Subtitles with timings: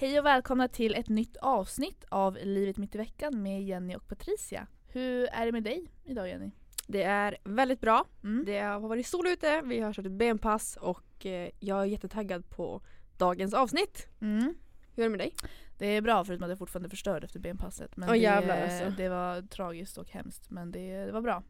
[0.00, 4.08] Hej och välkomna till ett nytt avsnitt av Livet mitt i veckan med Jenny och
[4.08, 4.66] Patricia.
[4.88, 6.50] Hur är det med dig idag Jenny?
[6.86, 8.04] Det är väldigt bra.
[8.24, 8.44] Mm.
[8.44, 12.50] Det har varit sol ute, vi har kört ett benpass och eh, jag är jättetaggad
[12.50, 12.82] på
[13.18, 14.08] dagens avsnitt.
[14.20, 14.54] Mm.
[14.94, 15.34] Hur är det med dig?
[15.78, 17.96] Det är bra förutom att jag fortfarande är förstörd efter benpasset.
[17.96, 18.96] Men jävlar, det, alltså.
[18.96, 21.42] det var tragiskt och hemskt men det, det var bra.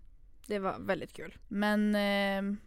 [0.46, 1.38] Det var väldigt kul.
[1.48, 2.58] Men eh,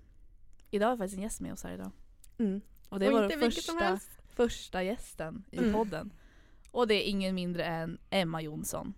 [0.71, 1.91] idag har vi faktiskt en gäst med oss här idag.
[2.37, 2.61] Mm.
[2.89, 4.12] Och det Och var inte vilket som första, helst.
[4.35, 5.73] Första gästen i Mm.
[5.73, 6.13] podden.
[6.71, 8.93] Och det är ingen mindre än Emma Jonsson.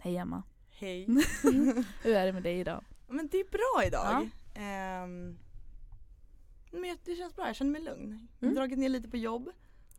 [0.00, 0.42] Hej Emma.
[0.70, 1.06] Hej.
[2.02, 2.84] Hur är det med dig idag?
[3.08, 4.30] Men det är bra idag.
[4.54, 5.38] Ehm,
[6.70, 8.28] men jag- det känns bra, jag känner mig lugn.
[8.40, 8.54] Jag har Mm.
[8.54, 9.48] dragit ner lite på jobb.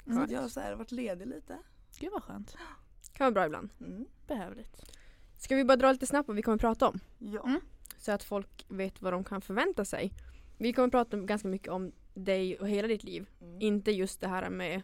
[0.08, 0.28] Mm.
[0.32, 1.58] jag har så här varit ledig lite.
[2.00, 2.56] Gud vad skönt.
[3.14, 3.70] Kan vara bra ibland.
[3.80, 4.06] Mm.
[4.28, 4.92] Behövligt.
[5.46, 7.00] Ska vi bara dra lite snabbt vad vi kommer prata om?
[7.20, 7.44] Ja.
[7.44, 7.62] Mm.
[7.98, 10.12] Så att folk vet vad de kan förvänta sig.
[10.58, 13.30] Vi kommer prata om ganska mycket om dig och hela ditt liv.
[13.42, 13.62] Mm.
[13.62, 14.82] Inte just det här med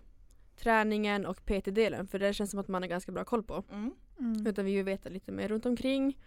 [0.57, 3.63] träningen och PT-delen för det känns som att man har ganska bra koll på.
[3.71, 3.91] Mm.
[4.19, 4.47] Mm.
[4.47, 6.17] Utan vi vill veta lite mer runt omkring.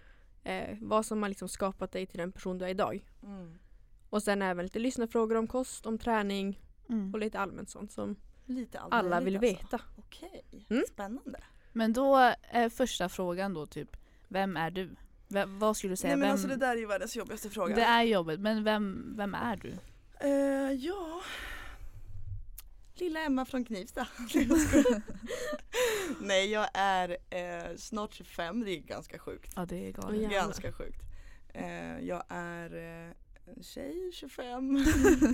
[0.45, 3.07] Eh, vad som har liksom skapat dig till den person du är idag.
[3.23, 3.55] Mm.
[4.11, 7.13] Och sen även lite lyssnarfrågor om kost, om träning Mm.
[7.15, 8.17] och lite allmänt sånt som
[8.91, 9.51] alla vill alltså.
[9.53, 9.81] veta.
[9.98, 10.83] Okej, Mm.
[10.89, 11.41] spännande.
[11.73, 13.97] Men då är första frågan då typ,
[14.28, 14.97] vem är du?
[15.28, 16.08] V- vad skulle du säga?
[16.11, 17.75] Nej men vem, alltså det där är ju världens jobbigaste fråga.
[17.75, 19.75] det är jobbigt, men vem, vem är du?
[20.20, 21.22] Eh, ja.
[22.95, 24.06] Lilla Emma från Knivsta.
[26.20, 29.52] Nej, jag är eh, snart 25, det är ganska sjukt.
[29.56, 30.30] Ja det är galet.
[30.30, 31.00] Ganska sjukt.
[31.55, 33.11] Eh, jag är eh,
[33.56, 34.77] en tjej, 25,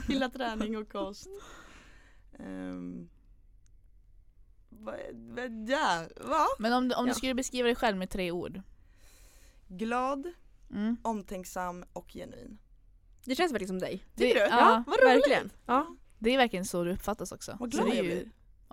[0.08, 1.28] gillar träning och kost.
[2.38, 3.08] Um,
[4.68, 6.46] va, va, ja, va?
[6.58, 7.12] Men om, du- om Ja.
[7.12, 8.61] du skulle beskriva dig själv med tre ord?
[9.71, 10.33] Glad,
[10.71, 10.97] Mm.
[11.03, 12.59] omtänksam och genuin.
[13.25, 14.05] Det känns verkligen som dig.
[14.17, 14.41] Tycker du?
[14.41, 15.05] ja, vad roligt!
[15.17, 15.51] verkligen.
[15.67, 15.97] Ja.
[16.19, 17.57] Det är verkligen så du uppfattas också.
[17.61, 18.30] Vad Så glad det är jag ju blir.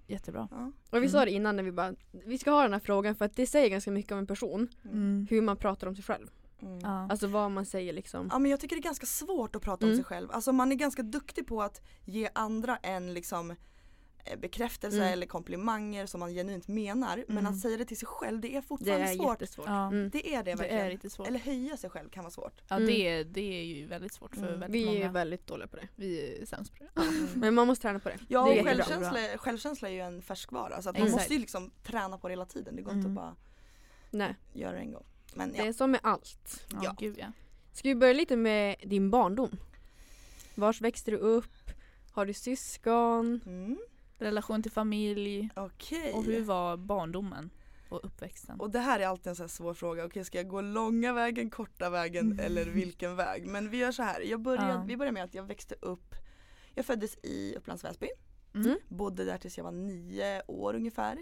[0.08, 0.48] jättebra.
[0.52, 0.72] Ja.
[0.98, 1.26] Och vi sa Mm.
[1.26, 3.70] det innan när vi bara, vi ska ha den här frågan för att det säger
[3.70, 4.68] ganska mycket om en person.
[4.86, 5.28] Mm.
[5.30, 6.28] Hur man pratar om sig själv.
[6.62, 6.80] Mm.
[6.80, 7.08] Ja.
[7.12, 8.30] Alltså vad man säger liksom.
[8.32, 9.98] Ja men jag tycker det är ganska svårt att prata om Mm.
[9.98, 10.32] sig själv.
[10.32, 13.56] Alltså man är ganska duktig på att ge andra en liksom
[14.36, 15.14] bekräftelse Mm.
[15.14, 17.24] eller komplimanger som man genuint menar.
[17.28, 17.54] Men Mm.
[17.54, 19.42] att säga det till sig själv det är Det fortfarande är svårt.
[19.42, 19.66] jättesvårt.
[19.68, 19.88] Ja.
[19.88, 20.10] Mm.
[20.10, 20.86] Det är det Det verkligen.
[20.86, 21.28] är lite svårt.
[21.28, 22.62] Eller höja sig själv kan vara svårt.
[22.68, 22.88] Ja Mm.
[22.88, 24.60] det, är, det är ju väldigt svårt för Mm.
[24.60, 25.12] väldigt Vi är många.
[25.12, 25.88] väldigt dåliga på det.
[25.96, 26.90] Vi är sämst på det.
[27.40, 28.20] Men man måste träna på det.
[28.28, 31.72] Ja det är självkänsla, självkänsla är ju en färskvara så att man måste ju liksom
[31.84, 32.76] träna på det hela tiden.
[32.76, 33.18] Det går inte Mm.
[33.18, 33.36] att bara
[34.12, 35.06] Nej, göra det en gång.
[35.36, 35.66] Men det ja.
[35.66, 36.66] är som med allt.
[36.72, 36.96] Ja, Ja.
[37.00, 37.26] gud ja.
[37.74, 39.58] Ska vi börja lite med din barndom?
[40.56, 41.72] Vars växte du upp?
[42.12, 43.42] Har du syskon?
[43.46, 43.78] Mm.
[44.18, 45.50] Relation till familj.
[45.56, 46.14] Okej.
[46.14, 47.50] Och hur var barndomen
[47.90, 48.60] och uppväxten?
[48.60, 50.06] Och det här är alltid en sån här svår fråga.
[50.06, 52.40] Okej ska jag gå långa vägen, korta vägen Mm.
[52.46, 53.48] eller vilken väg?
[53.48, 54.22] Men vi gör så här.
[54.22, 54.84] Jag började, Ja.
[54.88, 56.16] Vi börjar med att jag växte upp
[56.76, 58.08] Jag föddes i Upplands Väsby.
[58.56, 58.78] Mm.
[58.88, 61.18] Bodde där tills jag var nio år ungefär.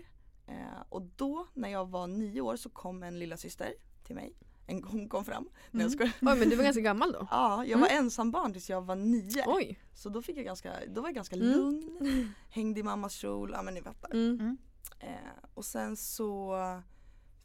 [0.48, 3.74] Eh, och då när jag var nio år så kom en lilla syster
[4.04, 4.34] till mig.
[4.68, 5.50] En, hon kom fram.
[5.72, 6.14] Nej jag skojar.
[6.22, 7.28] Oj men du var ganska gammal då?
[7.32, 9.44] Ja, jag var ensambarn tills jag var nio.
[9.48, 9.80] Oj!
[9.94, 11.48] Så då fick jag ganska, då var jag ganska Mm.
[11.52, 12.32] lugn.
[12.50, 14.12] Hängde i mammas kjol, ja men ni fattar.
[14.14, 14.58] Mm.
[15.00, 15.10] Eh,
[15.54, 16.56] och sen så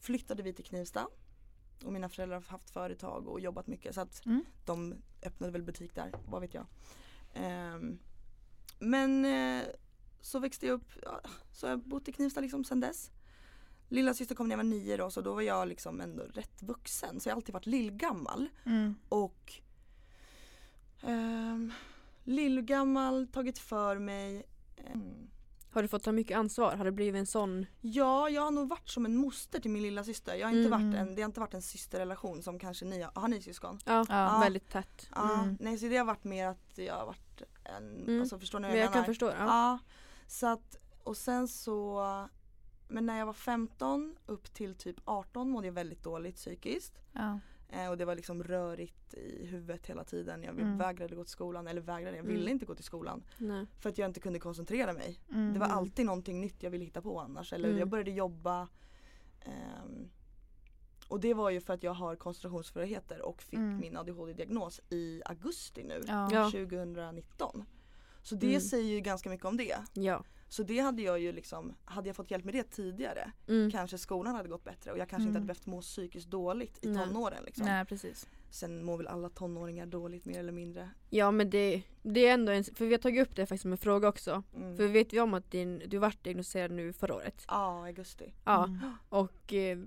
[0.01, 1.07] flyttade vi till Knivsta.
[1.85, 4.45] Och mina föräldrar har haft företag och jobbat mycket så att Mm.
[4.67, 6.67] de öppnade väl butik där, vad vet jag.
[7.35, 7.99] Ehm,
[8.79, 9.63] men eh,
[10.21, 11.21] så växte jag upp, ja,
[11.53, 13.11] så har jag bott i Knivsta liksom sen dess.
[13.93, 16.63] Lilla syster kom när jag var nio då så då var jag liksom ändå rätt
[16.63, 18.49] vuxen så jag har alltid varit lillgammal.
[18.67, 18.95] Mm.
[19.09, 19.53] Och
[21.03, 21.73] um,
[22.25, 24.43] lillgammal, tagit för mig.
[24.93, 25.31] Mm.
[25.73, 26.77] Har du fått ta mycket ansvar?
[26.77, 27.67] Har det blivit en sån?
[27.81, 30.35] Ja, jag har nog varit som en moster till min lilla syster.
[30.35, 30.91] Jag har inte Mm.
[30.93, 33.13] varit en, det har inte varit en systerrelation som kanske ni har.
[33.15, 33.79] Har ni syskon?
[33.85, 34.41] Ja, Ja.
[34.45, 35.09] väldigt tätt.
[35.15, 35.57] Ja, Mm.
[35.61, 38.21] nej så det har varit mer att jag har varit en, Mm.
[38.21, 39.27] alltså förstår ni vad Men jag, jag kan förstå.
[39.27, 39.35] Ja.
[39.39, 39.79] Ja.
[40.27, 42.01] Så att, och sen så,
[42.91, 46.99] men när jag var 15 upp till typ 18 mådde jag väldigt dåligt psykiskt.
[47.13, 47.41] Ja.
[47.69, 50.43] Eh, och det var liksom rörigt i huvudet hela tiden.
[50.43, 50.79] Jag Mm.
[50.79, 52.53] vägrade gå till skolan, eller vägrade, jag ville Mm.
[52.53, 53.23] inte gå till skolan.
[53.39, 53.67] Nej.
[53.79, 55.21] För att jag inte kunde koncentrera mig.
[55.33, 55.53] Mm.
[55.53, 57.53] Det var alltid någonting nytt jag ville hitta på annars.
[57.53, 57.79] Eller Mm.
[57.79, 58.69] jag började jobba.
[59.45, 60.09] ehm,
[61.09, 63.81] och det var ju för att jag har koncentrationssvårigheter och fick Mm.
[63.81, 66.01] min ADHD-diagnos i augusti nu.
[66.07, 66.29] Ja.
[66.33, 66.51] Ja.
[66.51, 67.65] 2019.
[68.23, 68.61] Så det Mm.
[68.61, 69.77] säger ju ganska mycket om det.
[69.93, 70.25] Ja.
[70.53, 73.71] Så det hade jag ju liksom, hade jag fått hjälp med det tidigare Mm.
[73.71, 75.43] kanske skolan hade gått bättre och jag kanske inte Mm.
[75.43, 77.07] hade behövt må psykiskt dåligt i Nej.
[77.07, 77.43] tonåren.
[77.45, 77.67] Liksom.
[77.67, 78.29] Nej precis.
[78.51, 80.91] Sen mår väl alla tonåringar dåligt mer eller mindre.
[81.11, 83.73] Ja men det, det är ändå en, för vi har tagit upp det faktiskt som
[83.73, 84.43] en fråga också.
[84.57, 84.77] Mm.
[84.77, 87.45] För vet vi om att din, du vart diagnostiserad nu förra året?
[87.49, 88.33] Ja, augusti.
[88.45, 88.65] Ja.
[88.65, 88.79] Mm.
[89.09, 89.79] Och eh,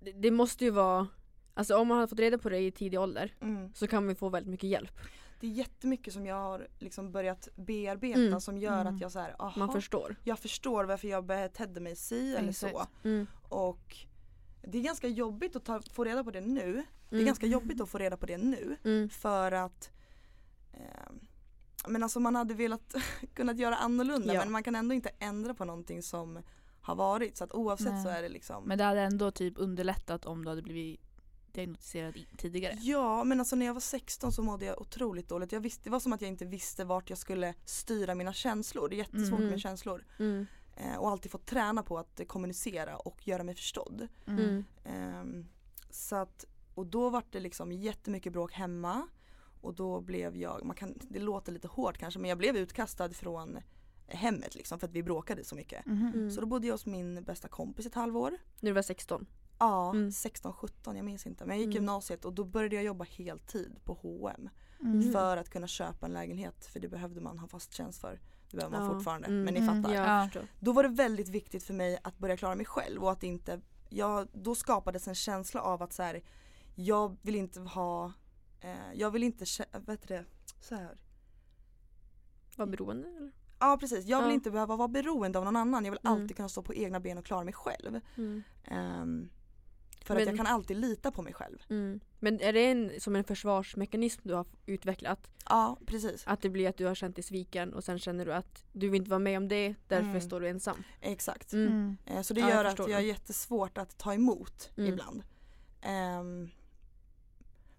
[0.00, 1.06] det, det måste ju vara
[1.54, 3.74] Alltså om man har fått reda på det i tidig ålder Mm.
[3.74, 4.92] så kan man få väldigt mycket hjälp.
[5.40, 8.40] Det är jättemycket som jag har liksom börjat bearbeta Mm.
[8.40, 8.94] som gör Mm.
[8.94, 10.16] att jag så här, aha, Man förstår.
[10.24, 12.86] jag förstår varför jag betedde mig si eller så.
[13.04, 13.26] Mm.
[13.48, 13.96] Och
[14.62, 16.72] det är ganska jobbigt att ta, få reda på det nu.
[17.08, 17.26] Det är Mm.
[17.26, 18.76] ganska jobbigt att få reda på det nu.
[18.84, 19.08] Mm.
[19.08, 19.90] För att
[20.72, 21.12] eh,
[21.88, 22.94] men alltså man hade velat
[23.34, 24.40] kunnat göra annorlunda Ja.
[24.40, 26.38] men man kan ändå inte ändra på någonting som
[26.80, 27.36] har varit.
[27.36, 28.02] Så att oavsett Nej.
[28.02, 31.00] så är det liksom Men det hade ändå typ underlättat om du hade blivit
[31.54, 32.78] diagnostiserad tidigare.
[32.80, 35.52] Ja men alltså när jag var 16 så mådde jag otroligt dåligt.
[35.52, 38.88] Jag visste, det var som att jag inte visste vart jag skulle styra mina känslor.
[38.88, 39.50] Det är jättesvårt Mm.
[39.50, 40.04] med känslor.
[40.18, 40.46] Mm.
[40.76, 44.08] Eh, och alltid fått träna på att eh, kommunicera och göra mig förstådd.
[44.26, 44.64] Mm.
[44.84, 45.46] Ehm,
[45.90, 46.44] så att,
[46.74, 49.08] och då var det liksom jättemycket bråk hemma.
[49.62, 53.10] Och då blev jag, man kan, det låter lite hårt kanske men jag blev utkastad
[53.10, 53.58] från
[54.06, 55.86] hemmet liksom för att vi bråkade så mycket.
[55.86, 56.12] Mhm.
[56.14, 56.30] Mm.
[56.30, 58.30] Så då bodde jag hos min bästa kompis ett halvår.
[58.60, 59.26] När du var 16.
[59.60, 60.10] Ja, Mm.
[60.10, 61.44] 16-17 jag minns inte.
[61.44, 61.74] Men jag gick Mm.
[61.74, 64.48] gymnasiet och då började jag jobba heltid på H&M
[64.82, 65.12] Mm.
[65.12, 68.20] För att kunna köpa en lägenhet för det behövde man ha fast tjänst för.
[68.50, 68.94] Det behöver man Ja.
[68.94, 69.42] fortfarande Mm.
[69.44, 69.94] men ni Mm, fattar.
[69.94, 70.28] Ja.
[70.60, 73.60] Då var det väldigt viktigt för mig att börja klara mig själv och att inte,
[73.88, 76.22] jag, då skapades en känsla av att så här,
[76.74, 78.12] jag vill inte ha,
[78.60, 80.24] eh, jag vill inte, vad heter det,
[80.60, 80.96] så här.
[82.56, 83.32] Var beroende eller?
[83.58, 84.34] Ja precis, jag vill Ja.
[84.34, 85.84] inte behöva vara beroende av någon annan.
[85.84, 86.12] Jag vill Mm.
[86.22, 88.00] alltid kunna stå på egna ben och klara mig själv.
[88.16, 88.42] Mm.
[90.10, 91.58] För Men- att jag kan alltid lita på mig själv.
[91.70, 92.00] Mm.
[92.18, 95.30] Men är det en, som en försvarsmekanism du har utvecklat?
[95.48, 98.32] Ja precis, Att det blir att du har känt dig sviken och sen känner du
[98.34, 100.20] att du vill inte vara med om det, därför Mm.
[100.20, 100.82] står du ensam.
[101.00, 101.52] exakt.
[101.52, 101.66] Mm.
[101.68, 101.96] Mm.
[102.06, 103.02] Eh, Så det Ja, jag gör att jag är det.
[103.02, 104.92] jättesvårt att ta emot Mm.
[104.92, 105.22] ibland.
[105.82, 106.48] Ehm,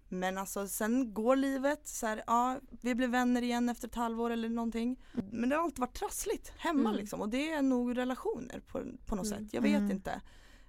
[0.08, 4.30] men alltså sen går livet, så här, ja, vi blev vänner igen efter ett halvår
[4.30, 5.00] eller någonting.
[5.30, 6.94] Men det har alltid varit trassligt hemma Mm.
[6.96, 9.38] liksom och det är nog relationer på, på något Mm.
[9.44, 9.54] sätt.
[9.54, 9.90] Jag vet Mm.
[9.90, 10.20] inte.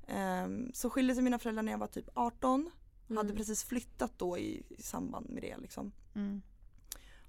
[0.07, 2.71] Ehm, så skilde sig mina föräldrar när jag var typ 18.
[3.09, 3.17] Mm.
[3.17, 5.91] Hade precis flyttat då i, i samband med det liksom.
[6.15, 6.41] Mm.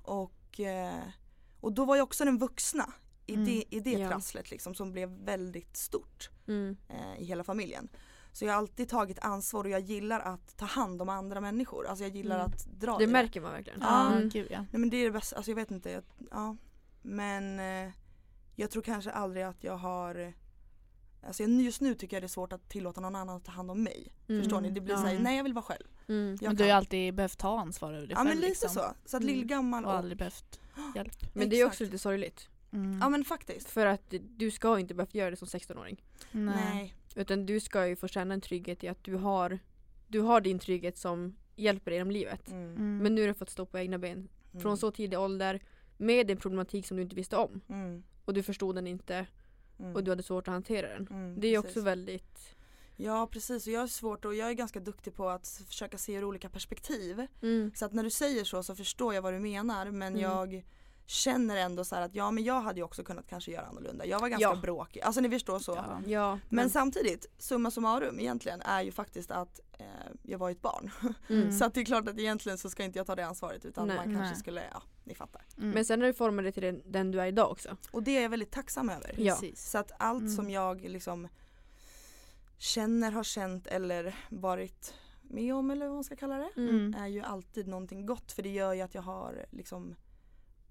[0.03, 1.03] Och, eh,
[1.61, 2.93] och då var jag också den vuxna
[3.27, 3.45] i Mm.
[3.47, 4.09] det, i det Ja.
[4.09, 6.77] trasslet liksom som blev väldigt stort Mm.
[6.89, 7.89] eh, i hela familjen.
[8.33, 11.87] Så jag har alltid tagit ansvar och jag gillar att ta hand om andra människor.
[11.87, 12.47] Alltså jag gillar Mm.
[12.51, 13.81] att dra Det i märker man verkligen.
[13.81, 14.13] Ja.
[14.13, 14.29] Mm.
[14.29, 14.59] gud ja.
[14.71, 15.91] Nej men det är det bästa, alltså jag vet inte.
[15.91, 16.57] Jag, ja.
[17.03, 17.93] Men eh,
[18.57, 20.35] jag tror kanske aldrig att jag har
[21.27, 23.71] Alltså just nu tycker jag det är svårt att tillåta någon annan att ta hand
[23.71, 24.13] om mig.
[24.29, 24.43] Mm.
[24.43, 24.71] Förstår ni?
[24.71, 25.01] Det blir Ja.
[25.01, 25.85] såhär, nej jag vill vara själv.
[26.09, 26.39] Mm.
[26.43, 28.69] Men du har ju alltid behövt ta ansvar över dig Ja själv men lite liksom.
[28.71, 28.81] så.
[29.05, 29.35] Så att Mm.
[29.35, 30.61] lillgammal Och och, aldrig behövt
[30.95, 31.13] hjälp.
[31.35, 32.49] Men det är också lite sorgligt.
[32.73, 32.99] Mm.
[33.03, 33.71] Ja men faktiskt.
[33.71, 36.03] För att du ska inte behöva göra det som 16-åring.
[36.33, 36.95] Nej.
[37.17, 39.59] Utan du ska ju få känna en trygghet i att du har,
[40.09, 42.49] du har din trygghet som hjälper dig genom livet.
[42.51, 42.65] Mm.
[42.75, 42.99] Mm.
[42.99, 44.63] Men nu har du fått stå på egna ben Mm.
[44.63, 45.61] från så tidig ålder
[45.97, 47.61] med en problematik som du inte visste om.
[47.69, 48.03] Mm.
[48.25, 49.27] Och du förstod den inte
[49.81, 49.95] Mm.
[49.97, 51.07] och du hade svårt att hantera den.
[51.11, 51.77] Mm, Det är precis.
[51.77, 52.55] också väldigt
[52.97, 56.15] Ja precis och jag är svårt och jag är ganska duktig på att försöka se
[56.15, 57.27] ur olika perspektiv.
[57.43, 57.73] mm.
[57.75, 60.21] Så att när du säger så så förstår jag vad du menar men Mm.
[60.21, 60.65] jag
[61.07, 64.07] känner ändå så här att ja men jag hade ju också kunnat kanske göra annorlunda.
[64.07, 64.57] Jag var ganska Ja.
[64.57, 65.73] bråkig, alltså ni förstår så.
[65.73, 66.01] Ja.
[66.07, 69.87] Ja, Men men, samtidigt, summa summarum egentligen är ju faktiskt att eh,
[70.23, 70.91] jag var ett barn.
[71.29, 71.53] mm.
[71.53, 73.87] Så att det är klart att egentligen så ska inte jag ta det ansvaret utan
[73.89, 73.97] Nej.
[73.97, 74.37] man kanske Nej.
[74.37, 75.43] skulle, ja ni fattar.
[75.59, 75.71] Mm.
[75.71, 77.77] men sen har du format dig till den, den du är idag också.
[77.91, 79.15] Och det är jag väldigt tacksam över.
[79.19, 79.35] Ja.
[79.35, 79.71] Precis.
[79.71, 80.37] Så att allt Mm.
[80.37, 81.29] som jag liksom
[82.59, 86.95] känner, har känt eller varit med om eller vad man ska kalla det Mm.
[86.99, 89.95] är ju alltid någonting gott för det gör ju att jag har liksom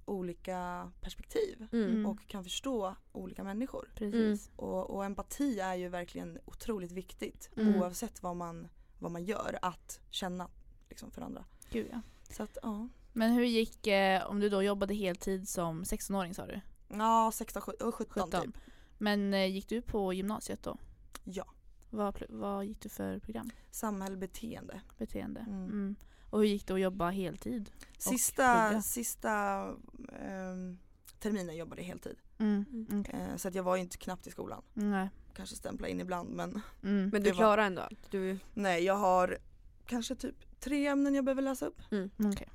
[0.05, 1.89] olika perspektiv Mm.
[1.91, 2.05] Mm.
[2.05, 3.91] och kan förstå olika människor.
[3.95, 4.51] Precis.
[4.55, 7.75] Och, och empati är ju verkligen otroligt viktigt Mm.
[7.75, 8.67] oavsett vad man,
[9.00, 10.50] vad man gör att känna
[10.89, 11.45] liksom, för andra.
[11.69, 12.01] Gud ja.
[12.29, 16.45] Så att ja, Men hur gick, eh, om du då jobbade heltid som 16-åring sa
[16.48, 16.62] du?
[16.88, 18.41] ja 16, 17, 17 17.
[18.41, 18.57] typ.
[18.98, 20.77] Men eh, gick du på gymnasiet då?
[21.24, 21.45] Ja,
[21.89, 23.50] Vad, vad gick du för program?
[23.72, 24.81] samhällsbeteende.
[24.98, 25.39] Beteende?
[25.39, 25.95] Mm.
[26.33, 26.39] Mm.
[26.39, 27.69] Och hur gick det att jobba heltid?
[27.97, 29.31] Sista, sista
[30.21, 30.77] ehm,
[31.19, 32.17] terminen jobbade jag heltid.
[32.39, 32.65] Mm.
[32.71, 33.01] Mm.
[33.01, 33.19] okej.
[33.31, 34.61] Eh, så att jag var ju inte knappt i skolan.
[34.73, 35.09] Nej.
[35.35, 37.09] Kanske stämpla in ibland men Mm.
[37.09, 38.11] Men du var- klarar ändå allt.
[38.11, 39.37] Du, nej jag har
[39.85, 41.81] kanske typ tre ämnen jag behöver läsa upp.
[42.33, 42.49] Okej.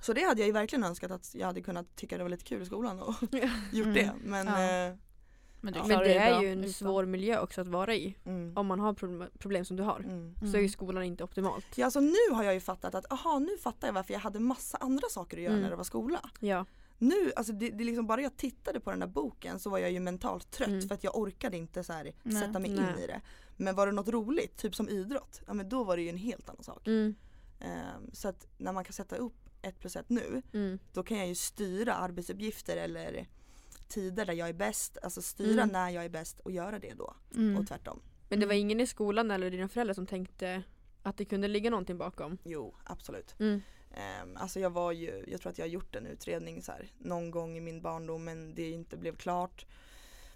[0.00, 2.44] Så det hade jag ju verkligen önskat att jag hade kunnat tycka det var lite
[2.44, 3.14] kul i skolan och
[3.72, 3.94] gjort Mm.
[3.94, 4.12] det.
[4.24, 4.86] Men Ja.
[4.88, 4.94] eh,
[5.60, 5.86] Men, du Ja.
[5.86, 6.72] men det är bra ju en utan.
[6.72, 8.16] svår miljö också att vara i.
[8.24, 9.98] mm, Om man har problem, problem som du har.
[10.00, 10.34] mm.
[10.52, 11.66] Så är ju skolan inte optimalt.
[11.78, 14.38] Ja alltså nu har jag ju fattat att aha nu fattar jag varför jag hade
[14.40, 15.62] massa andra saker att göra Mm.
[15.62, 16.30] när det var skola.
[16.40, 16.66] Ja.
[16.98, 19.78] Nu, alltså det, det är liksom bara jag tittade på den där boken så var
[19.78, 20.88] jag ju mentalt trött Mm.
[20.88, 22.42] för att jag orkade inte så här Nej.
[22.42, 22.78] sätta mig Nej.
[22.92, 23.20] in i det.
[23.56, 26.16] Men var det något roligt, typ som idrott, ja men då var det ju en
[26.16, 26.86] helt annan sak.
[26.86, 27.14] Mm.
[27.60, 30.78] Ehm, så att när man kan sätta upp ett plus ett nu, Mm.
[30.92, 33.26] då kan jag ju styra arbetsuppgifter eller
[33.90, 35.68] tider där jag är bäst, alltså styra Mm.
[35.72, 37.56] när jag är bäst och göra det då Mm.
[37.56, 38.02] och tvärtom.
[38.28, 38.60] Men det var Mm.
[38.66, 40.62] ingen i skolan eller dina föräldrar som tänkte
[41.02, 42.38] att det kunde ligga någonting bakom?
[42.44, 43.34] Jo, absolut.
[43.40, 43.62] Mm.
[44.22, 46.90] Um, alltså jag var ju, jag tror att jag har gjort en utredning så här,
[46.98, 49.66] någon gång i min barndom men det inte blev klart.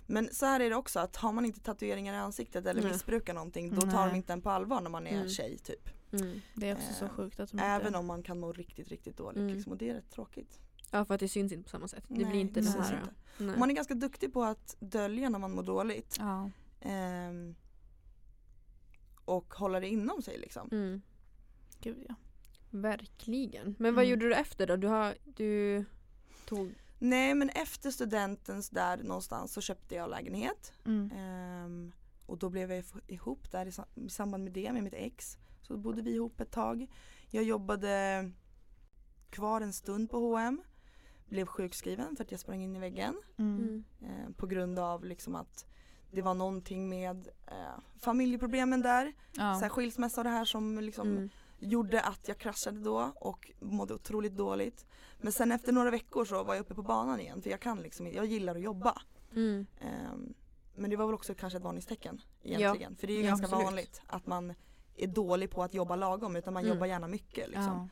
[0.07, 2.93] Men så här är det också att har man inte tatueringar i ansiktet eller Nej.
[2.93, 4.09] missbrukar någonting då tar Nej.
[4.11, 5.29] de inte en på allvar när man är Mm.
[5.29, 5.89] tjej typ.
[6.13, 6.41] Mm.
[6.55, 7.99] Det är också så Eh, sjukt att de Även inte...
[7.99, 9.55] om man kan må riktigt riktigt dåligt Mm.
[9.55, 10.61] liksom, och det är rätt tråkigt.
[10.95, 12.05] Ja för att det syns inte på samma sätt.
[12.09, 13.11] Det Nej, blir inte det syns här.
[13.41, 13.59] inte.
[13.59, 16.17] Man är ganska duktig på att dölja när man mår dåligt.
[16.19, 16.51] Ja.
[16.81, 17.55] ehm,
[19.25, 20.69] och hålla det inom sig liksom.
[20.73, 21.03] Mm.
[21.81, 22.15] Gud ja.
[22.71, 23.77] Verkligen.
[23.79, 24.11] Men vad Mm.
[24.11, 24.77] gjorde du efter då?
[24.77, 25.85] Du, har, du
[26.47, 26.75] tog...
[26.99, 30.73] Nej men efter studentens där någonstans så köpte jag lägenhet.
[30.87, 31.11] Mm.
[31.17, 31.93] Ehm,
[32.27, 35.39] och då blev jag ihop där i samband med det med mitt ex.
[35.63, 36.87] Så då bodde vi ihop ett tag.
[37.31, 38.31] Jag jobbade
[39.31, 40.63] kvar en stund på H&M
[41.27, 43.21] Blev sjukskriven för att jag sprang in i väggen.
[43.37, 43.59] Mm.
[43.59, 43.85] Mm.
[44.03, 45.67] Eh, på grund av liksom att
[46.11, 47.55] det var någonting med eh,
[48.01, 49.13] familjeproblemen där.
[49.35, 49.69] Så här Ja.
[49.69, 51.29] skilsmässa och det här som liksom Mm.
[51.59, 54.87] gjorde att jag kraschade då och mådde otroligt dåligt.
[55.21, 57.83] Men sen efter några veckor så var jag uppe på banan igen för jag kan
[57.83, 59.03] liksom jag gillar att jobba.
[59.33, 59.67] Mm.
[59.81, 60.35] Ehm,
[60.75, 62.97] men det var väl också kanske ett varningstecken egentligen.
[62.97, 63.65] För det är ju Ja, ganska absolut.
[63.65, 64.55] vanligt att man
[64.97, 66.75] är dålig på att jobba lagom utan man Mm.
[66.75, 67.49] jobbar gärna mycket.
[67.49, 67.89] Liksom.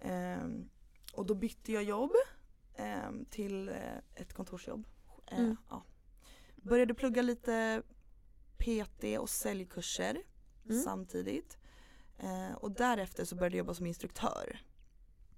[0.00, 0.08] Ja.
[0.08, 0.68] Ehm,
[1.14, 2.10] och då bytte jag jobb
[3.30, 4.86] till eh, ett kontorsjobb.
[5.26, 5.56] Eh, Mm.
[5.70, 5.82] ja.
[6.56, 7.82] Började plugga lite
[8.58, 10.22] PT och säljkurser
[10.68, 10.82] Mm.
[10.82, 11.58] samtidigt.
[12.18, 14.58] Eh, och därefter så började jag jobba som instruktör.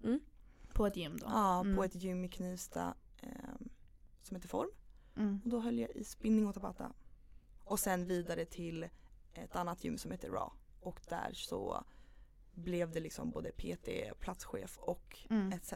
[0.05, 0.21] Mm.
[0.73, 1.27] På ett gym då?
[1.31, 1.77] Ja, Mm.
[1.77, 3.69] på ett gym i Knivsta ehm,
[4.23, 4.71] som heter Form.
[5.17, 5.41] Mm.
[5.45, 6.93] Och då höll jag i spinning och tabata.
[7.65, 8.89] Och sen vidare till
[9.35, 10.51] ett annat gym som heter Raw.
[10.81, 11.85] Och där så
[12.59, 13.89] blev det liksom både PT,
[14.21, 15.53] platschef och Mm.
[15.53, 15.73] etc.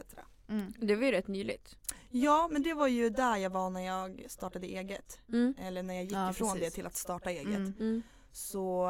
[0.47, 0.73] Mm.
[0.79, 1.75] Det var ju rätt nyligt.
[2.09, 5.19] Ja men det var ju där jag var när jag startade eget.
[5.29, 5.53] Mm.
[5.59, 6.69] Eller när jag gick Ja, ifrån precis.
[6.69, 7.45] det till att starta eget.
[7.45, 7.73] Mm.
[7.79, 8.01] Mm.
[8.31, 8.89] Så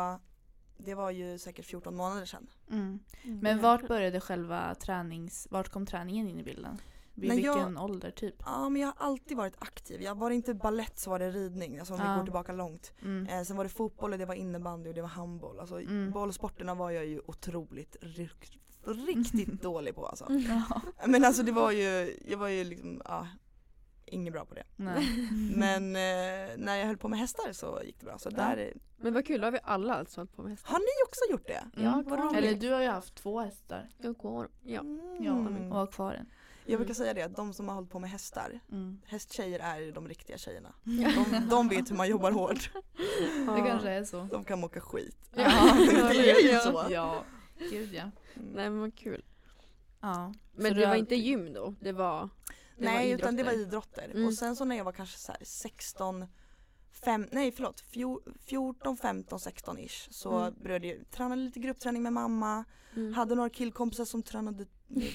[0.78, 2.48] det var ju säkert 14 månader sedan.
[2.72, 3.00] Mm.
[3.24, 5.48] Men vart började själva tränings...
[5.52, 6.78] Vart kom träningen in i bilden?
[7.16, 8.36] Vid jag- vilken ålder typ?
[8.46, 10.02] Ja men jag har alltid varit aktiv.
[10.02, 11.80] Jag var det inte ballett så var det ridning.
[11.80, 12.16] Alltså om vi Ja.
[12.16, 12.94] går tillbaka långt.
[13.02, 13.28] Mm.
[13.28, 15.60] Eh, sen var det fotboll och det var innebandy och det var handboll.
[15.60, 16.12] Alltså Mm.
[16.12, 18.52] bollsporterna var jag ju otroligt rikt,
[18.86, 20.26] riktigt dålig på alltså.
[20.30, 20.82] Ja.
[21.08, 23.28] Men alltså det var ju, jag var ju liksom, ja,
[24.06, 24.64] inget bra på det.
[24.76, 25.08] Nej.
[25.56, 28.18] Men eh, när jag höll på med hästar så gick det bra.
[28.18, 28.36] Så Ja.
[28.38, 30.70] där, Men vad kul, då har vi alla alltså hållit på med hästar.
[30.72, 31.82] har ni också gjort det?
[31.82, 32.10] Mm.
[32.10, 32.38] roligt.
[32.38, 34.50] Eller du har ju haft två hästar Jag går.
[34.64, 34.82] Ja.
[35.20, 35.72] ja, Mm.
[35.72, 36.30] och har kvar en.
[36.66, 39.02] Jag brukar säga det att de som har hållit på med hästar, Mm.
[39.06, 40.74] hästtjejer är de riktiga tjejerna.
[40.84, 42.72] De, de vet hur man jobbar hårt.
[43.56, 44.28] Det kanske är så.
[44.32, 45.18] De kan åka skit.
[45.36, 45.76] Ja,
[46.14, 46.86] det är ju så.
[46.90, 47.24] Ja,
[47.70, 48.02] gud ja.
[48.02, 48.12] Mm.
[48.54, 49.24] Nej men vad kul.
[50.02, 50.34] ja.
[50.56, 51.76] Men Så det var har inte gym då?
[51.80, 52.30] Det var
[52.78, 54.02] det Nej var utan det var idrotter.
[54.02, 54.16] idrotter.
[54.16, 54.28] Mm.
[54.28, 56.26] Och sen så när jag var kanske så här 16,
[56.94, 60.54] fem, nej förlåt, fjor- 14, 15, 16 ish så Mm.
[60.64, 62.64] började jag träna lite gruppträning med mamma.
[62.96, 63.14] Mm.
[63.14, 64.66] Hade några killkompisar som tränade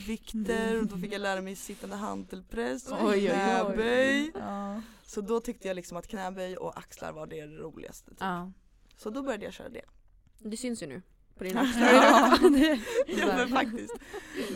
[0.06, 3.28] vikter och då fick jag lära mig sittande hantelpress och Oj, oj, oj.
[3.28, 4.30] knäböj.
[4.34, 4.82] Ja.
[5.04, 8.10] Så då tyckte jag liksom att knäböj och axlar var det roligaste.
[8.10, 8.18] Typ.
[8.20, 8.52] ja.
[8.96, 9.84] Så då började jag köra det.
[10.38, 11.02] Det syns ju nu
[11.38, 11.62] på din Ja.
[12.32, 12.78] axlar.
[13.06, 13.94] Ja men faktiskt.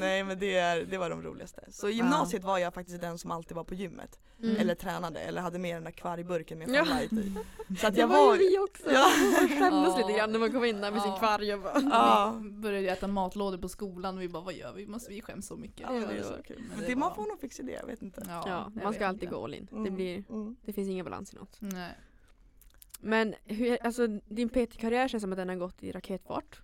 [0.01, 1.65] Nej men det, är, det var de roligaste.
[1.71, 4.19] Så i gymnasiet var jag faktiskt den som alltid var på gymmet.
[4.43, 4.57] Mm.
[4.57, 6.85] Eller tränade eller hade med den där kvargburken med Ja.
[6.85, 7.33] Light i.
[7.81, 8.83] Så att det jag var var ju vi också.
[8.93, 9.07] Ja.
[9.41, 10.07] Man skämdes Ja.
[10.07, 11.19] lite grann när man kom in där med sin Ja.
[11.19, 12.39] kvarg och bara Ja.
[12.43, 14.87] Vi började äta matlådor på skolan och vi bara vad gör vi?
[14.87, 15.81] Måste vi skäms så mycket?
[15.81, 16.63] Ja, det är det så kul.
[16.71, 18.23] Men det det, man får nog fixa det, jag vet inte.
[18.29, 19.69] Ja, Ja, man ska alltid gå all in.
[19.71, 20.57] Det, Mm, blir, mm.
[20.65, 21.57] det finns ingen balans i något.
[21.61, 21.93] Nej.
[23.01, 26.61] Men hur, alltså, din PT-karriär känns som att den har gått i raketfart.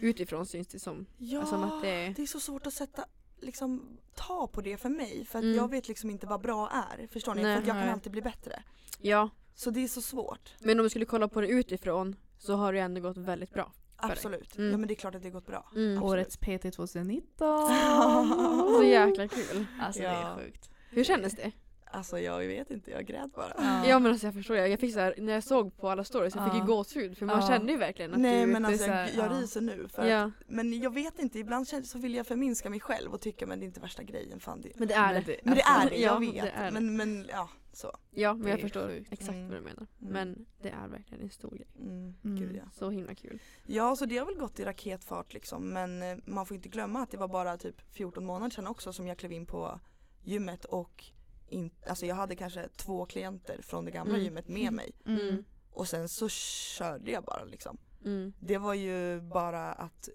[0.00, 1.06] Utifrån syns det som.
[1.18, 3.04] Ja, Som att det- det är så svårt att sätta,
[3.40, 5.56] liksom ta på det för mig för att Mm.
[5.56, 7.06] jag vet liksom inte vad bra är.
[7.06, 7.42] Förstår ni?
[7.42, 7.54] Nej.
[7.54, 8.62] för att jag kan alltid bli bättre.
[9.00, 10.54] Ja, Så det är så svårt.
[10.60, 13.72] men om du skulle kolla på det utifrån så har det ändå gått väldigt bra.
[13.96, 14.56] Absolut.
[14.58, 14.70] Mm.
[14.70, 15.70] Ja men det är klart att det har gått bra.
[15.76, 16.02] Mm.
[16.02, 17.68] Årets PT 2019.
[18.76, 19.66] Så jäkla kul.
[19.80, 20.12] Alltså det Ja.
[20.12, 20.70] är sjukt.
[20.90, 21.52] Hur kändes det?
[21.92, 23.52] Alltså jag vet inte, jag grät bara.
[23.58, 23.86] Ja.
[23.86, 26.04] Ja men alltså jag förstår, jag, jag fick så här, när jag såg på alla
[26.04, 26.58] stories, jag fick Ja.
[26.60, 27.48] ju gåshud för man Ja.
[27.48, 28.52] kände ju verkligen att Nej du...
[28.52, 29.40] men alltså så här, jag, jag ja.
[29.40, 30.30] ryser nu för att, ja.
[30.46, 33.64] Men jag vet inte, ibland så vill jag förminska mig själv och tycka men det
[33.64, 34.40] är inte värsta grejen.
[34.40, 34.72] Fan det.
[34.76, 35.36] Men det är Men det.
[35.44, 36.42] Men det alltså, är det, jag Ja, vet.
[36.42, 36.70] det är det.
[36.80, 37.96] Men, men ja, så.
[38.10, 39.12] Ja men Det jag förstår sjukt.
[39.12, 39.48] exakt Mm.
[39.48, 39.86] vad du menar.
[40.00, 40.12] Mm.
[40.12, 41.68] Men det är verkligen en stor grej.
[41.80, 42.36] Mm, Mm.
[42.36, 42.70] Gud ja.
[42.72, 43.38] Så himla kul.
[43.66, 47.02] Ja så det har väl gått i raketfart liksom men eh, man får inte glömma
[47.02, 49.80] att det var bara typ 14 månader sedan också som jag klev in på
[50.22, 51.04] gymmet och
[51.50, 54.24] in, alltså jag hade kanske två klienter från det gamla Mm.
[54.24, 55.44] gymmet med mig Mm.
[55.70, 57.78] och sen så körde jag bara liksom.
[58.04, 58.32] Mm.
[58.40, 60.08] Det var ju bara att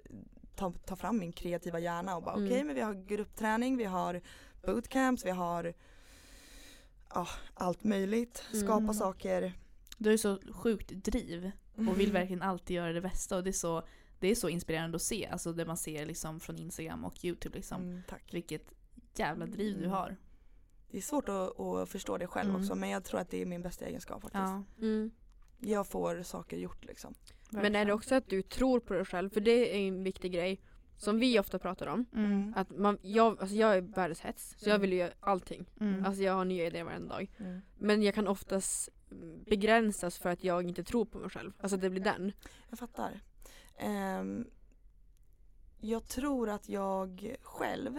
[0.56, 2.46] ta, ta fram min kreativa hjärna och bara Mm.
[2.48, 4.22] okej men vi har gruppträning, vi har
[4.66, 5.74] bootcamps, vi har
[7.14, 8.94] ja, allt möjligt, skapa Mm.
[8.94, 9.54] saker.
[9.98, 11.52] Du har ju så sjukt driv
[11.90, 13.84] och vill verkligen alltid göra det bästa och det är så
[14.20, 17.56] det är så inspirerande att se, alltså det man ser liksom från Instagram och Youtube
[17.56, 17.82] liksom.
[17.82, 18.02] Mm.
[18.32, 18.72] Vilket
[19.16, 19.92] jävla driv du Mm.
[19.92, 20.16] har.
[20.92, 22.62] Det är svårt att, att förstå det själv Mm.
[22.62, 24.42] också men jag tror att det är min bästa egenskap faktiskt.
[24.42, 25.12] Ja, Mm.
[25.60, 27.14] Jag får saker gjort liksom.
[27.50, 29.30] Men är det också att du tror på dig själv?
[29.30, 30.62] För det är en viktig grej
[30.98, 32.06] som vi ofta pratar om.
[32.16, 32.54] Mm.
[32.56, 34.82] Att man, jag, alltså jag är världens hets, så jag Mm.
[34.82, 35.66] vill ju göra allting.
[35.80, 36.06] Mm.
[36.06, 37.32] Alltså jag har nya idéer varenda dag.
[37.40, 37.62] Mm.
[37.78, 38.90] Men jag kan oftast
[39.46, 41.52] begränsas för att jag inte tror på mig själv.
[41.60, 42.32] Alltså det blir den.
[42.70, 43.20] Jag fattar.
[43.78, 44.48] Ehm,
[45.80, 47.98] jag tror att jag själv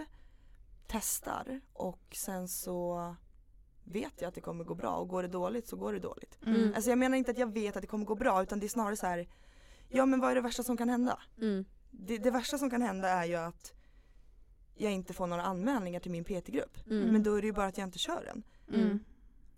[0.87, 3.15] testar och sen så
[3.83, 6.37] vet jag att det kommer gå bra och går det dåligt så går det dåligt.
[6.45, 6.73] Mm.
[6.75, 8.69] Alltså jag menar inte att jag vet att det kommer gå bra utan det är
[8.69, 9.27] snarare så här.
[9.89, 11.19] Ja men vad är det värsta som kan hända?
[11.41, 11.65] Mm.
[11.91, 13.73] Det, det värsta som kan hända är ju att
[14.75, 16.77] jag inte får några anmälningar till min PT-grupp.
[16.89, 17.11] Mm.
[17.11, 18.43] Men då är det ju bara att jag inte kör den.
[18.81, 18.99] Mm.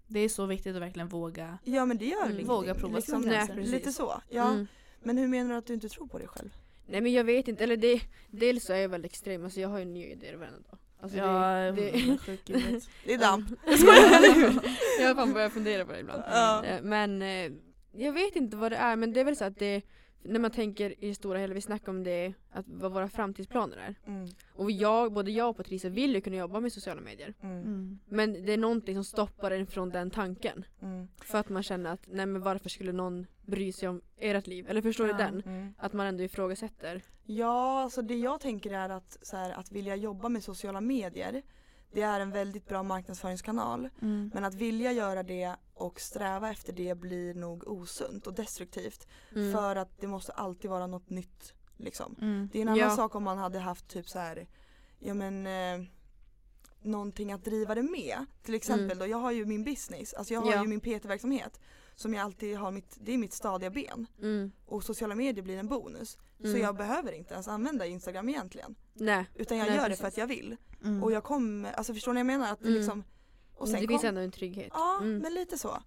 [0.08, 1.58] Det är så viktigt att verkligen våga.
[1.64, 2.48] Ja men det gör Mm.
[2.48, 3.66] Våga prova liksom, sina Nej.
[3.66, 4.22] Lite så.
[4.30, 4.50] Ja.
[4.50, 4.68] Mm.
[5.04, 6.56] Men hur menar du att du inte tror på dig själv?
[6.88, 9.70] Nej men jag vet inte, eller det, dels så är jag väldigt extrem, alltså jag
[9.70, 10.79] har ju nya idéer varenda dag.
[11.02, 12.42] Alltså ja, det, det, sjuk.
[13.06, 13.46] Det är damp.
[15.00, 16.24] jag har fan börjat fundera på det ibland.
[16.28, 16.64] Ja.
[16.66, 17.52] Eh, Men eh,
[17.92, 19.82] jag vet inte vad det är, men det är väl så att det
[20.24, 23.78] när man tänker i det stora hela, vi snackar om det, att vad våra framtidsplaner
[23.78, 23.96] är.
[24.06, 24.30] Mm.
[24.54, 27.34] Och jag, både jag och Patricia vill ju kunna jobba med sociala medier.
[27.42, 27.58] Mm.
[27.58, 28.00] Mm.
[28.06, 30.66] Men det är någonting som stoppar en från den tanken.
[30.82, 31.08] Mm.
[31.22, 34.66] För att man känner att, nej men varför skulle någon bry sig om ert liv?
[34.70, 35.14] Eller förstår Ja.
[35.14, 35.42] du den?
[35.46, 35.74] Mm.
[35.78, 37.02] Att man ändå ifrågasätter.
[37.26, 41.42] Ja, alltså det jag tänker är att, så här, att vilja jobba med sociala medier
[41.92, 43.90] det är en väldigt bra marknadsföringskanal.
[44.02, 44.32] Mm.
[44.34, 49.08] Men att vilja göra det och sträva efter det blir nog osunt och destruktivt.
[49.36, 49.54] Mm.
[49.54, 51.54] För att det måste alltid vara något nytt.
[51.78, 52.16] Liksom.
[52.22, 52.50] Mm.
[52.52, 52.96] Det är en annan Ja.
[52.96, 54.48] sak om man hade haft typ så här,
[55.00, 55.88] ja men eh,
[56.82, 58.26] någonting att driva det med.
[58.44, 58.98] Till exempel Mm.
[59.00, 60.62] då, jag har ju min business, alltså jag har Ja.
[60.62, 61.60] ju min PT-verksamhet.
[61.96, 64.08] Som jag alltid har mitt, det är mitt stadiga ben.
[64.22, 64.52] Mm.
[64.66, 66.18] Och sociala medier blir en bonus.
[66.42, 66.62] Så Mm.
[66.62, 68.76] jag behöver inte ens använda Instagram egentligen.
[68.94, 69.26] Nej.
[69.36, 70.02] Utan jag Nej, gör det precis.
[70.02, 70.56] för att jag vill.
[70.84, 71.04] Mm.
[71.04, 72.54] Och jag kommer, alltså förstår ni vad jag menar?
[72.54, 72.80] Att det Mm.
[72.80, 73.04] liksom,
[73.60, 74.70] och sen det finns kom, ändå en trygghet.
[74.74, 75.18] Ja, Mm.
[75.18, 75.84] men lite så.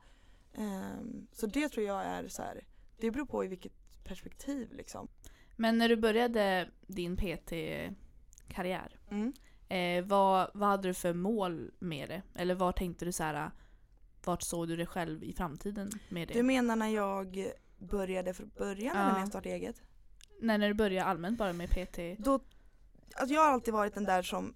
[0.54, 2.64] Ehm, så det tror jag är så här.
[3.00, 3.72] det beror på i vilket
[4.04, 5.08] perspektiv liksom.
[5.56, 9.32] Men när du började din PT-karriär, Mm.
[9.68, 12.22] eh, vad, vad hade du för mål med det?
[12.34, 13.50] Eller vad tänkte du så här,
[14.24, 16.34] vart såg du dig själv i framtiden med det?
[16.34, 17.46] Du menar när jag
[17.78, 19.12] började från början eller Ja.
[19.12, 19.82] när jag startade eget?
[20.40, 21.98] Nej, när du började allmänt bara med PT?
[22.18, 22.40] Då,
[23.14, 24.54] alltså jag har alltid varit den där som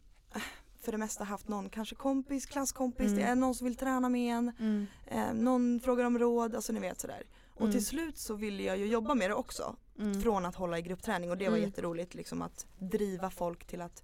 [0.81, 3.19] för det mesta haft någon kanske kompis, klasskompis, Mm.
[3.19, 4.87] det är någon som vill träna med en, Mm.
[5.07, 7.23] eh, någon frågar om råd, alltså ni vet sådär.
[7.55, 7.73] Och Mm.
[7.73, 9.77] till slut så ville jag ju jobba med det också.
[9.99, 10.21] Mm.
[10.23, 11.69] Från att hålla i gruppträning och det var Mm.
[11.69, 14.03] jätteroligt liksom att driva folk till att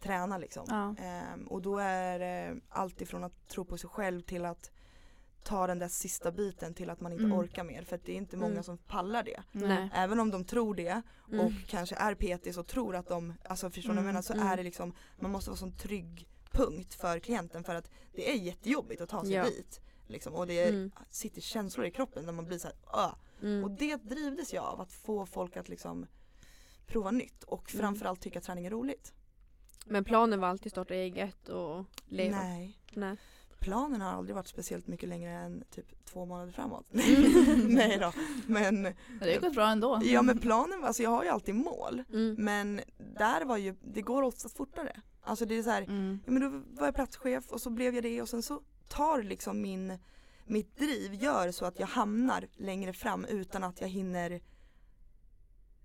[0.00, 0.64] träna liksom.
[0.68, 0.94] Ja.
[1.04, 4.70] Ehm, och då är det allt ifrån att tro på sig själv till att
[5.44, 7.38] ta den där sista biten till att man inte Mm.
[7.38, 8.62] orkar mer för att det är inte många Mm.
[8.64, 9.42] som pallar det.
[9.52, 9.90] Nej.
[9.94, 11.46] Även om de tror det Mm.
[11.46, 14.46] och kanske är PTs och tror att de, alltså förstår ni Mm, menar så mm.
[14.46, 18.34] är det liksom, man måste vara sån trygg punkt för klienten för att det är
[18.36, 19.44] jättejobbigt att ta sig Ja.
[19.44, 19.80] dit.
[20.06, 20.90] Liksom, och det är, Mm.
[21.10, 23.64] sitter känslor i kroppen när man blir så här, "Åh." Mm.
[23.64, 26.06] Och det drivdes jag av att få folk att liksom
[26.86, 27.80] prova nytt och Mm.
[27.80, 29.12] framförallt tycka att träning är roligt.
[29.86, 32.36] Men planen var alltid starta eget och leva.
[32.42, 32.78] Nej.
[32.92, 33.16] Nej.
[33.62, 36.86] Planen har aldrig varit speciellt mycket längre än typ två månader framåt.
[36.94, 37.58] Mm.
[37.74, 38.12] Nej då.
[38.46, 40.00] Men, Men det har gått bra ändå.
[40.04, 42.02] ja men planen, alltså jag har ju alltid mål.
[42.12, 42.34] Mm.
[42.38, 42.80] Men
[43.16, 45.00] där var ju, det går oftast fortare.
[45.22, 46.20] Alltså det är så här, Mm.
[46.26, 49.22] ja, men då var jag platschef och så blev jag det och sen så tar
[49.22, 49.98] liksom min,
[50.46, 54.40] mitt driv gör så att jag hamnar längre fram utan att jag hinner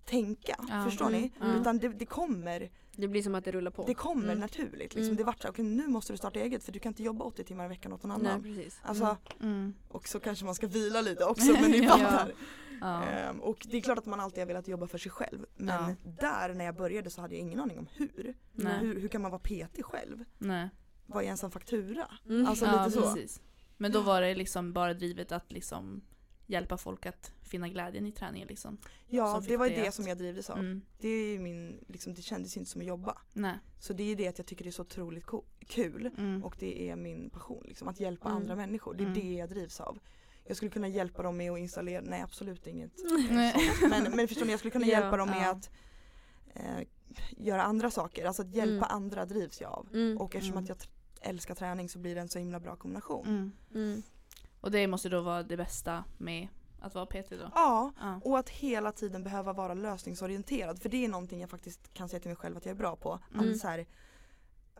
[0.04, 0.56] tänka.
[0.68, 0.84] Ja.
[0.84, 1.20] Förstår Mm.
[1.20, 1.32] ni?
[1.40, 1.46] Ja.
[1.60, 3.84] Utan det, det kommer, Det blir som att det rullar på.
[3.86, 4.38] det kommer Mm.
[4.38, 4.78] naturligt.
[4.94, 5.02] Liksom.
[5.02, 5.16] Mm.
[5.16, 7.44] Det vart så okej nu måste du starta eget för du kan inte jobba 80
[7.44, 8.42] timmar i veckan åt någon Nej annan.
[8.42, 8.80] precis.
[8.82, 9.74] Alltså, Mm.
[9.88, 11.96] och så kanske man ska vila lite också men ni Ja.
[11.98, 12.32] fattar.
[12.80, 13.04] Ja.
[13.04, 15.46] Ehm, och det är klart att man alltid har velat jobba för sig själv.
[15.56, 16.10] Men Ja.
[16.20, 18.34] där när jag började så hade jag ingen aning om hur.
[18.52, 18.78] Nej.
[18.80, 20.24] Hur, hur kan man vara PT själv?
[20.38, 20.68] Nej.
[21.06, 22.06] Vad är ens en faktura?
[22.28, 22.46] Mm.
[22.46, 23.14] Alltså ja, lite så.
[23.14, 23.40] precis.
[23.76, 26.00] Men då var det liksom bara drivet att liksom
[26.50, 28.78] hjälpa folk att finna glädjen i träningen liksom.
[29.06, 30.58] Ja, det var ju det att- som jag drivdes av.
[30.58, 30.80] Mm.
[30.98, 33.18] Det är ju min, liksom, det kändes inte som att jobba.
[33.32, 33.54] Nej.
[33.80, 35.24] Så det är det att jag tycker det är så otroligt
[35.66, 36.10] kul.
[36.18, 36.44] Mm.
[36.44, 38.42] Och det är min passion, liksom, att hjälpa Mm.
[38.42, 38.94] andra människor.
[38.94, 39.18] Det är Mm.
[39.20, 39.98] det jag drivs av.
[40.44, 43.30] Jag skulle kunna hjälpa dem med att installera, nej absolut inget sånt.
[43.90, 45.50] Men, men förstår ni, jag skulle kunna Ja, hjälpa dem med ja.
[45.50, 45.70] att
[46.54, 46.86] eh,
[47.36, 48.24] göra andra saker.
[48.24, 48.96] Alltså att hjälpa Mm.
[48.96, 49.88] andra drivs jag av.
[49.92, 50.18] Mm.
[50.18, 50.64] Och eftersom Mm.
[50.64, 50.78] att jag
[51.30, 53.52] älskar träning så blir det en så himla bra kombination.
[54.60, 56.48] Och det måste då vara det bästa med
[56.80, 57.50] att vara PT då?
[57.54, 58.20] Ja, Ja.
[58.24, 60.78] och att hela tiden behöva vara lösningsorienterad.
[60.82, 62.96] För det är någonting jag faktiskt kan säga till mig själv att jag är bra
[62.96, 63.18] på.
[63.34, 63.50] Mm.
[63.52, 63.86] Att så här,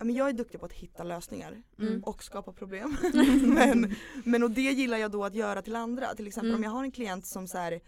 [0.01, 2.01] men jag är duktig på att hitta lösningar Mm.
[2.05, 2.97] och skapa problem.
[3.43, 6.15] men, men och det gillar jag då att göra till andra.
[6.15, 6.59] Till exempel Mm.
[6.61, 7.81] om jag har en klient som så här,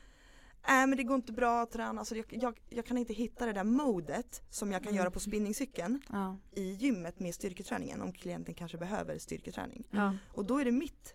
[0.69, 3.47] Nej men det går inte bra att träna, alltså jag, jag, jag kan inte hitta
[3.47, 4.99] det där modet som jag kan Mm.
[4.99, 6.37] göra på spinningcykeln Ja.
[6.53, 9.85] i gymmet med styrketräningen om klienten kanske behöver styrketräning.
[9.91, 10.15] Ja.
[10.35, 11.15] Och då är det mitt,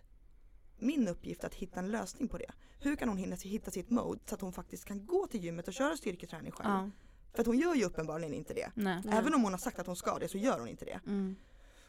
[0.78, 2.50] min uppgift att hitta en lösning på det.
[2.80, 5.68] Hur kan hon hinna hitta sitt mode så att hon faktiskt kan gå till gymmet
[5.68, 6.70] och köra styrketräning själv?
[6.70, 6.90] ja.
[7.34, 8.70] För att hon gör ju uppenbarligen inte det.
[8.74, 9.02] Nej.
[9.10, 11.00] Även om hon har sagt att hon ska det så gör hon inte det.
[11.06, 11.36] Mm.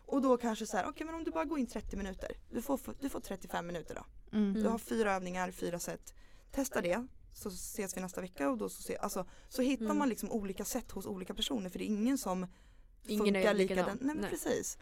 [0.06, 2.32] Och då kanske så här, okej men om du bara går in 30 minuter.
[2.52, 4.06] Du får, du får 35 minuter då.
[4.38, 4.54] Mm.
[4.54, 6.13] Du har fyra övningar, fyra set.
[6.52, 7.08] Testa det.
[7.34, 9.97] Så ses vi nästa vecka och då så, se, alltså, så hittar Mm.
[9.97, 12.47] man liksom olika sätt hos olika personer för det är ingen som
[13.06, 13.58] Ingen funkar likadan.
[13.58, 14.02] likadant.
[14.02, 14.30] Nej men Nej.
[14.32, 14.78] precis.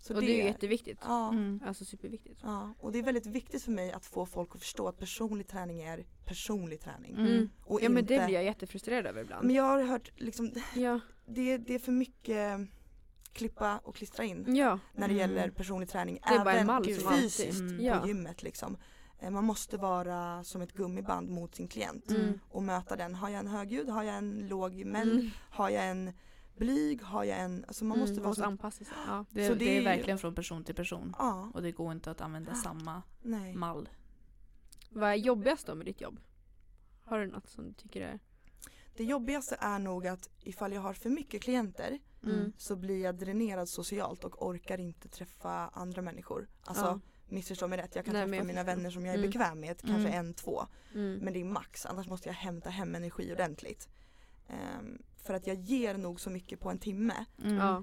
[0.00, 0.98] Så och det är ju jätteviktigt.
[1.04, 1.60] ja, Mm.
[1.66, 2.40] Alltså superviktigt.
[2.42, 5.48] ja, och det är väldigt viktigt för mig att få folk att förstå att personlig
[5.48, 7.12] träning är personlig träning.
[7.14, 7.26] Mm.
[7.26, 7.50] Mm.
[7.64, 9.46] Och Ja men inte, det blir jag jättefrustrerad över ibland.
[9.46, 11.00] Men jag har hört liksom, Ja.
[11.26, 12.60] det, det är för mycket
[13.32, 14.78] klippa och klistra in ja.
[14.94, 15.16] när det Mm.
[15.36, 16.18] gäller personlig träning.
[16.28, 17.78] Det är bara en även mall som fysiskt alltid.
[17.78, 18.06] på Ja.
[18.06, 18.76] gymmet liksom.
[19.20, 22.40] Eh, Man måste vara som ett gummiband mot sin klient Mm.
[22.48, 23.14] och möta den.
[23.14, 23.88] Har jag en högljudd?
[23.88, 25.10] Har jag en låg men?
[25.10, 25.30] Mm.
[25.50, 26.12] Har jag en
[26.58, 27.02] blyg?
[27.02, 28.22] Har jag en, alltså man måste mm.
[28.22, 28.94] vara måste som, anpassa sig.
[29.06, 29.24] Ja.
[29.30, 31.14] Det, Så det, det är verkligen från person till person.
[31.18, 33.54] ja, Och det går inte att använda samma nej.
[33.54, 33.88] mall.
[34.90, 36.20] Vad är jobbigast då med ditt jobb?
[37.04, 38.18] Har du något som du tycker är...
[38.96, 42.52] Det jobbigaste är nog att ifall jag har för mycket klienter Mm.
[42.58, 46.48] så blir jag dränerad socialt och orkar inte träffa andra människor.
[46.64, 47.00] Alltså Ja.
[47.28, 49.30] missförstå mig rätt, jag kan Nej, träffa jag mina vänner som jag är Mm.
[49.30, 50.26] bekväm med, kanske Mm.
[50.26, 50.66] en, två.
[50.94, 51.18] Mm.
[51.18, 53.88] Men det är max, annars måste jag hämta hem energi ordentligt.
[54.48, 57.24] Ehm, för att jag ger nog så mycket på en timme.
[57.44, 57.56] Mm.
[57.56, 57.82] Ja.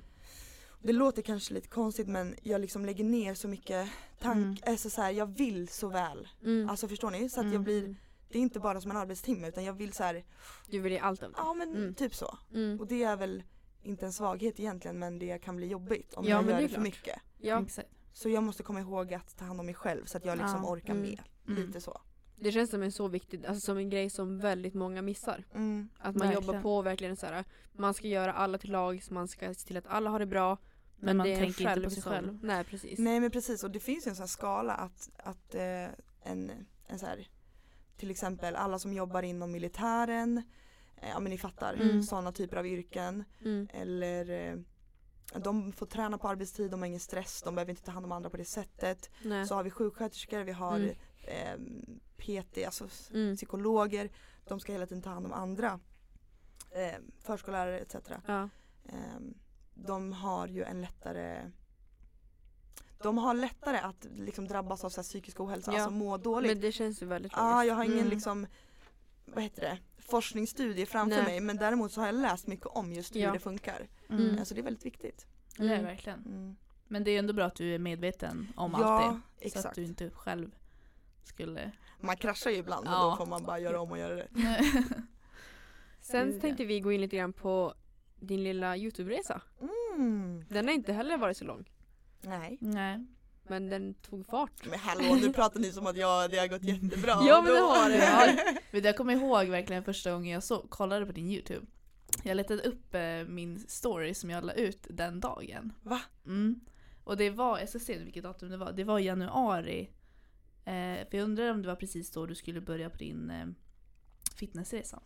[0.84, 4.72] Det låter kanske lite konstigt men jag liksom lägger ner så mycket tank, Mm.
[4.74, 6.28] alltså så här, jag vill så väl.
[6.44, 6.70] Mm.
[6.70, 7.30] Alltså förstår ni?
[7.30, 7.64] Så att jag Mm.
[7.64, 7.96] blir,
[8.30, 10.26] det är inte bara som en arbetstimme utan jag vill så här,
[10.68, 11.36] Du vill ge allt av det.
[11.38, 11.94] ja men Mm.
[11.96, 12.38] typ så.
[12.54, 12.80] Mm.
[12.80, 13.44] Och det är väl
[13.84, 16.68] inte en svaghet egentligen men det kan bli jobbigt om Ja, jag gör det det
[16.68, 16.84] för klart.
[16.84, 17.20] mycket.
[17.38, 17.62] Ja.
[17.62, 17.90] Exakt.
[18.14, 20.62] Så jag måste komma ihåg att ta hand om mig själv så att jag liksom
[20.64, 20.70] Ja.
[20.72, 21.02] orkar Mm.
[21.04, 21.22] med.
[21.48, 21.68] Mm.
[21.68, 22.02] Lite så.
[22.36, 25.44] Det känns som en så viktig, alltså som en grej som väldigt många missar.
[25.54, 25.90] Mm.
[25.98, 26.34] Att man Verkligen.
[26.48, 27.44] jobbar på verkligen så här.
[27.74, 30.58] man ska göra alla till lags, man ska se till att alla har det bra.
[30.98, 32.40] Men man det är en tänker inte på sig som- själv.
[32.44, 33.00] Nej precis.
[33.00, 35.88] Nej men precis och det finns ju en sån här skala att, att eh,
[36.24, 36.52] en,
[36.88, 37.28] en så här
[37.98, 40.38] till exempel alla som jobbar inom militären,
[41.02, 42.04] eh, ja men ni fattar, Mm.
[42.04, 43.68] sådana typer av yrken Mm.
[43.74, 44.56] eller eh,
[45.34, 48.12] de får träna på arbetstid, de har ingen stress, de behöver inte ta hand om
[48.12, 49.10] andra på det sättet.
[49.24, 49.48] Nej.
[49.48, 50.96] Så har vi sjuksköterskor, vi har Mm.
[51.24, 51.58] eh,
[52.18, 53.36] PT, alltså Mm.
[53.36, 54.10] psykologer,
[54.48, 55.80] de ska hela tiden ta hand om andra.
[56.72, 57.96] Eh, förskollärare etc.
[58.28, 58.50] Ja.
[58.86, 59.20] Eh,
[59.74, 61.52] de har ju en lättare
[63.04, 65.78] de har lättare att liksom drabbas av så här psykisk ohälsa, Ja.
[65.78, 66.52] alltså må dåligt.
[66.52, 67.68] Men det känns ju väldigt Ja, logiskt.
[67.70, 68.10] jag har ingen Mm.
[68.10, 68.48] liksom,
[69.26, 71.26] vad heter det, forskningsstudie framför Nej.
[71.26, 73.32] mig men däremot så har jag läst mycket om just hur Ja.
[73.34, 73.88] det funkar.
[74.10, 74.40] Mm.
[74.40, 75.26] Alltså det är väldigt viktigt.
[75.58, 75.86] Det är det Mm.
[75.86, 76.20] verkligen.
[76.26, 76.56] Mm.
[76.88, 79.20] Men det är ändå bra att du är medveten om ja, allt det.
[79.42, 79.66] Så exakt.
[79.66, 80.56] att du inte själv
[81.24, 81.72] skulle...
[82.00, 83.10] Man kraschar ju ibland och Ja.
[83.10, 84.30] då får man bara göra om och göra rätt.
[86.02, 87.74] Sen tänkte vi gå in lite grann på
[88.20, 89.42] din lilla Youtube-resa.
[89.96, 90.46] Mm.
[90.50, 91.70] Den har inte heller varit så lång.
[92.22, 92.58] Nej.
[92.62, 93.06] Nej.
[93.48, 94.66] Men den tog fart.
[94.70, 97.12] Men hallå nu pratar ni som att jag, det har gått jättebra.
[97.28, 97.98] Ja, men det har det.
[97.98, 98.54] Ja.
[98.72, 101.66] Men jag kommer ihåg verkligen första gången jag så, kollade på din YouTube.
[102.24, 105.74] Jag letade upp eh, min story som jag la ut den dagen.
[105.82, 106.02] Va?
[106.26, 106.60] Mm.
[107.04, 109.90] Och det var, jag ska se vilket datum det var, det var januari.
[110.66, 113.46] Eh, för jag undrar om det var precis då du skulle börja på din eh,
[114.36, 115.02] fitnessresa.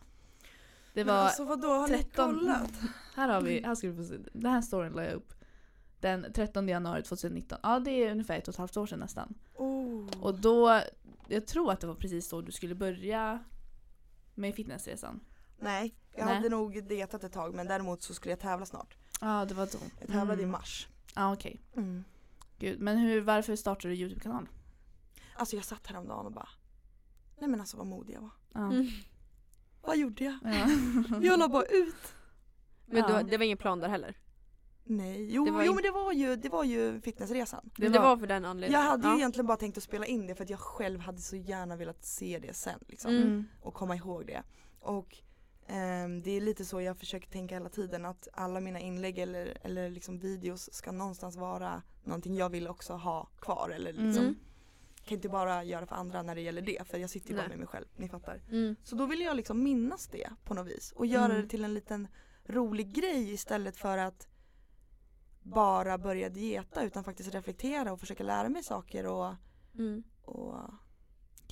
[0.94, 2.72] Det Men var, alltså vadå, har ni 13 kollat?
[3.14, 5.34] här har vi, här ska du få se, den här storyn la jag upp.
[6.00, 9.34] Den 13 januari 2019, ja det är ungefär ett och ett halvt år sedan nästan.
[9.54, 10.06] Oh.
[10.20, 10.80] Och då,
[11.28, 13.44] jag tror att det var precis då du skulle börja
[14.34, 15.20] med fitnessresan.
[15.58, 16.34] Nej, jag Nej.
[16.34, 18.96] hade nog dietat ett tag men däremot så skulle jag tävla snart.
[19.20, 19.78] Ja, det var då.
[20.00, 20.50] Jag tävlade i Mm.
[20.52, 20.88] mars.
[21.14, 21.60] Ja, okej.
[21.76, 22.04] Mm.
[22.58, 24.48] Gud, men hur, varför startade du YouTube-kanal?
[25.34, 26.48] Alltså jag satt häromdagen och bara
[27.38, 28.30] Nej men alltså vad modig jag var.
[28.52, 28.60] Ja.
[28.72, 28.86] Mm.
[29.82, 30.34] Vad gjorde jag?
[30.44, 30.68] Ja.
[31.22, 32.14] Jag la bara ut.
[32.86, 33.22] Men Ja.
[33.22, 34.16] du, det var ingen plan där heller?
[34.90, 37.70] Nej, jo, Det var jo in- men det var ju, det var ju fitnessresan.
[37.76, 38.80] Det, var, för den anledningen?
[38.82, 39.16] Jag hade ju ja.
[39.16, 42.04] egentligen bara tänkt att spela in det för att jag själv hade så gärna velat
[42.04, 43.10] se det sen liksom.
[43.10, 43.22] Mm.
[43.28, 43.44] Mm.
[43.60, 44.42] Och komma ihåg det.
[44.80, 45.16] Och
[45.66, 49.58] ehm, det är lite så jag försöker tänka hela tiden att alla mina inlägg eller,
[49.62, 54.36] eller liksom videos ska någonstans vara någonting jag vill också ha kvar eller liksom Mm.
[55.04, 57.48] kan inte bara göra för andra när det gäller det för jag sitter ju bara
[57.48, 58.42] med mig själv, ni fattar.
[58.50, 58.76] Mm.
[58.84, 61.42] Så då vill jag liksom minnas det på något vis och göra Mm.
[61.42, 62.08] det till en liten
[62.44, 64.26] rolig grej istället för att
[65.54, 69.34] bara börja dieta utan faktiskt reflektera och försöka lära mig saker och,
[69.78, 70.02] Mm.
[70.24, 70.54] och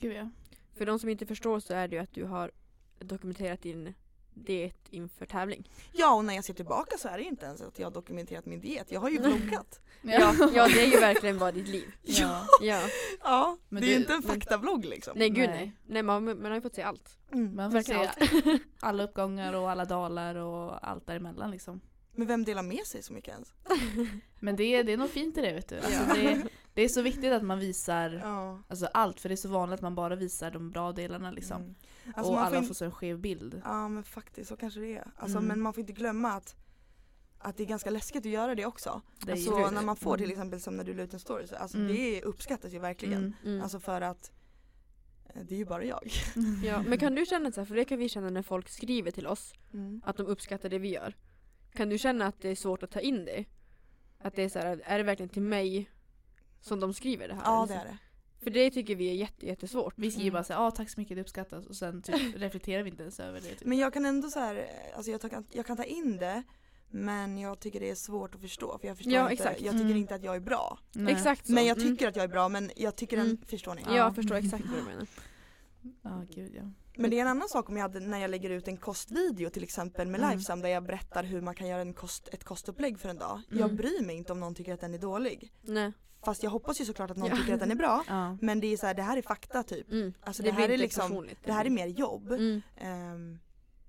[0.00, 0.28] Gud ja.
[0.76, 2.50] För de som inte förstår så är det ju att du har
[2.98, 3.94] dokumenterat din
[4.34, 5.70] diet inför tävling.
[5.92, 8.46] Ja och när jag ser tillbaka så är det inte ens att jag har dokumenterat
[8.46, 8.92] min diet.
[8.92, 9.80] Jag har ju vloggat.
[10.02, 11.92] Ja, ja det är ju verkligen bara ditt liv.
[12.02, 12.46] ja.
[12.62, 12.82] Ja.
[13.22, 15.18] Ja, Men det är du- inte en faktablogg liksom.
[15.18, 15.72] Nej gud Nej.
[15.87, 16.02] nej.
[16.02, 17.18] Man, man har ju fått se allt.
[17.32, 17.56] Mm.
[17.56, 21.80] Man får se Verkligen alla uppgångar och alla dalar och allt däremellan liksom.
[22.18, 23.52] Men vem delar med sig så mycket ens?
[24.40, 25.76] Men det, är- det är nog fint i det vet du.
[25.76, 26.14] Alltså, Ja.
[26.14, 28.62] det, det är så viktigt att man visar Ja.
[28.68, 31.62] alltså, allt för det är så vanligt att man bara visar de bra delarna liksom.
[31.62, 31.74] Mm.
[32.14, 33.62] Alltså och man alla får får så en skev bild.
[33.64, 35.07] Ja men faktiskt så kanske det är.
[35.16, 35.48] Alltså, Mm.
[35.48, 36.57] Men man får inte glömma att,
[37.38, 39.02] att det är ganska läskigt att göra det också.
[39.24, 40.33] Det är Alltså när man får till Mm.
[40.35, 41.88] exempel som när du la ut en story, så, alltså Mm.
[41.96, 43.18] det uppskattas ju verkligen.
[43.18, 43.35] Mm.
[43.44, 43.62] Mm.
[43.62, 44.31] Alltså för att
[45.35, 46.11] eh, det är ju bara jag.
[46.64, 49.11] Ja, men kan du känna så här, för det kan vi känna när folk skriver
[49.11, 50.02] till oss, Mm.
[50.04, 51.14] att de uppskattar det vi gör.
[51.74, 53.44] Kan du känna att det är svårt att ta in det?
[54.18, 55.90] Att det är så här, är det verkligen till mig
[56.61, 57.42] som de skriver det här?
[57.44, 57.98] Ja eller det är det.
[58.44, 59.94] För det tycker vi är jätte, jättesvårt.
[59.96, 60.33] Vi skriver Mm.
[60.33, 63.20] bara såhär, ah, tack så mycket det uppskattas och sen typ reflekterar vi inte ens
[63.20, 63.48] över det.
[63.48, 63.64] Typ.
[63.64, 66.42] Men jag kan ändå så här, alltså jag, kan, jag kan ta in det
[66.90, 69.61] men jag tycker det är svårt att förstå för jag förstår Ja, inte, exakt.
[69.61, 69.96] jag tycker Mm.
[69.96, 70.78] inte att jag är bra.
[70.92, 71.14] Nej.
[71.14, 71.52] Exakt så.
[71.52, 71.90] Men jag Mm.
[71.90, 73.31] tycker att jag är bra men jag tycker Mm.
[73.31, 73.83] en, förstår ni?
[73.83, 73.96] Ja, Ja.
[73.96, 75.07] jag förstår exakt vad du menar.
[76.02, 76.62] Ja, gud ja.
[76.98, 79.50] Men det är en annan sak om jag hade, när jag lägger ut en kostvideo
[79.50, 80.30] till exempel med Mm.
[80.30, 83.40] Lifesum där jag berättar hur man kan göra en kost, ett kostupplägg för en dag.
[83.50, 83.61] Mm.
[83.61, 85.52] Jag bryr mig inte om någon tycker att den är dålig.
[85.62, 85.92] Nej.
[86.24, 87.37] Fast jag hoppas ju såklart att någon Ja.
[87.37, 88.04] tycker att den är bra.
[88.08, 88.37] ja.
[88.40, 89.90] Men det är så här, det här är fakta typ.
[89.90, 90.12] Mm.
[90.20, 92.32] Alltså det det, här är liksom, det här är mer jobb.
[92.32, 92.62] Mm.
[92.76, 93.38] Ehm,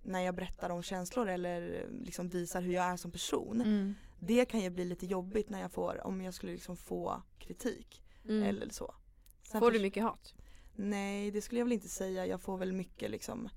[0.03, 3.61] när jag berättar om känslor eller liksom visar hur jag är som person.
[3.61, 3.95] Mm.
[4.19, 8.03] Det kan ju bli lite jobbigt när jag får, om jag skulle liksom få kritik.
[8.25, 8.43] Mm.
[8.43, 8.95] Eller så.
[9.43, 10.33] Sen Får du mycket hat?
[10.81, 13.49] Nej det skulle jag väl inte säga, jag får väl mycket liksom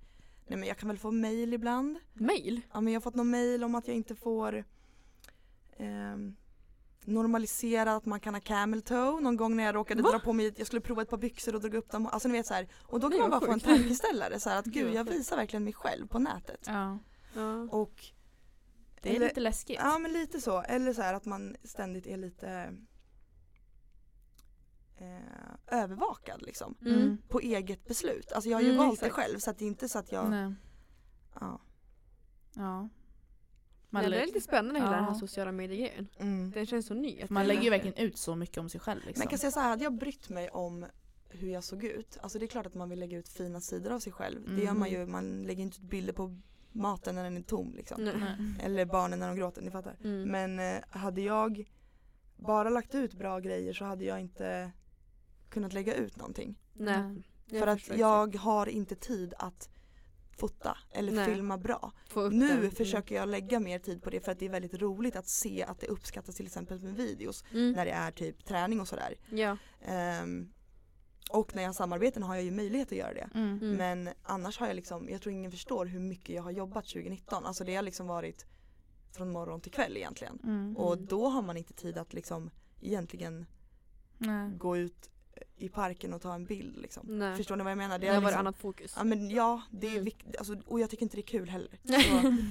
[0.46, 1.98] Nej men jag kan väl få mail ibland.
[2.12, 2.60] Mail?
[2.72, 4.64] Ja men jag har fått någon mail om att jag inte får
[5.76, 6.36] ehm,
[7.04, 10.10] normalisera att man kan ha camel toe någon gång när jag råkade Va?
[10.10, 12.06] dra på mig, jag skulle prova ett par byxor och drog upp dem.
[12.06, 12.68] Alltså ni vet så här.
[12.86, 15.64] Och då kan man bara få en tankeställare så här att Gud, jag visar verkligen
[15.64, 16.64] mig själv på nätet.
[16.66, 16.98] ja.
[17.34, 17.62] Ja.
[17.70, 18.04] Och
[19.00, 19.76] Det är Eller- lite läskigt.
[19.80, 22.76] Ja men lite så, eller så här att man ständigt är lite
[24.98, 26.74] eh, övervakad liksom.
[26.86, 27.18] Mm.
[27.28, 28.32] På eget beslut.
[28.32, 29.16] Alltså jag har ju Mm, valt exakt.
[29.16, 30.54] det själv så att det är inte så att jag, Nej.
[31.40, 31.60] ja.
[32.54, 32.88] Ja.
[33.90, 36.08] Man, Men det är lite spännande hela den här sociala medier-grejen.
[36.18, 36.50] Mm.
[36.50, 37.22] Den känns så ny.
[37.22, 39.22] att man lägger ju verkligen ut så mycket om sig själv Men liksom.
[39.22, 40.86] jag kan säga så här, hade jag brytt mig om
[41.28, 43.92] hur jag såg ut, alltså det är klart att man vill lägga ut fina sidor
[43.92, 44.40] av sig själv.
[44.46, 44.78] Det gör Mm.
[44.78, 46.36] man ju, man lägger inte ut bilder på
[46.72, 48.04] maten när den är tom liksom.
[48.04, 48.14] Nej.
[48.20, 48.36] Nej.
[48.62, 49.96] Eller barnen när de gråter, ni fattar.
[50.04, 50.22] Mm.
[50.30, 51.68] Men eh, hade jag
[52.36, 54.72] bara lagt ut bra grejer så hade jag inte
[55.52, 56.58] kunnat lägga ut någonting.
[56.72, 57.22] Nej.
[57.46, 59.68] Jag För att jag har inte tid att
[60.38, 61.34] fota eller Nej.
[61.34, 61.92] filma bra.
[62.30, 62.70] Nu den.
[62.70, 65.64] försöker jag lägga mer tid på det för att det är väldigt roligt att se
[65.64, 67.72] att det uppskattas till exempel med videos Mm.
[67.72, 69.14] när det är typ träning och sådär.
[69.30, 69.56] Ja.
[69.84, 70.52] Ehm,
[71.30, 73.28] och när jag har samarbeten har jag ju möjlighet att göra det.
[73.34, 73.58] Mm.
[73.62, 73.76] Mm.
[73.76, 77.46] Men annars har jag liksom, jag tror ingen förstår hur mycket jag har jobbat 2019.
[77.46, 78.46] Alltså det har liksom varit
[79.12, 80.38] från morgon till kväll egentligen.
[80.44, 80.76] Mm.
[80.76, 83.46] Och då har man inte tid att liksom egentligen
[84.18, 84.50] Nej.
[84.58, 85.10] gå ut
[85.56, 87.18] i parken och ta en bild liksom.
[87.18, 87.36] Nej.
[87.36, 87.98] Förstår ni vad jag menar?
[87.98, 88.94] Det är har varit liksom, annat fokus.
[88.96, 90.36] Ja men ja, det är viktigt.
[90.36, 91.78] Alltså, och jag tycker inte det är kul heller.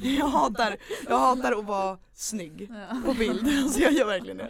[0.02, 0.78] Så, jag, hatar,
[1.08, 3.02] jag hatar att vara snygg Ja.
[3.06, 3.48] på bild.
[3.64, 4.50] Alltså jag gör verkligen det.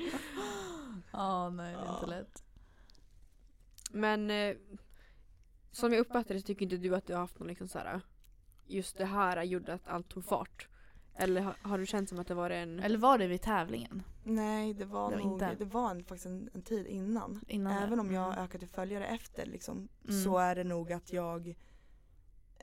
[1.12, 2.06] Ja, nej det är inte Ja.
[2.08, 2.44] lätt.
[3.92, 4.56] Men eh,
[5.72, 7.78] som jag uppfattar det så tycker inte du att du har haft någon liksom så
[7.80, 8.02] här.
[8.68, 10.68] Just det här gjorde att allt tog fart.
[11.16, 12.80] Eller har, har du känt som att det var en...
[12.80, 14.04] Eller var det vid tävlingen?
[14.24, 15.56] Nej det var Det var nog, inte.
[15.60, 17.42] det var en, faktiskt en, en tid innan.
[17.48, 18.02] Innan Även det?
[18.02, 18.44] om jag Mm.
[18.46, 20.24] ökat i följare efter liksom, Mm.
[20.24, 21.48] så är det nog att jag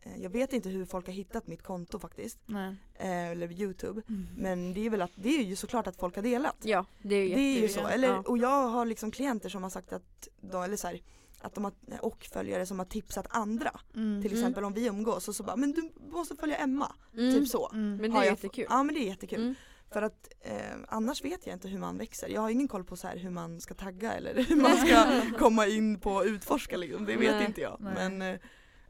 [0.02, 2.74] eh, jag vet inte hur folk har hittat mitt konto faktiskt, Nej.
[2.94, 4.02] eh, eller youtube.
[4.08, 4.26] Mm.
[4.36, 6.56] Men det är väl att, det är ju såklart att folk har delat.
[6.62, 8.22] Ja, det är ju Det är ju så, eller, Ja.
[8.26, 11.00] och jag har liksom klienter som har sagt att, de, eller så här,
[11.40, 13.80] att de har, och följare som har tipsat andra.
[13.94, 14.22] Mm.
[14.22, 16.94] Till exempel om vi umgås och så bara, men du måste följa Emma.
[17.14, 17.34] Mm.
[17.34, 17.70] Typ så.
[17.72, 17.96] Mm.
[17.96, 18.66] Men det är jättekul.
[18.68, 19.40] Ja men det är jättekul.
[19.42, 19.54] Mm.
[19.90, 22.28] För att eh, annars vet jag inte hur man växer.
[22.28, 25.22] Jag har ingen koll på så här hur man ska tagga eller hur man ska
[25.38, 27.04] komma in på utforska liksom.
[27.04, 27.46] Det vet Nej.
[27.46, 27.76] inte jag.
[27.80, 27.94] Nej.
[27.94, 28.40] Men eh,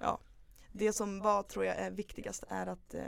[0.00, 0.20] ja.
[0.72, 3.02] Det som var tror jag är viktigast är att, eh,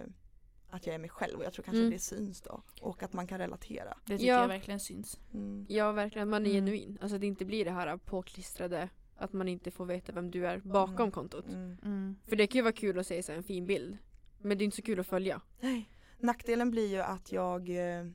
[0.70, 1.90] att jag är mig själv och jag tror kanske Mm.
[1.90, 2.62] det syns då.
[2.80, 3.98] Och att man kan relatera.
[4.06, 4.40] Det tycker Ja.
[4.40, 5.18] jag verkligen syns.
[5.34, 5.66] Mm.
[5.68, 6.64] Ja verkligen, man är Mm.
[6.66, 6.98] genuin.
[7.00, 8.88] Alltså att det inte blir det här påklistrade
[9.20, 11.10] att man inte får veta vem du är bakom Mm.
[11.10, 11.46] kontot.
[11.48, 11.76] Mm.
[11.84, 12.16] Mm.
[12.26, 13.98] För det kan ju vara kul att se så en fin bild.
[14.38, 15.40] Men det är inte så kul att följa.
[15.60, 15.90] Nej.
[16.18, 18.06] Nackdelen blir ju att jag eh,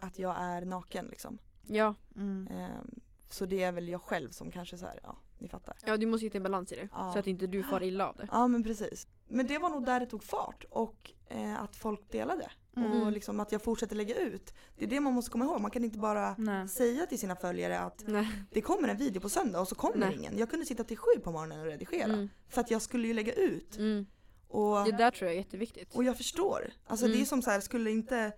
[0.00, 1.38] att jag är naken liksom.
[1.66, 2.48] Ja, Mm.
[2.50, 5.76] Ehm, så det är väl jag själv som kanske så här, ja ni fattar.
[5.86, 6.88] ja du måste hitta en balans i det.
[6.92, 7.12] Ja.
[7.12, 8.28] Så att inte du far illa av det.
[8.32, 9.08] Ja men precis.
[9.28, 12.50] Men det var nog där det tog fart och eh, att folk delade.
[12.76, 13.02] Mm.
[13.02, 14.54] Och liksom att jag fortsätter lägga ut.
[14.76, 15.60] Det är det man måste komma ihåg.
[15.60, 16.68] Man kan inte bara Nej.
[16.68, 18.28] säga till sina följare att Nej.
[18.50, 20.14] det kommer en video på söndag och så kommer Nej.
[20.16, 20.38] ingen.
[20.38, 22.04] Jag kunde sitta till sju på morgonen och redigera.
[22.12, 22.28] Mm.
[22.48, 23.76] För att jag skulle ju lägga ut.
[23.78, 24.06] Mm.
[24.48, 25.94] Och, Det där tror jag är jätteviktigt.
[25.94, 26.72] och jag förstår.
[26.86, 27.18] Alltså Mm.
[27.18, 28.32] det är som så här, skulle inte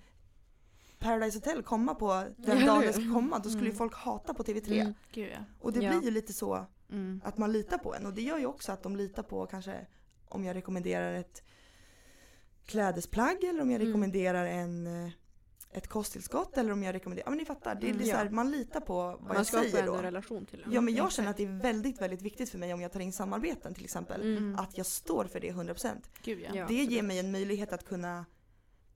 [0.99, 3.79] Paradise Hotel komma på den dagen det ska komma då skulle ju Mm.
[3.79, 4.81] folk hata på TV3.
[4.81, 4.95] Mm.
[5.12, 5.45] Gud ja.
[5.61, 5.90] Och det Ja.
[5.90, 7.21] blir ju lite så Mm.
[7.25, 9.87] att man litar på en och det gör ju också att de litar på kanske
[10.29, 11.42] om jag rekommenderar ett
[12.66, 13.87] klädesplagg eller om jag Mm.
[13.88, 15.11] rekommenderar en eh,
[15.75, 18.07] ett kosttillskott eller om jag rekommenderar, ja men ni fattar, det är Mm.
[18.07, 18.31] så här, Ja.
[18.31, 19.94] man litar på vad Man jag säger då.
[19.94, 20.72] en relation till den.
[20.72, 23.01] Ja men jag känner att det är väldigt väldigt viktigt för mig om jag tar
[23.01, 24.20] in samarbeten till exempel.
[24.37, 24.59] Mm.
[24.59, 26.11] Att jag står för det 100%.
[26.22, 26.51] Gud ja.
[26.55, 26.66] Ja.
[26.68, 27.05] det ger absolut.
[27.05, 28.25] mig en möjlighet att kunna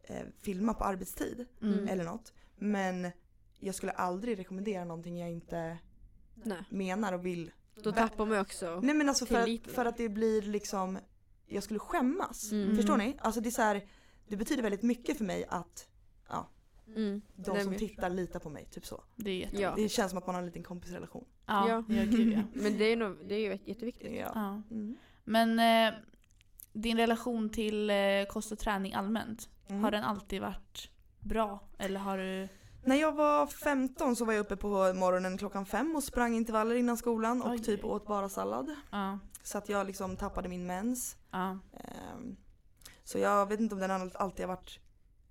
[0.02, 1.88] eh, filma på arbetstid Mm.
[1.88, 2.32] eller något.
[2.56, 3.10] Men
[3.58, 5.78] jag skulle aldrig rekommendera någonting jag inte
[6.34, 6.58] Nej.
[6.70, 7.50] menar och vill.
[7.82, 8.80] Då tappar man också.
[8.82, 10.98] Nej men alltså för att, för att det blir liksom,
[11.46, 12.52] jag skulle skämmas.
[12.52, 12.76] Mm.
[12.76, 13.16] Förstår ni?
[13.20, 13.84] Alltså det är så här,
[14.28, 15.88] det betyder väldigt mycket för mig att
[16.96, 17.22] Mm.
[17.36, 19.04] de som tittar litar på mig, typ så.
[19.16, 19.48] Det.
[19.52, 19.72] Ja.
[19.76, 21.24] Det känns som att man har en liten kompisrelation.
[21.46, 21.84] Ja, Ja.
[21.88, 22.02] ja.
[22.04, 22.42] gud ja.
[22.62, 24.12] Men det är, nog, det är ju jätteviktigt.
[24.12, 24.30] Ja.
[24.34, 24.62] ja.
[24.70, 24.96] Mm.
[25.24, 25.98] Men eh,
[26.72, 27.96] din relation till eh,
[28.30, 29.84] kost och träning allmänt, Mm.
[29.84, 31.60] har den alltid varit bra?
[31.78, 32.48] Eller har du...
[32.84, 36.74] När jag var 15 så var jag uppe på morgonen klockan fem och sprang intervaller
[36.74, 37.58] innan skolan och Oj.
[37.58, 38.74] typ åt bara sallad.
[38.90, 39.18] Ja.
[39.46, 41.16] Så att jag liksom tappade min mens.
[41.30, 41.58] Ja.
[41.72, 42.36] Ehm,
[43.04, 44.80] Så jag vet inte om den all- alltid har varit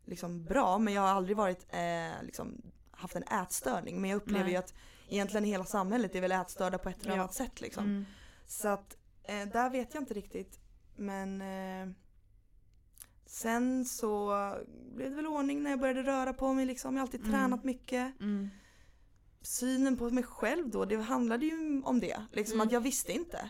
[0.05, 4.01] liksom bra men jag har aldrig varit eh, liksom haft en ätstörning.
[4.01, 4.51] Men jag upplever Nej.
[4.51, 4.73] ju att
[5.09, 7.19] egentligen hela samhället är väl ätstörda på ett eller Ja.
[7.21, 7.83] annat sätt liksom.
[7.83, 8.05] Mm.
[8.47, 10.59] Så att eh, där vet jag inte riktigt.
[10.95, 11.95] Men eh,
[13.25, 14.29] sen så
[14.95, 16.93] blev det väl ordning när jag började röra på mig liksom.
[16.95, 17.31] Jag har alltid Mm.
[17.31, 18.19] tränat mycket.
[18.21, 18.49] Mm.
[19.41, 22.25] Synen på mig själv då, det handlade ju om det.
[22.31, 22.67] Liksom Mm.
[22.67, 23.49] att jag visste inte.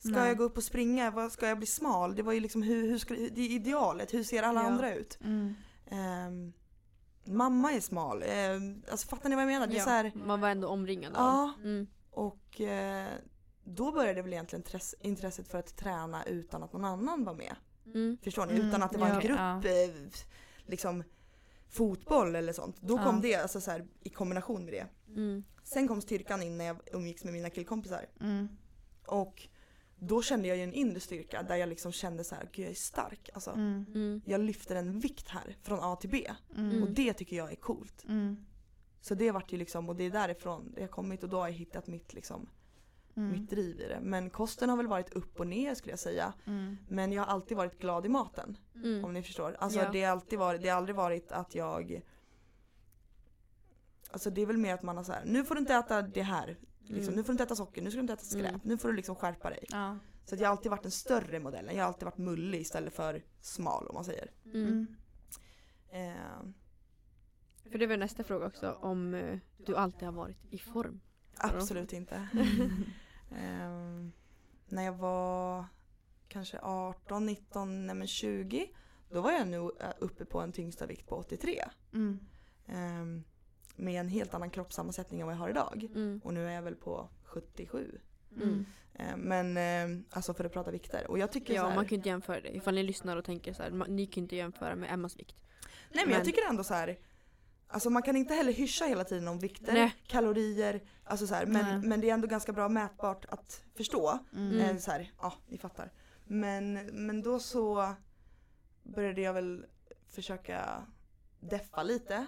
[0.00, 0.28] Ska Nej.
[0.28, 1.10] jag gå upp och springa?
[1.10, 2.14] Vad, ska jag bli smal?
[2.14, 4.14] Det var ju liksom hur, hur ska, det är idealet.
[4.14, 4.66] Hur ser alla Ja.
[4.66, 5.18] andra ut?
[5.24, 5.54] Mm.
[5.90, 6.52] Ehm,
[7.24, 8.22] mamma är smal.
[8.26, 9.66] Ehm, alltså fattar ni vad jag menar?
[9.66, 9.84] Det är Ja.
[9.84, 11.20] så här, Man var ändå omringad av.
[11.22, 11.54] ja.
[11.62, 11.86] Mm.
[12.10, 13.08] Och eh,
[13.64, 17.54] då började väl egentligen tres- intresset för att träna utan att någon annan var med.
[17.86, 18.18] Mm.
[18.22, 18.54] Förstår ni?
[18.54, 19.56] Mm, Utan att det var ja, en grupp, ja.
[19.64, 19.90] eh,
[20.66, 21.02] liksom
[21.68, 22.76] fotboll eller sånt.
[22.80, 23.04] Då Ja.
[23.04, 24.86] kom det alltså så här, i kombination med det.
[25.16, 25.44] Mm.
[25.62, 28.06] Sen kom styrkan in när jag umgicks med mina killkompisar.
[28.20, 28.48] Mm.
[29.06, 29.48] Och
[30.00, 32.70] då kände jag ju en inre styrka där jag liksom kände så här, gud jag
[32.70, 33.30] är stark.
[33.34, 33.86] Alltså, Mm.
[33.94, 34.20] Mm.
[34.26, 36.30] Jag lyfter en vikt här från A till B.
[36.56, 36.82] Mm.
[36.82, 38.04] Och det tycker jag är coolt.
[38.08, 38.36] Mm.
[39.00, 41.48] Så det vart ju liksom, och det är därifrån det har kommit och då har
[41.48, 42.48] jag hittat mitt, liksom,
[43.16, 43.32] Mm.
[43.32, 43.98] mitt driv i det.
[44.02, 46.32] Men kosten har väl varit upp och ner skulle jag säga.
[46.46, 46.76] Mm.
[46.88, 48.56] Men jag har alltid varit glad i maten.
[48.74, 49.04] Mm.
[49.04, 49.56] Om ni förstår.
[49.60, 49.90] Alltså Ja.
[49.92, 52.02] det har alltid varit, det har aldrig varit att jag
[54.10, 56.02] Alltså det är väl mer att man har så här, nu får du inte äta
[56.02, 56.56] det här.
[56.94, 57.16] Liksom, Mm.
[57.16, 58.60] Nu får du inte äta socker, nu ska du inte äta skräp, Mm.
[58.64, 59.64] nu får du liksom skärpa dig.
[59.70, 59.98] Ja.
[60.24, 62.94] Så att jag har alltid varit den större modellen, jag har alltid varit mullig istället
[62.94, 64.30] för smal om man säger.
[64.44, 64.66] Mm.
[64.66, 64.86] Mm.
[66.16, 71.00] Eh, För det var nästa fråga också, om eh, du alltid har varit i form.
[71.36, 72.28] absolut inte.
[73.36, 74.12] Ehm,
[74.68, 75.64] när jag var
[76.28, 78.70] kanske 18, 19, nej men 20
[79.10, 81.64] då var jag nog eh, uppe på en tyngsta vikt på 83.
[81.92, 82.18] Mm.
[83.76, 85.86] Med en helt annan kroppssammansättning än vad jag har idag.
[85.94, 86.20] Mm.
[86.24, 87.98] Och nu är jag väl på 77.
[88.36, 88.66] Mm.
[88.94, 91.10] Ehm, men ehm, alltså för att prata vikter.
[91.10, 92.56] Och jag tycker så Ja, här, man kan ju inte jämföra det.
[92.56, 95.36] Ifall ni lyssnar och tänker så här, ni kan ju inte jämföra med Emmas vikt.
[95.92, 96.98] Nej men jag men- tycker ändå så här.
[97.72, 99.94] Alltså man kan inte heller hyscha hela tiden om vikter, Nej.
[100.06, 101.62] kalorier, alltså så här, Nej.
[101.62, 104.18] men, men det är ändå ganska bra mätbart att förstå.
[104.32, 104.52] Mm.
[104.52, 104.60] Mm.
[104.60, 105.92] Eh, så här, ja, ni fattar.
[106.24, 106.72] Men,
[107.06, 107.94] men då så
[108.82, 109.66] började jag väl
[110.08, 110.86] försöka
[111.40, 112.26] deffa lite.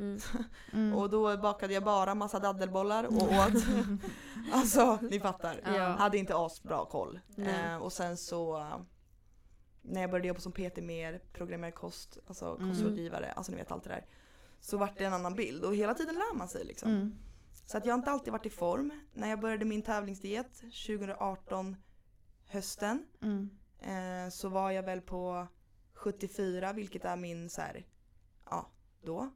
[0.00, 0.18] Mm.
[0.72, 0.94] Mm.
[0.98, 3.64] Och då bakade jag bara massa daddelbollar och åt.
[4.52, 5.60] alltså, ni fattar.
[5.64, 5.88] Ja.
[5.88, 7.20] Hade inte asbra koll.
[7.36, 8.66] Eh, och sen så
[9.82, 12.70] när jag började jobba som PT mer, programmerad kost, alltså Mm.
[12.70, 14.06] kostrådgivare, alltså ni vet allt det där.
[14.60, 16.90] Så vart det en annan bild och hela tiden lär man sig liksom.
[16.90, 17.14] Mm.
[17.66, 18.92] Så att jag har inte alltid varit i form.
[19.12, 21.76] När jag började min tävlingsdiet 2018
[22.46, 23.50] hösten Mm.
[23.78, 25.46] eh, så var jag väl på
[25.94, 27.86] 74 vilket är min så här,
[28.50, 28.70] ja
[29.02, 29.30] då.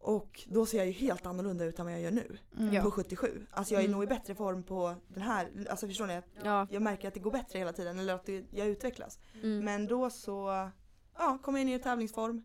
[0.00, 2.82] Och då ser jag ju helt annorlunda ut än vad jag gör nu Mm.
[2.84, 3.46] På 77.
[3.50, 3.92] Alltså jag är Mm.
[3.98, 6.22] nog i bättre form på den här, alltså förstår ni?
[6.44, 6.66] Ja.
[6.70, 9.18] Jag märker att det går bättre hela tiden eller att det, jag utvecklas.
[9.42, 9.64] Mm.
[9.64, 10.70] Men då så
[11.18, 12.44] ja, kom jag in i tävlingsform.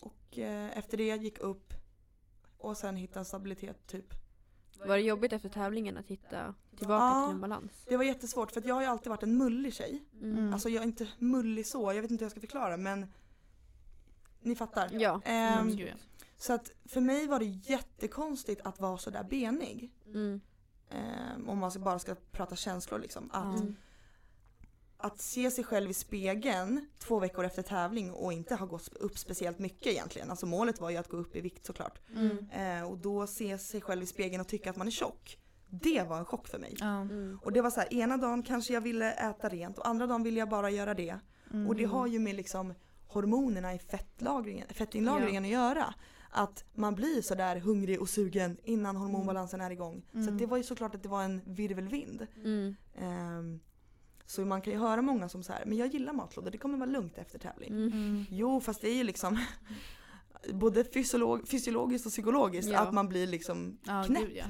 [0.00, 1.72] Och eh, efter det gick upp
[2.58, 4.06] och sen hitta stabilitet typ.
[4.86, 7.24] Var det jobbigt efter tävlingen att hitta tillbaka Ja.
[7.26, 7.84] till en balans?
[7.88, 10.02] Det var jättesvårt för att jag har ju alltid varit en mullig tjej.
[10.22, 10.52] Mm.
[10.52, 13.06] Alltså jag är inte mullig så, jag vet inte hur jag ska förklara men
[14.46, 14.88] ni fattar.
[14.92, 15.20] Ja.
[15.24, 15.98] Ehm, Mm.
[16.38, 19.92] Så att för mig var det jättekonstigt att vara sådär benig.
[20.06, 20.40] Mm.
[20.90, 23.30] Ehm, om man bara ska prata känslor liksom.
[23.32, 23.60] Att.
[23.60, 23.76] Mm.
[24.98, 29.18] att se sig själv i spegeln två veckor efter tävling och inte ha gått upp
[29.18, 30.30] speciellt mycket egentligen.
[30.30, 31.98] Alltså målet var ju att gå upp i vikt såklart.
[32.14, 32.50] Mm.
[32.50, 35.38] Eh, och då se sig själv i spegeln och tycka att man är tjock.
[35.68, 36.76] Det var en chock för mig.
[36.80, 37.38] Mm.
[37.42, 40.22] Och det var så här, ena dagen kanske jag ville äta rent och andra dagen
[40.22, 41.18] ville jag bara göra det.
[41.52, 41.66] Mm.
[41.68, 42.74] Och det har ju med liksom
[43.06, 45.94] hormonerna i fettlagringen, fettinlagringen att göra.
[46.30, 50.02] Att man blir sådär hungrig och sugen innan hormonbalansen är igång.
[50.12, 50.32] Så Mm.
[50.34, 52.26] att det var ju såklart att det var en virvelvind.
[52.44, 52.76] Mm.
[52.98, 53.60] Ehm,
[54.26, 56.78] så man kan ju höra många som så här, men jag gillar matlådor, det kommer
[56.78, 57.70] vara lugnt efter tävling.
[57.70, 57.92] Mm.
[57.92, 58.24] Mm.
[58.30, 59.38] Jo fast det är ju liksom
[60.52, 62.80] både fysiolog, fysiologiskt och psykologiskt Ja.
[62.80, 64.22] att man blir liksom Ja, knäpp.
[64.28, 64.44] gud ja.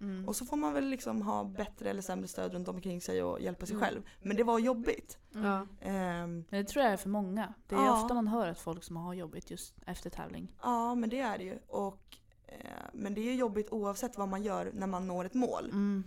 [0.00, 0.28] Mm.
[0.28, 3.40] Och så får man väl liksom ha bättre eller sämre stöd runt omkring sig och
[3.40, 3.86] hjälpa sig Mm.
[3.88, 4.02] själv.
[4.22, 5.18] Men det var jobbigt.
[5.34, 5.68] Mm.
[5.80, 7.54] Ehm, Men det tror jag är för många.
[7.68, 8.02] Det är Ja.
[8.02, 10.54] ofta man hör att folk som har jobbigt just efter tävling.
[10.62, 11.58] ja men det är det ju.
[11.66, 12.56] Och, eh,
[12.92, 15.64] men det är ju jobbigt oavsett vad man gör när man når ett mål.
[15.64, 16.04] Mm.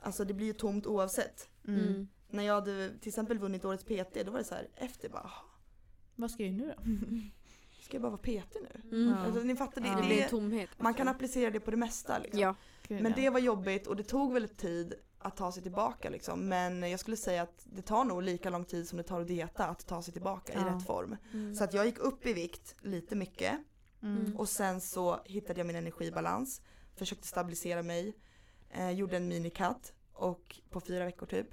[0.00, 1.48] Alltså det blir ju tomt oavsett.
[1.66, 1.80] Mm.
[1.80, 2.08] Mm.
[2.30, 5.22] När jag hade till exempel vunnit årets PT då var det så här efter bara,
[5.22, 5.44] "Ah,
[6.16, 7.82] Vad ska jag göra nu då?
[7.84, 8.96] ska jag bara vara PT nu?
[8.98, 9.18] Mm.
[9.18, 9.96] Alltså, ni fattar, det, Ja.
[9.96, 10.68] Det det, en tomhet.
[10.78, 12.18] man kan applicera det på det mesta.
[12.18, 12.40] Liksom.
[12.40, 12.54] Ja.
[12.88, 13.16] Gud, Men ja.
[13.16, 16.48] det var jobbigt och det tog väl tid att ta sig tillbaka liksom.
[16.48, 19.26] Men jag skulle säga att det tar nog lika lång tid som det tar att
[19.28, 20.74] dieta att ta sig tillbaka i Ja.
[20.74, 21.16] rätt form.
[21.32, 21.54] Mm.
[21.54, 23.52] Så att jag gick upp i vikt lite mycket
[24.02, 24.36] Mm.
[24.36, 26.60] och sen så hittade jag min energibalans,
[26.96, 28.14] försökte stabilisera mig,
[28.70, 31.46] eh, gjorde en minicut och på fyra veckor typ.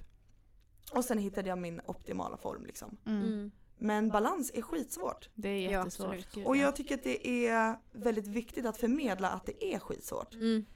[0.92, 2.96] Och sen hittade jag min optimala form liksom.
[3.06, 3.22] Mm.
[3.24, 3.50] Mm.
[3.78, 5.28] Men balans är skitsvårt.
[5.34, 6.36] Det är jättesvårt.
[6.46, 6.62] Och ja.
[6.62, 10.34] jag tycker att det är väldigt viktigt att förmedla att det är skitsvårt.
[10.34, 10.66] Mm.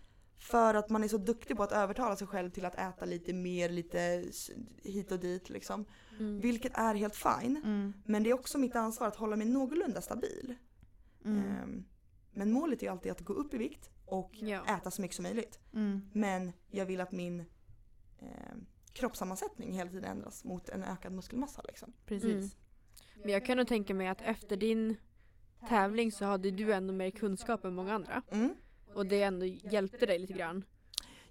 [0.41, 3.33] För att man är så duktig på att övertala sig själv till att äta lite
[3.33, 4.25] mer, lite
[4.83, 5.85] hit och dit liksom.
[6.19, 6.41] Mm.
[6.41, 7.57] Vilket är helt fine.
[7.65, 7.93] Mm.
[8.05, 10.55] Men det är också mitt ansvar att hålla mig någorlunda stabil.
[11.25, 11.39] Mm.
[11.45, 11.85] Ehm,
[12.33, 14.65] Men målet är ju alltid att gå upp i vikt och Ja.
[14.77, 15.59] äta så mycket som möjligt.
[15.75, 16.11] Mm.
[16.13, 17.41] Men jag vill att min
[18.21, 21.93] ehm, kroppssammansättning hela tiden ändras mot en ökad muskelmassa liksom.
[22.07, 22.33] Precis.
[22.35, 22.49] Mm.
[23.23, 24.97] Men jag kan nog tänka mig att efter din
[25.69, 28.23] tävling så hade du ändå mer kunskap än många andra.
[28.31, 28.55] Mm.
[28.95, 30.65] Och det ändå hjälpte dig lite grann.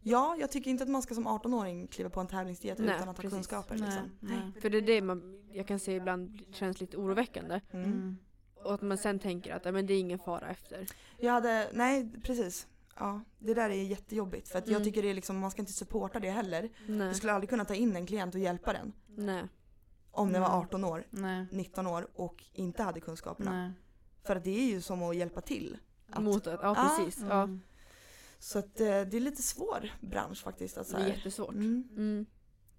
[0.01, 2.99] Ja, jag tycker inte att man ska som 18-åring kliva på en tävlingsdiet Nej, utan
[2.99, 3.31] att ha precis.
[3.33, 3.75] kunskaper.
[3.75, 4.11] Nej, Liksom.
[4.19, 4.61] nej.
[4.61, 7.61] För det är det man, jag kan se ibland känns lite oroväckande.
[7.71, 7.85] Mm.
[7.85, 8.17] Mm.
[8.63, 10.87] Och att man sen tänker att men det är ingen fara efter.
[11.17, 12.67] Jag hade, nej precis.
[12.95, 14.83] Ja, det där är jättejobbigt för att jag Mm.
[14.85, 16.69] tycker det är liksom, man ska inte supporta det heller.
[16.87, 17.07] Nej.
[17.07, 18.93] Jag skulle aldrig kunna ta in en klient och hjälpa den.
[19.15, 19.43] Nej.
[20.11, 20.57] Om den var Nej.
[20.57, 21.45] 18 år, Nej.
[21.51, 23.51] 19 år och inte hade kunskaperna.
[23.51, 23.71] Nej.
[24.23, 25.77] För att det är ju som att hjälpa till.
[26.11, 27.23] Att, Mot att, ja Ah, precis.
[27.29, 27.41] Ja.
[27.43, 27.61] Mm.
[28.39, 30.77] Så att eh, det är lite svår bransch faktiskt.
[30.77, 31.49] Att så Det är här, jättesvårt.
[31.55, 32.25] mm, Mm.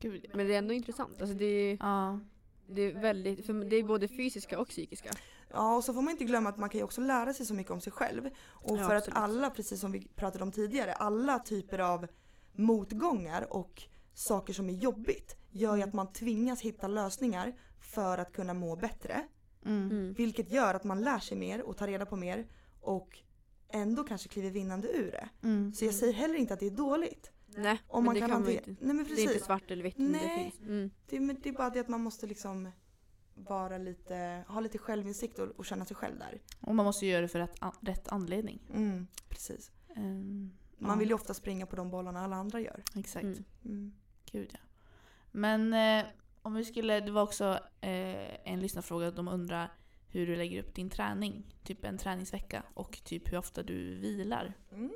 [0.01, 0.31] Gud ja.
[0.35, 1.21] Men det är ändå intressant.
[1.21, 2.21] Alltså det, är, Ja.
[2.69, 5.11] det är väldigt, för det är både fysiska och psykiska.
[5.51, 7.55] Ja och så får man inte glömma att man kan ju också lära sig så
[7.55, 8.27] mycket om sig själv.
[8.49, 9.17] Och Ja, för absolut.
[9.17, 12.07] att alla, precis som vi pratade om tidigare, alla typer av
[12.53, 13.83] motgångar och
[14.15, 15.89] saker som är jobbigt gör ju Mm.
[15.89, 19.23] att man tvingas hitta lösningar för att kunna må bättre.
[19.67, 20.13] Mm.
[20.13, 22.47] Vilket gör att man lär sig mer och tar reda på mer
[22.81, 23.19] och
[23.69, 25.29] ändå kanske kliver vinnande ur det.
[25.43, 25.73] Mm.
[25.75, 27.31] Så jag säger heller inte att det är dåligt.
[27.57, 28.67] Nej, Om men man det kan, kan man inte.
[28.71, 29.45] Nej men Det är inte precis.
[29.45, 29.99] svart eller vitt.
[29.99, 30.29] men Nej.
[30.29, 30.69] Det, finns.
[30.69, 30.91] Mm.
[31.09, 32.71] Det, är- det är bara det att man måste liksom
[33.35, 36.43] vara lite, ha lite självinsikt och, och känna sig själv där.
[36.61, 38.63] Och man måste göra det för rätt, an- rätt anledning.
[38.75, 39.71] Mm, precis.
[39.97, 42.83] Um, Man vill ju ofta springa på de bollarna alla andra gör.
[42.97, 43.25] Exakt.
[43.25, 43.45] Mm.
[43.65, 43.93] Mm.
[44.33, 44.59] Gud ja.
[45.33, 46.07] Men eh,
[46.43, 49.11] om vi skulle, det var också eh, en lyssnarfråga.
[49.11, 49.73] De undrar
[50.11, 51.55] hur du lägger upp din träning.
[51.65, 54.55] Typ en träningsvecka och typ hur ofta du vilar.
[54.73, 54.91] Mm.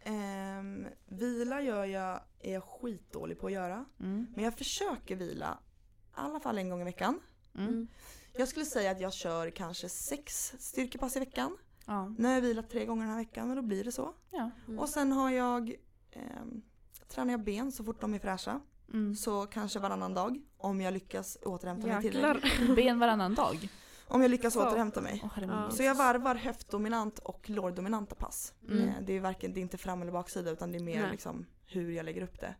[0.00, 3.84] Ehm, vila gör jag, är jag skitdålig på att göra.
[4.00, 4.26] Mm.
[4.34, 7.20] Men jag försöker vila i alla fall en gång i veckan.
[7.54, 7.68] Mm.
[7.68, 7.88] Mm.
[8.32, 11.56] Jag skulle säga att jag kör kanske sex styrkepass i veckan.
[11.86, 12.14] Ja.
[12.18, 14.14] Nu har jag vilat tre gånger den här veckan men då blir det så.
[14.30, 14.50] ja.
[14.66, 14.78] Mm.
[14.78, 15.74] Och sen har jag
[16.12, 16.62] ehm,
[17.08, 18.60] tränar jag ben så fort de är fräscha.
[18.92, 19.14] Mm.
[19.14, 22.76] Så kanske varannan dag om jag lyckas återhämta mig tillräckligt.
[22.76, 23.68] Ben varannan dag.
[24.08, 24.66] Om jag lyckas Så.
[24.68, 25.20] återhämta mig.
[25.36, 25.40] Ja.
[25.40, 28.54] min Så jag varvar höftdominant och lårdominanta pass.
[28.68, 28.88] Mm.
[28.88, 31.10] Eh, Det är varken, det är inte fram eller baksida utan det är mer Nej.
[31.10, 32.54] liksom hur jag lägger upp det.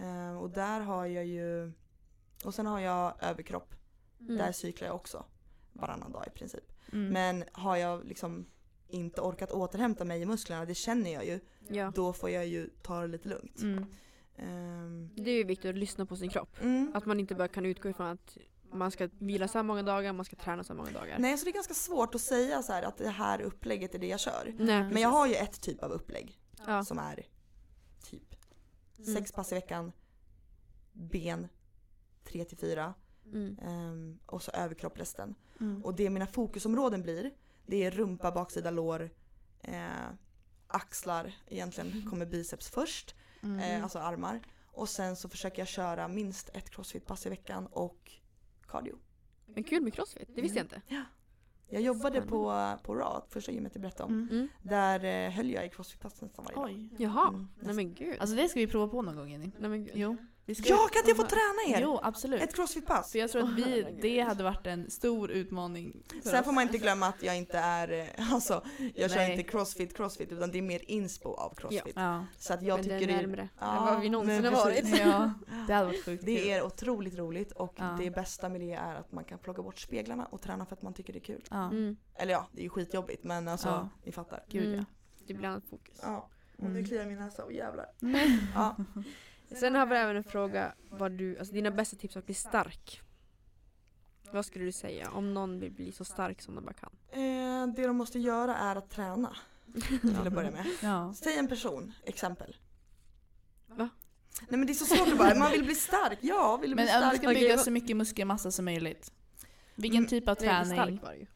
[0.00, 1.72] Eh, och där har jag ju,
[2.44, 3.74] och sen har jag överkropp.
[4.20, 4.36] Mm.
[4.36, 5.24] Där cyklar jag också
[5.72, 6.72] varannan dag i princip.
[6.92, 7.08] Mm.
[7.12, 8.46] Men har jag liksom
[8.88, 11.92] inte orkat återhämta mig i musklerna, det känner jag ju, Ja.
[11.94, 13.62] då får jag ju ta det lite lugnt.
[13.62, 13.84] Mm.
[14.36, 16.56] Ehm, Det är ju viktigt att lyssna på sin kropp.
[16.62, 16.90] mm.
[16.94, 18.36] Att man inte bara kan utgå ifrån att
[18.72, 21.18] man ska vila så här många dagar, man ska träna så här många dagar.
[21.18, 23.98] Nej så det är ganska svårt att säga så här att det här upplägget är
[23.98, 24.54] det jag kör.
[24.58, 26.84] Nej, Men jag har ju ett typ av upplägg Ja.
[26.84, 27.26] som är
[28.02, 28.22] typ
[28.98, 29.14] Mm.
[29.14, 29.92] sex pass i veckan,
[30.92, 31.48] ben,
[32.24, 32.94] tre till fyra
[33.32, 33.58] Mm.
[33.62, 35.34] ehm, och så överkropp resten.
[35.60, 35.84] Mm.
[35.84, 37.30] Och det mina fokusområden blir,
[37.66, 39.10] det är rumpa, baksida lår,
[39.62, 39.86] eh,
[40.68, 43.58] axlar, egentligen kommer biceps först, Mm.
[43.60, 44.40] eh, alltså armar.
[44.72, 48.12] Och sen så försöker jag köra minst ett crossfit-pass i veckan och
[48.68, 48.98] cardio.
[49.46, 50.80] Men kul med crossfit, det visste jag inte.
[51.68, 54.12] Jag jobbade på, på RAT, första gymmet jag berättade om.
[54.14, 54.28] Mm.
[54.30, 54.48] Mm.
[54.62, 56.64] Där eh, höll jag i crossfit-pass nästan varje dag.
[56.66, 56.88] Oj.
[56.98, 58.16] Jaha, Mm, nej men gud.
[58.20, 59.50] Alltså det ska vi prova på någon gång Jenny.
[59.58, 59.92] nej men gud.
[59.96, 60.16] Jo.
[60.48, 61.82] Vi ska Ja, kan inte jag få träna er?
[61.82, 62.42] Jo, absolut.
[62.42, 63.14] Ett crossfit-pass.
[63.14, 66.44] Jag tror att vi, det hade varit en stor utmaning för Sen oss.
[66.44, 69.30] får man inte glömma att jag inte är, eh, alltså jag kör Nej.
[69.30, 71.92] inte crossfit crossfit utan det är mer inspo av crossfit.
[71.96, 72.26] Ja.
[72.38, 74.52] Så att jag men det tycker är det, närmre Ja, än vad vi någonsin har
[74.52, 74.98] varit.
[75.00, 75.32] ja,
[75.66, 77.96] det hade varit sjukt det är otroligt roligt och Ja.
[78.00, 80.82] det bästa med det är att man kan plocka bort speglarna och träna för att
[80.82, 81.42] man tycker det är kul.
[81.50, 81.96] Ja, Mm.
[82.14, 83.88] Eller ja, det är ju skitjobbigt men alltså Ja.
[84.04, 84.44] ni fattar.
[84.48, 84.78] gud Mm.
[84.78, 84.84] ja.
[85.26, 85.98] Det blir annat fokus.
[86.02, 86.72] Ja, och Mm.
[86.74, 87.86] nu kliar min näsa och jävlar.
[88.54, 88.76] Ja.
[89.48, 92.34] Sen har vi även en fråga vad du, alltså dina bästa tips för att bli
[92.34, 93.00] stark.
[94.30, 96.90] Vad skulle du säga om någon vill bli så stark som de bara kan?
[97.12, 99.36] Eh, det de måste göra är att träna
[100.00, 100.66] till att börja med.
[100.82, 101.14] Ja.
[101.16, 102.56] Säg en person, exempel.
[103.66, 103.88] Va?
[104.48, 106.76] Nej men det är så svårt att bara, man vill bli stark, ja vill du
[106.76, 107.16] Men bli om du stark?
[107.18, 109.12] ska bygga så mycket muskelmassa som möjligt.
[109.74, 110.72] Vilken Mm, typ av träning?
[110.78, 111.26] stark var det ju.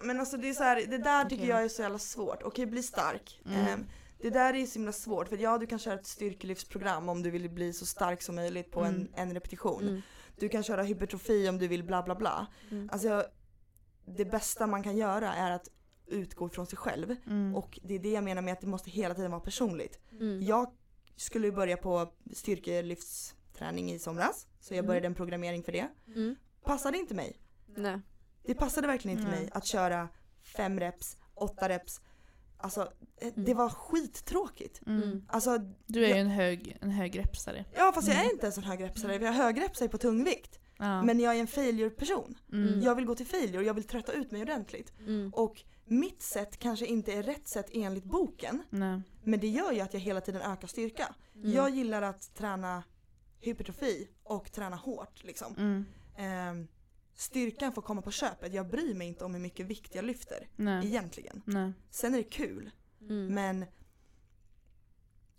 [0.00, 2.42] Men alltså det är så här, det där tycker jag är så jävla svårt.
[2.42, 3.40] Okej, bli stark.
[3.46, 3.60] Mm.
[3.66, 3.86] Ehm,
[4.18, 7.30] det där är så himla svårt för ja du kan köra ett styrkelyftsprogram om du
[7.30, 9.08] vill bli så stark som möjligt på en, Mm.
[9.14, 9.88] en repetition.
[9.88, 10.00] Mm.
[10.36, 12.46] Du kan köra hypertrofi om du vill bla bla bla.
[12.70, 12.88] Mm.
[12.92, 13.24] Alltså
[14.06, 15.68] det bästa man kan göra är att
[16.06, 17.16] utgå från sig själv.
[17.26, 17.54] Mm.
[17.54, 19.98] Och det är det jag menar med att det måste hela tiden vara personligt.
[20.12, 20.42] Mm.
[20.42, 20.72] Jag
[21.16, 24.46] skulle börja på styrkelyftsträning i somras.
[24.60, 24.86] Så jag Mm.
[24.86, 25.88] började en programmering för det.
[26.06, 26.36] Mm.
[26.64, 27.40] Passade inte mig.
[27.66, 28.00] Nej.
[28.42, 30.08] Det passade verkligen inte mig att köra
[30.56, 32.00] fem reps, åtta reps.
[32.58, 32.80] Alltså
[33.16, 33.56] eh, det Mm.
[33.56, 34.80] var skittråkigt.
[34.86, 35.02] Mm.
[35.02, 35.24] Mm.
[35.28, 37.64] Alltså, Du är ju en hög, en hög repsare.
[37.76, 38.32] ja fast jag är Mm.
[38.34, 39.14] inte en sån högrepsare.
[39.24, 40.58] Jag högrepsar på tungvikt.
[40.78, 41.02] Ja.
[41.02, 42.38] Men jag är en failure-person.
[42.52, 42.80] mm.
[42.82, 44.92] Jag vill gå till failure, jag vill trötta ut mig ordentligt.
[45.00, 45.30] Mm.
[45.34, 48.62] Och mitt sätt kanske inte är rätt sätt enligt boken.
[48.70, 49.00] Nej.
[49.24, 51.14] Men det gör ju att jag hela tiden ökar styrka.
[51.34, 51.52] Mm.
[51.52, 52.82] Jag gillar att träna
[53.40, 55.54] hypertrofi och träna hårt liksom.
[55.58, 56.68] Mm.
[57.16, 58.54] Styrkan får komma på köpet.
[58.54, 60.48] Jag bryr mig inte om hur mycket vikt jag lyfter.
[60.56, 60.86] Nej.
[60.86, 61.42] Egentligen.
[61.46, 61.72] Nej.
[61.90, 62.70] Sen är det kul.
[63.00, 63.34] Mm.
[63.34, 63.64] Men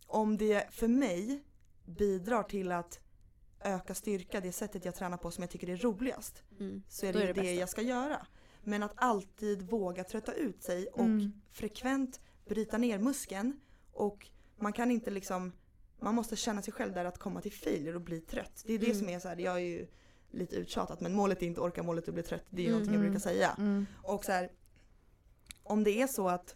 [0.05, 1.43] om det för mig
[1.86, 2.99] bidrar till att
[3.59, 6.84] öka styrka, det sättet jag tränar på som jag tycker är roligast, Mm.
[6.89, 8.28] så är det är ju det det, jag ska göra.
[8.63, 11.32] Men att alltid våga trötta ut sig och Mm.
[11.51, 13.59] frekvent bryta ner muskeln
[13.91, 15.51] och man kan inte liksom,
[15.99, 18.63] man måste känna sig själv där att komma till failure och bli trött.
[18.67, 18.97] Det är det Mm.
[18.99, 19.88] som är så här, jag är ju
[20.32, 22.43] lite uttjatat men målet är inte orka, målet är att bli trött.
[22.49, 22.71] Det är ju Mm.
[22.80, 23.11] någonting jag Mm.
[23.11, 23.55] brukar säga.
[23.57, 23.86] Mm.
[24.03, 24.51] Och så här,
[25.63, 26.55] om det är så att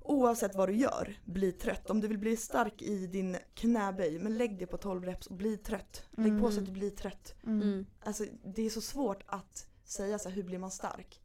[0.00, 1.90] oavsett vad du gör, bli trött.
[1.90, 5.36] Om du vill bli stark i din knäböj, men lägg det på 12 reps och
[5.36, 6.04] bli trött.
[6.10, 7.34] Lägg på så att du blir trött.
[7.46, 7.62] Mm.
[7.62, 7.86] Mm.
[8.00, 11.22] Alltså det är så svårt att säga så här, hur blir man stark?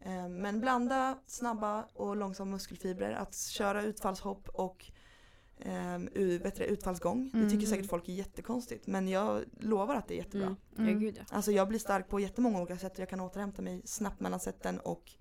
[0.00, 4.90] Eh, Men blanda snabba och långsamma muskelfibrer, att köra utfallshopp och
[5.66, 7.30] um, du, det, utfallsgång.
[7.32, 7.50] Det Mm.
[7.50, 10.46] tycker säkert folk är jättekonstigt men jag lovar att det är jättebra.
[10.46, 10.58] Mm.
[10.76, 11.00] Ja, Mm.
[11.00, 11.22] gud ja.
[11.36, 14.40] Alltså jag blir stark på jättemånga olika sätt och jag kan återhämta mig snabbt mellan
[14.40, 15.12] sätten och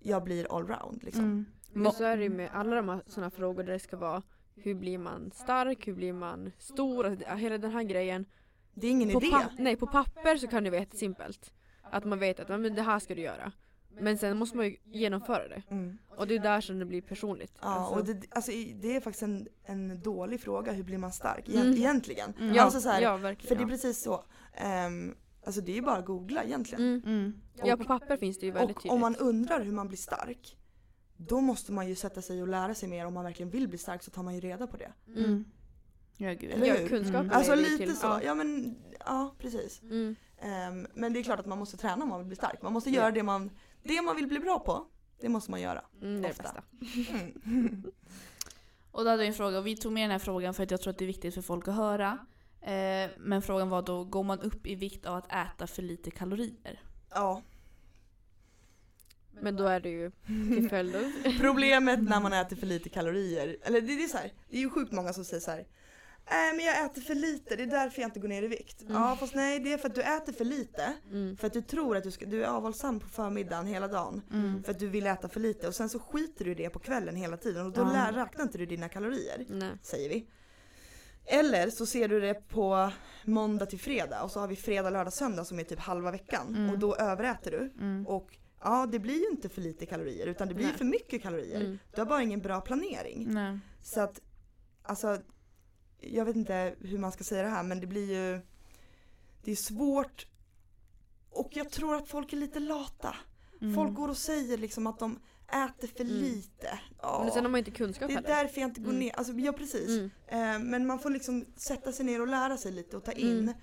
[0.00, 1.24] jag blir allround liksom.
[1.24, 1.44] Mm.
[1.72, 4.22] Men så är det ju med alla de här sådana frågor där det ska vara
[4.56, 8.26] hur blir man stark, hur blir man stor, alltså, det- hela den här grejen.
[8.74, 9.36] Det är ingen På, idé.
[9.58, 11.52] nej, på papper så kan det vara jättesimpelt.
[11.82, 13.52] Att man vet att men det här ska du göra.
[14.00, 15.62] Men sen måste man ju genomföra det.
[15.70, 15.98] Mm.
[16.16, 17.52] Och det är där som det blir personligt.
[17.60, 21.12] Ja, Alltså- och det, alltså, det är faktiskt en, en dålig fråga, hur blir man
[21.12, 21.72] stark Egent- Mm.
[21.78, 22.34] egentligen?
[22.40, 22.54] Mm.
[22.54, 23.56] ja, Alltså så här, ja, För verkligen.
[23.58, 24.24] det är precis så.
[24.54, 25.14] Ehm,
[25.44, 26.84] alltså det är ju bara att googla egentligen.
[26.84, 27.02] Mm.
[27.06, 27.40] Mm.
[27.64, 28.92] Ja, på papper finns det ju väldigt Och tydligt.
[28.94, 30.56] om man undrar hur man blir stark,
[31.16, 33.06] då måste man ju sätta sig och lära sig mer.
[33.06, 34.92] Om man verkligen vill bli stark så tar man ju reda på det.
[35.16, 35.44] Mm.
[36.16, 36.50] Ja, gud.
[36.50, 36.88] Eller Ja, hur?
[36.88, 37.36] kunskapen Mm.
[37.36, 38.06] Alltså lite till- så.
[38.06, 38.22] Ja.
[38.22, 38.76] Ja men,
[39.06, 39.82] ja precis.
[39.82, 40.16] Mm.
[40.40, 42.62] Ehm, men det är klart att man måste träna om man vill bli stark.
[42.62, 42.96] Man måste Ja.
[42.96, 43.50] göra det man,
[43.84, 44.86] det man vill bli bra på.
[45.20, 45.84] Det måste man göra.
[46.02, 46.62] Mm, det är det bästa.
[47.44, 47.84] Mm.
[48.90, 50.70] Och då hade vi en fråga och vi tog med den här frågan för att
[50.70, 52.18] jag tror att det är viktigt för folk att höra.
[52.60, 56.10] Eh, men frågan var då, går man upp i vikt av att äta för lite
[56.10, 56.82] kalorier?
[57.10, 57.42] Ja.
[59.40, 61.02] Men då är det ju till följd av...
[61.40, 64.60] Problemet när man äter för lite kalorier, eller det, det är så här, det är
[64.60, 65.66] ju sjukt många som säger så här.
[66.26, 68.82] Äh, men jag äter för lite, det är därför jag inte går ner i vikt.
[68.82, 68.94] Mm.
[68.94, 70.92] Ja fast nej det är för att du äter för lite.
[71.10, 71.36] Mm.
[71.36, 74.22] För att du tror att du, ska, du är avhållsam på förmiddagen hela dagen.
[74.32, 74.62] Mm.
[74.64, 76.78] För att du vill äta för lite och sen så skiter du i det på
[76.78, 78.10] kvällen hela tiden och då Ja.
[78.12, 79.44] räknar inte du dina kalorier.
[79.48, 79.70] Nej.
[79.82, 80.26] Säger vi.
[81.26, 82.90] Eller så ser du det på
[83.24, 86.48] måndag till fredag och så har vi fredag, lördag, söndag som är typ halva veckan.
[86.48, 86.70] Mm.
[86.70, 87.72] Och då överäter du.
[87.84, 88.06] Mm.
[88.06, 90.74] Och ja det blir ju inte för lite kalorier utan det blir Nej.
[90.76, 91.60] för mycket kalorier.
[91.60, 91.78] Mm.
[91.94, 93.26] Du har bara ingen bra planering.
[93.34, 93.58] Nej.
[93.82, 94.20] Så att,
[94.82, 95.18] alltså,
[96.00, 98.40] jag vet inte hur man ska säga det här men det blir ju,
[99.44, 100.26] det är svårt
[101.30, 103.16] och jag tror att folk är lite lata.
[103.60, 103.74] Mm.
[103.74, 105.18] Folk går och säger liksom att de
[105.48, 106.14] äter för Mm.
[106.16, 106.78] lite.
[107.02, 108.28] Ja, Men sen har man inte kunskap det är heller.
[108.28, 109.00] därför jag inte går Mm.
[109.00, 109.88] ner, alltså ja precis.
[109.88, 110.10] Mm.
[110.26, 113.38] Eh, men man får liksom sätta sig ner och lära sig lite och ta in.
[113.38, 113.54] Mm.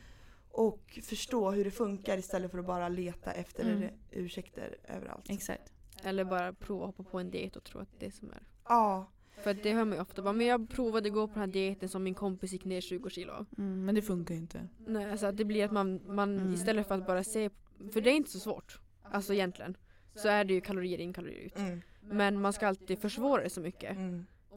[0.54, 3.90] Och förstå hur det funkar istället för att bara leta efter Mm.
[4.12, 5.26] ursäkter överallt.
[5.30, 5.72] Exakt.
[6.04, 8.32] Eller bara prova att hoppa på en diet och tro att det är det som
[8.32, 8.44] är.
[8.68, 9.12] Ja,
[9.44, 10.22] För det hör man ju ofta.
[10.22, 13.10] Bara, men jag provade gå på den här dieten som min kompis gick ner 20
[13.10, 13.46] kilo.
[13.58, 14.68] Mm, men det funkar ju inte.
[14.88, 16.54] Nej, alltså det blir att man, man Mm.
[16.54, 17.50] istället för att bara se,
[17.94, 18.80] för det är inte så svårt.
[19.04, 19.78] Alltså egentligen.
[20.16, 21.58] Så är det ju kalorier in, kalorier ut.
[21.58, 23.98] mm, Men man ska alltid försvåra det så mycket.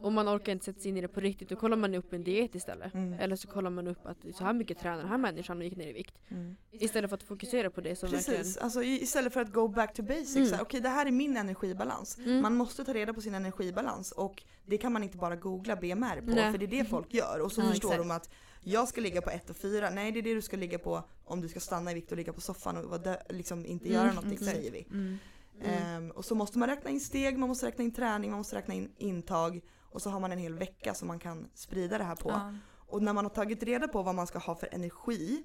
[0.05, 1.49] Mm, Och man orkar inte sätta sig in i det på riktigt.
[1.49, 2.93] Då kollar man upp en diet istället.
[2.93, 5.63] mm, Eller så kollar man upp att så här mycket tränar den här människan och
[5.63, 6.15] gick ner i vikt.
[6.29, 6.55] mm.
[6.71, 8.63] Istället för att fokusera på det som Precis, verkligen...
[8.63, 10.35] alltså, istället för att go back to basics.
[10.51, 10.59] Mm.
[10.61, 12.17] Okej det här är min energibalans.
[12.17, 12.41] Mm.
[12.41, 16.21] Man måste ta reda på sin energibalans och det kan man inte bara googla BMR
[16.21, 16.51] på Nej.
[16.51, 18.03] för det är det folk gör och så Ja, förstår exakt.
[18.09, 18.29] de att
[18.67, 21.03] jag ska ligga på 1 och 4, nej det är det du ska ligga på
[21.25, 24.03] om du ska stanna i vikt och ligga på soffan och dö- liksom inte göra
[24.03, 24.87] Mm, någonting säger vi.
[24.91, 25.17] Mm.
[25.61, 25.73] Mm.
[25.95, 28.55] Ehm, och så måste man räkna in steg, man måste räkna in träning, man måste
[28.55, 29.61] räkna in intag
[29.95, 32.29] och så har man en hel vecka som man kan sprida det här på.
[32.29, 32.53] Ja.
[32.87, 35.43] Och när man har tagit reda på vad man ska ha för energi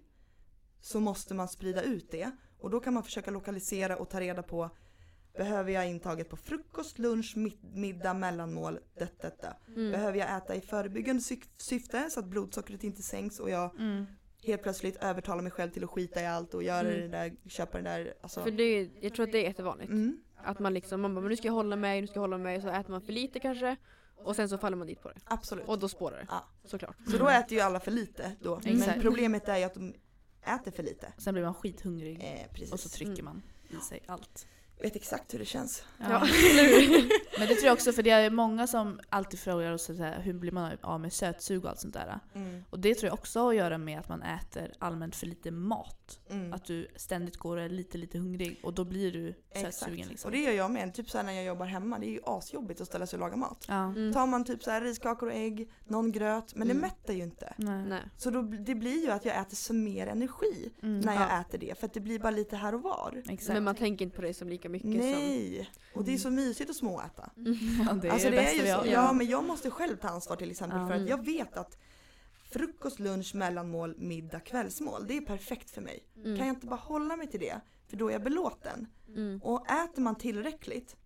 [0.80, 2.30] så måste man sprida ut det.
[2.58, 4.70] Och då kan man försöka lokalisera och ta reda på
[5.36, 9.56] Behöver jag intaget på frukost, lunch, mid- middag, mellanmål, det, det, det.
[9.66, 9.92] Mm.
[9.92, 14.06] Behöver jag äta i förebyggande syf- syfte så att blodsockret inte sänks och jag Mm.
[14.42, 17.00] helt plötsligt övertalar mig själv till att skita i allt och göra Mm.
[17.00, 18.14] det där, köpa det där.
[18.20, 18.42] Alltså.
[18.42, 19.90] För det jag tror att det är jättevanligt.
[19.90, 22.38] Mm, Att man liksom, man bara, nu ska jag hålla mig, nu ska jag hålla
[22.38, 22.62] mig.
[22.62, 23.76] Så äter man för lite kanske.
[24.24, 25.14] Och sen så faller man dit på det.
[25.24, 25.68] absolut.
[25.68, 26.26] Och då spårar det.
[26.28, 26.44] Ja.
[26.64, 26.96] Såklart.
[27.10, 28.60] Så då äter ju alla för lite då.
[28.64, 29.00] Men Exakt.
[29.00, 29.94] problemet är ju att de
[30.46, 31.12] äter för lite.
[31.18, 32.72] Sen blir man skithungrig Eh, precis.
[32.72, 33.24] och så trycker Mm.
[33.24, 34.46] man i sig allt.
[34.82, 35.82] Vet exakt hur det känns.
[35.98, 37.10] Ja, hur?
[37.38, 40.20] Men det tror jag också, för det är många som alltid frågar oss så här,
[40.20, 42.18] hur blir man av med sötsug och allt sånt där.
[42.34, 45.26] Mm, Och det tror jag också har att göra med att man äter allmänt för
[45.26, 46.20] lite mat.
[46.30, 46.52] mm.
[46.52, 50.28] Att du ständigt går och är lite, lite hungrig och då blir du sötsugen liksom.
[50.28, 50.94] Och det gör jag med.
[50.94, 53.36] Typ såhär när jag jobbar hemma, det är ju asjobbigt att ställa sig och laga
[53.36, 53.64] mat.
[53.68, 53.84] Ja.
[53.84, 54.12] Mm.
[54.12, 56.76] Tar man typ såhär riskakor och ägg, någon gröt, men Mm.
[56.76, 57.54] det mättar ju inte.
[57.56, 57.84] Nej.
[57.88, 58.00] Nej.
[58.16, 61.00] Så då, det blir ju att jag äter så mer energi Mm.
[61.00, 61.40] när jag Ja.
[61.40, 61.78] äter det.
[61.78, 63.22] För att det blir bara lite här och var.
[63.28, 63.48] Exakt.
[63.54, 65.00] Men man tänker inte på det som lika mycket som...
[65.94, 67.30] Och det är så mysigt att småäta.
[67.86, 68.90] Ja, det är alltså det, det är ju så.
[68.90, 70.86] Ja men jag måste själv ta ansvar till exempel Ja.
[70.86, 71.08] för att Mm.
[71.10, 71.78] jag vet att
[72.52, 75.06] frukost, lunch, mellanmål, middag, kvällsmål.
[75.06, 76.04] Det är perfekt för mig.
[76.16, 76.38] Mm.
[76.38, 77.60] Kan jag inte bara hålla mig till det?
[77.88, 78.86] För då är jag belåten.
[79.08, 79.40] Mm.
[79.42, 80.96] Och äter man tillräckligt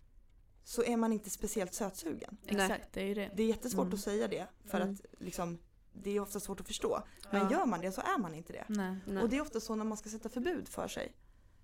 [0.63, 2.37] så är man inte speciellt sötsugen.
[2.45, 3.31] Exakt, det är ju det.
[3.35, 3.93] Det är jättesvårt Mm.
[3.95, 4.93] att säga det för Mm.
[4.93, 5.59] att liksom,
[5.93, 7.03] det är ofta svårt att förstå.
[7.31, 7.51] Men Ja.
[7.51, 8.65] gör man det så är man inte det.
[8.67, 8.95] Nej.
[9.07, 9.23] Nej.
[9.23, 11.13] Och det är ofta så när man ska sätta förbud för sig.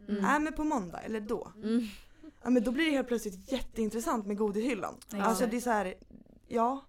[0.10, 0.26] Mm.
[0.26, 1.52] Är men på måndag eller då?
[2.42, 2.44] Mm.
[2.44, 4.96] Ja men då blir det helt plötsligt jätteintressant med godishyllan.
[5.06, 5.24] Exakt.
[5.24, 5.94] Alltså det är så här,
[6.48, 6.86] ja.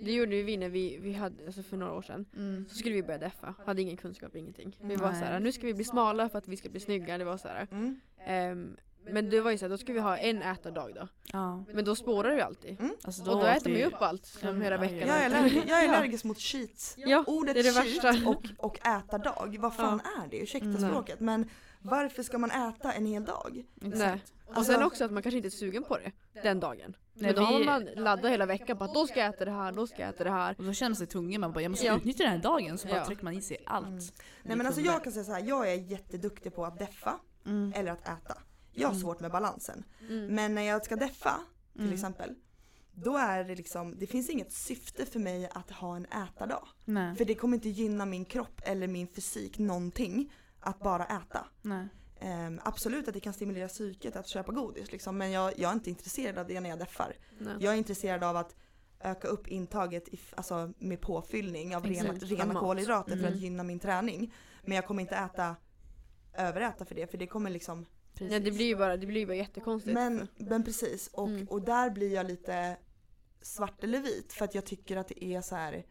[0.00, 2.24] Det gjorde vi när vi, vi hade, alltså för några år sedan.
[2.36, 2.66] Mm.
[2.68, 3.54] Så skulle vi börja deffa.
[3.66, 4.76] Hade ingen kunskap, ingenting.
[4.82, 7.18] Vi var så här, nu ska vi bli smala för att vi ska bli snygga.
[7.18, 7.68] Det var så här.
[7.72, 8.00] Mm.
[8.26, 8.76] Ehm,
[9.10, 11.08] men det var ju så här, då ska vi ha en ätardag då.
[11.32, 11.64] Ja.
[11.72, 12.76] Men då spårar vi alltid.
[13.04, 15.08] Alltså, och då äter vi- man ju upp allt som Mm, hela ja, veckan.
[15.08, 16.94] Jag är, allergisk, jag är allergisk mot cheats.
[16.98, 18.28] Ja, Ordet det är det cheat värsta.
[18.30, 20.36] och, och ätardag, vad fan är det?
[20.38, 20.80] Ursäkta Mm.
[20.90, 21.48] språket men
[21.82, 23.64] varför ska man äta en hel dag?
[23.74, 24.22] Nej.
[24.56, 26.12] Och sen också att man kanske inte är sugen på det
[26.42, 26.96] den dagen.
[27.14, 29.44] Nej, Men då har vi- man laddat hela veckan på att då ska jag äta
[29.44, 30.54] det här, då ska jag äta det här.
[30.58, 31.96] Och då känner man sig tvungen, man bara jag måste Ja.
[31.96, 33.04] utnyttja den här dagen så bara Ja.
[33.06, 33.86] trycker man i sig allt.
[33.86, 33.98] Mm.
[34.42, 37.72] Nej men alltså jag kan säga så här, jag är jätteduktig på att deffa Mm.
[37.76, 38.38] eller att äta.
[38.72, 39.02] Jag har Mm.
[39.02, 39.84] svårt med balansen.
[40.08, 40.26] Mm.
[40.34, 41.40] Men när jag ska deffa
[41.72, 41.94] till Mm.
[41.94, 42.34] exempel,
[42.94, 46.68] då är det liksom, det finns inget syfte för mig att ha en ätardag.
[46.84, 47.16] Nej.
[47.16, 50.32] För det kommer inte gynna min kropp eller min fysik någonting
[50.62, 51.46] att bara äta.
[52.20, 55.74] Ehm, absolut att det kan stimulera psyket att köpa godis liksom, men jag, jag är
[55.74, 57.16] inte intresserad av det när jag deffar.
[57.38, 57.54] Nej.
[57.60, 58.56] Jag är intresserad av att
[59.00, 63.32] öka upp intaget i, alltså med påfyllning av rena, rena kolhydrater för Mm.
[63.32, 64.34] att gynna min träning.
[64.62, 65.56] Men jag kommer inte äta
[66.34, 68.30] överäta för det för det kommer liksom Precis.
[68.30, 69.94] Nej, det blir ju bara, det blir ju bara jättekonstigt.
[69.94, 71.48] Men, men precis och, Mm.
[71.48, 72.76] och där blir jag lite
[73.40, 75.84] svart eller vit för att jag tycker att det är så här.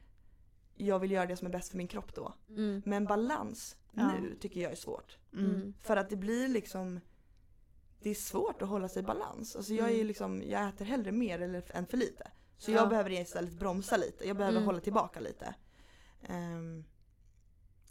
[0.75, 2.33] Jag vill göra det som är bäst för min kropp då.
[2.49, 2.81] Mm.
[2.85, 4.11] Men balans Ja.
[4.19, 5.17] nu tycker jag är svårt.
[5.33, 5.45] Mm.
[5.55, 5.73] Mm.
[5.79, 6.99] För att det blir liksom
[8.03, 9.55] Det är svårt att hålla sig i balans.
[9.55, 10.07] Alltså jag är Mm.
[10.07, 12.31] liksom, jag äter hellre mer eller, än för lite.
[12.57, 12.75] Så Ja.
[12.75, 14.27] jag behöver istället bromsa lite.
[14.27, 14.65] Jag behöver Mm.
[14.65, 15.55] hålla tillbaka lite.
[16.27, 16.83] Ehm,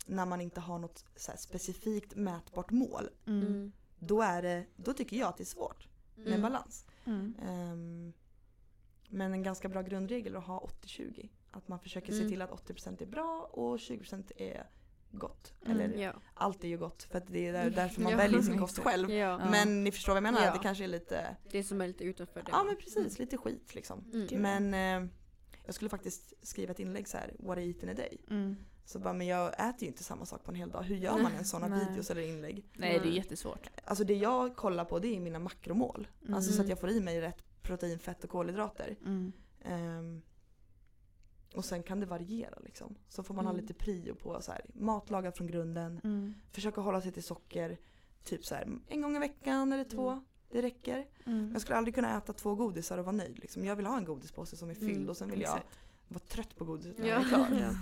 [0.07, 3.11] när man inte har något så här specifikt mätbart mål.
[3.27, 3.73] Mm.
[3.99, 6.43] Då, är det, då tycker jag att det är svårt med Mm.
[6.43, 6.87] balans.
[7.05, 7.35] Mm.
[7.49, 8.13] Ehm,
[9.09, 11.29] men en ganska bra grundregel är att ha 80-20.
[11.51, 12.31] Att man försöker se Mm.
[12.31, 14.67] till att 80% är bra och 20% är
[15.11, 15.53] gott.
[15.65, 15.81] Mm.
[15.81, 16.13] Eller Ja.
[16.35, 18.19] allt är ju gott för att det är där, därför man Ja.
[18.19, 19.11] väljer sin kost själv.
[19.11, 19.51] Ja.
[19.51, 20.45] Men ni förstår vad jag menar?
[20.47, 20.53] Ja.
[20.53, 22.51] Det kanske är lite, Det som är lite utanför det.
[22.51, 24.05] ja men precis, lite skit liksom.
[24.13, 24.43] Mm.
[24.43, 24.75] Men
[25.05, 25.11] eh,
[25.67, 28.19] jag skulle faktiskt skriva ett inlägg så här, what I eat in a day.
[28.31, 28.57] Mm.
[28.85, 30.83] Så bara, men jag äter ju inte samma sak på en hel dag.
[30.83, 32.65] Hur gör man en sådana videos eller inlägg?
[32.73, 33.71] Nej det är jättesvårt.
[33.85, 36.09] Alltså det jag kollar på det är mina makromål.
[36.33, 36.65] Alltså så Mm.
[36.65, 38.97] att jag får i mig rätt protein, fett och kolhydrater.
[39.07, 39.33] Mm.
[41.55, 42.95] Och sen kan det variera liksom.
[43.09, 43.63] Så får man ha Mm.
[43.63, 46.01] lite prio på så här, matlagad från grunden.
[46.05, 46.35] Mm.
[46.53, 47.79] Försöka hålla sig till socker
[48.25, 50.11] typ så här, en gång i veckan eller två.
[50.11, 50.25] Mm.
[50.51, 51.07] Det räcker.
[51.27, 51.51] Mm.
[51.53, 53.39] Jag skulle aldrig kunna äta två godisar och vara nöjd.
[53.39, 53.65] Liksom.
[53.65, 55.79] Jag vill ha en godispåse som är fylld och sen vill jag Exakt.
[56.15, 57.15] Vara trött på godiset när Ja.
[57.15, 57.47] jag är klar.
[57.51, 57.73] Ja.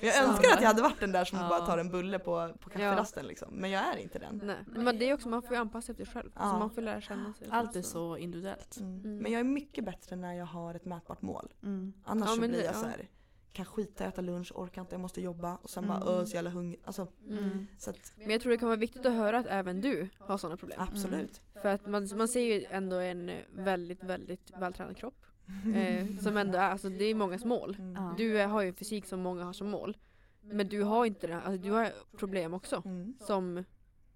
[0.00, 0.28] Jag Samma.
[0.32, 1.48] önskar att jag hade varit den där som Ja.
[1.48, 3.48] bara tar en bulle på, på kafferasten liksom.
[3.52, 4.40] Men jag är inte den.
[4.44, 4.56] Nej.
[4.66, 6.30] Men det är också, man får ju anpassa efter sig själv.
[6.34, 6.40] Ja.
[6.40, 7.48] Så man får lära känna sig.
[7.50, 8.76] Allt är så individuellt.
[8.80, 8.98] Mm.
[9.00, 9.18] Mm.
[9.18, 11.52] Men jag är mycket bättre när jag har ett mätbart mål.
[11.62, 11.92] Mm.
[12.04, 12.78] Annars Ja, så blir det- jag ja.
[12.80, 13.08] så här,
[13.52, 16.00] kan skita i att äta lunch, orkar inte, jag måste jobba och sen Mm.
[16.00, 16.80] bara öh så jävla hungrig.
[16.84, 17.66] Alltså, Mm.
[17.78, 20.38] så att, Men jag tror det kan vara viktigt att höra att även du har
[20.38, 20.80] sådana problem.
[20.80, 21.40] absolut.
[21.62, 25.26] För att man, man ser ju ändå en väldigt, väldigt vältränad kropp.
[25.74, 27.76] Eh, som ändå är, alltså det är mångas mål.
[27.78, 28.16] Mm.
[28.16, 29.96] Du är, har ju en fysik som många har som mål.
[30.42, 32.82] Men du har inte det, alltså du har problem också.
[32.84, 33.14] Mm.
[33.20, 33.64] Som,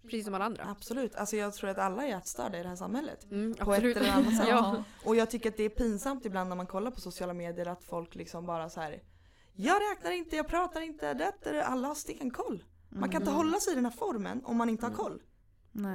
[0.03, 0.65] precis som alla andra.
[0.65, 3.25] Absolut, alltså jag tror att alla är ätstörda i det här samhället.
[3.31, 4.47] Mm, På ett eller annat sätt.
[4.49, 4.85] ja.
[5.05, 7.85] Och jag tycker att det är pinsamt ibland när man kollar på sociala medier att
[7.85, 9.03] folk liksom bara så här.
[9.53, 12.65] Jag räknar inte, jag pratar inte, det, det, alla har stenkoll.
[12.89, 13.37] Man kan inte Mm.
[13.47, 14.99] hålla sig i den här formen om man inte har Mm.
[15.05, 15.23] koll.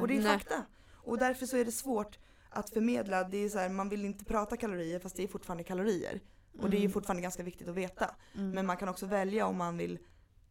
[0.02, 0.66] Och det är fakta.
[0.94, 2.18] Och därför så är det svårt
[2.50, 5.64] att förmedla, det är så här, man vill inte prata kalorier fast det är fortfarande
[5.64, 6.20] kalorier.
[6.60, 6.91] Och det är Mm.
[6.91, 8.16] fortfarande ganska viktigt att veta.
[8.36, 8.50] Mm.
[8.52, 10.00] Men man kan också välja om man vill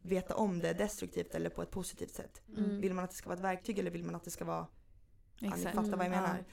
[0.01, 2.41] veta om det destruktivt eller på ett positivt sätt.
[2.57, 2.81] Mm.
[2.81, 4.67] Vill man att det ska vara ett verktyg eller vill man att det ska vara,
[5.39, 6.43] ja, ni fattar vad jag Mm, menar.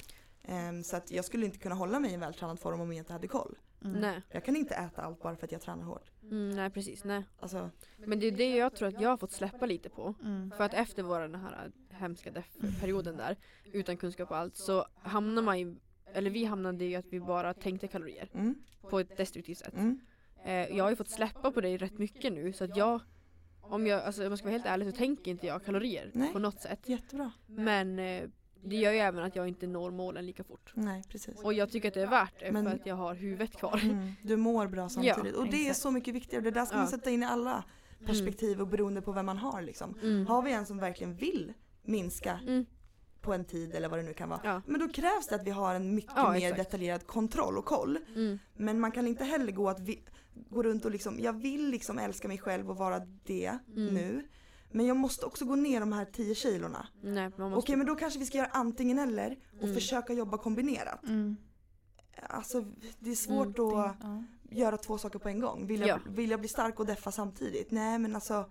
[0.42, 2.98] Ehm, så att jag skulle inte kunna hålla mig i en vältränad form om jag
[2.98, 3.58] inte hade koll.
[3.84, 4.00] Mm.
[4.00, 4.22] Nej.
[4.30, 6.10] Jag kan inte äta allt bara för att jag tränar hårt.
[6.22, 7.24] Mm, nej precis, nej.
[7.40, 10.14] Alltså, Men det är det jag tror att jag har fått släppa lite på.
[10.22, 10.50] Mm.
[10.56, 13.36] För att efter vår den här hemska deff-perioden där,
[13.72, 15.76] utan kunskap och allt, så hamnar man ju,
[16.14, 18.54] eller vi hamnade i att vi bara tänkte kalorier mm,
[18.90, 19.74] på ett destruktivt sätt.
[19.76, 20.00] mm,
[20.44, 23.00] Eh, jag har ju fått släppa på det rätt mycket nu så att jag,
[23.60, 26.32] om jag, alltså om jag ska vara helt ärlig så tänker inte jag kalorier Nej.
[26.32, 26.88] på något sätt.
[26.88, 27.32] jättebra.
[27.46, 28.22] Men eh,
[28.64, 30.72] det gör ju även att jag inte når målen lika fort.
[30.74, 31.40] Nej, precis.
[31.42, 33.80] Och jag tycker att det är värt det Men- för att jag har huvudet kvar.
[33.84, 35.34] Mm, du mår bra samtidigt.
[35.34, 36.44] och det är så mycket viktigare.
[36.44, 36.90] Det där ska man Ja.
[36.90, 37.64] sätta in i alla
[38.06, 39.98] perspektiv och beroende på vem man har liksom.
[40.02, 40.26] Mm.
[40.26, 41.52] Har vi en som verkligen vill
[41.88, 42.66] minska Mm.
[43.20, 44.40] på en tid eller vad det nu kan vara.
[44.44, 44.62] Ja.
[44.66, 46.56] Men då krävs det att vi har en mycket Ja, mer exakt.
[46.70, 47.98] detaljerad kontroll och koll.
[48.14, 48.38] Mm.
[48.54, 50.02] Men man kan inte heller gå, att vi,
[50.34, 53.94] gå runt och liksom, jag vill liksom älska mig själv och vara det Mm.
[53.94, 54.28] nu.
[54.70, 56.86] Men jag måste också gå ner de här 10 kilorna.
[57.02, 57.76] Nej, man Okej måste...
[57.76, 59.74] men då kanske vi ska göra antingen eller och Mm.
[59.74, 61.02] försöka jobba kombinerat.
[61.04, 61.36] Mm.
[62.28, 62.64] Alltså
[62.98, 64.22] det är svårt Mm, att Ja.
[64.50, 65.66] göra två saker på en gång.
[65.66, 65.98] Vill jag, Ja.
[66.06, 67.70] vill jag bli stark och deffa samtidigt?
[67.70, 68.50] Nej men alltså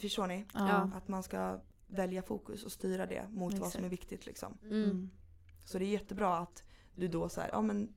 [0.00, 0.46] Förstår ni?
[0.54, 0.90] Ja.
[0.96, 3.84] Att man ska välja fokus och styra det mot vad som Exakt.
[3.84, 4.58] är viktigt liksom.
[4.62, 4.84] Mm.
[4.84, 5.10] Mm.
[5.64, 6.64] Så det är jättebra att
[6.94, 7.94] du då så här, ja men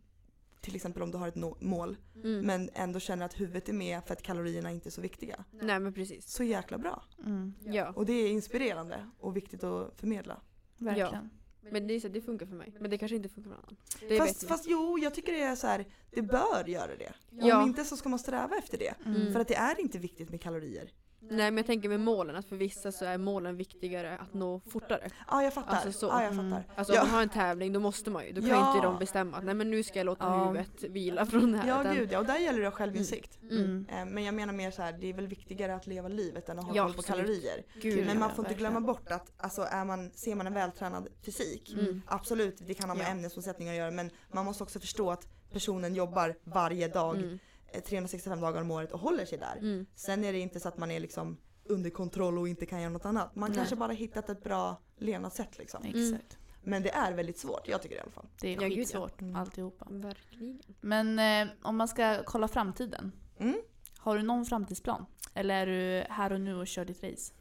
[0.62, 2.46] till exempel om du har ett no- mål Mm.
[2.46, 5.44] men ändå känner att huvudet är med för att kalorierna inte är så viktiga.
[5.52, 6.28] Nej men precis.
[6.32, 7.04] Så jäkla bra.
[7.26, 7.54] Mm.
[7.66, 7.92] Ja.
[7.96, 10.42] Och det är inspirerande och viktigt att förmedla.
[10.78, 11.30] Verkligen.
[11.72, 12.76] Men det, är så, det funkar för mig.
[12.80, 13.78] Men det kanske inte funkar för någon annan.
[14.00, 17.14] Det Fast, fast jo, jag tycker det är så här, det bör göra det.
[17.30, 17.62] Ja.
[17.62, 18.94] Om inte så ska man sträva efter det.
[19.06, 19.34] Mm.
[19.34, 20.92] För att det är inte viktigt med kalorier.
[21.22, 24.60] Nej men jag tänker med målen, att för vissa så är målen viktigare att nå
[24.70, 25.10] fortare.
[25.30, 25.72] Ja jag fattar.
[25.76, 26.06] Alltså så.
[26.06, 26.50] Ja jag Mm.
[26.52, 26.74] fattar.
[26.76, 27.02] Alltså Ja.
[27.02, 28.32] om man har en tävling då måste man ju.
[28.34, 28.74] Då kan Ja.
[28.76, 30.46] inte de bestämma att nej men nu ska jag låta Ja.
[30.46, 31.68] huvudet vila från det här.
[31.68, 33.40] Ja utan- gud ja, och där gäller det självinsikt.
[33.52, 33.86] Mm.
[33.90, 36.60] Eh, Men jag menar mer så här, det är väl viktigare att leva livet än
[36.60, 37.26] att ha Ja, koll på absolut.
[37.26, 37.64] kalorier.
[37.82, 41.08] Gud, Men man får inte glömma bort att alltså, är man, ser man en vältränad
[41.26, 42.02] fysik, Mm.
[42.08, 43.10] absolut det kan ha med Ja.
[43.12, 47.40] ämnesomsättning att göra men man måste också förstå att personen jobbar varje dag, Mm.
[47.74, 49.58] Eh, 365 dagar om året och håller sig där.
[49.58, 49.86] Mm.
[49.96, 52.92] Sen är det inte så att man är liksom under kontroll och inte kan göra
[52.92, 53.36] något annat.
[53.36, 53.58] Man Nej.
[53.58, 55.84] kanske bara hittat ett bra levnadssätt liksom.
[55.86, 56.38] Exakt.
[56.64, 58.28] Men det är väldigt svårt, jag tycker det i alla fall.
[58.42, 59.36] Det är skitsvårt Mm.
[59.36, 59.88] alltihopa.
[59.90, 60.60] Verkligen.
[60.82, 63.12] Men eh, om man ska kolla framtiden.
[63.40, 63.56] Mm.
[63.98, 65.06] Har du någon framtidsplan?
[65.34, 67.34] Eller är du här och nu och kör ditt race?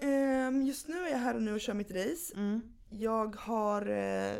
[0.00, 2.34] Ehm, just nu är jag här och nu och kör mitt race.
[2.36, 2.60] Mm.
[2.90, 4.32] Jag har eh,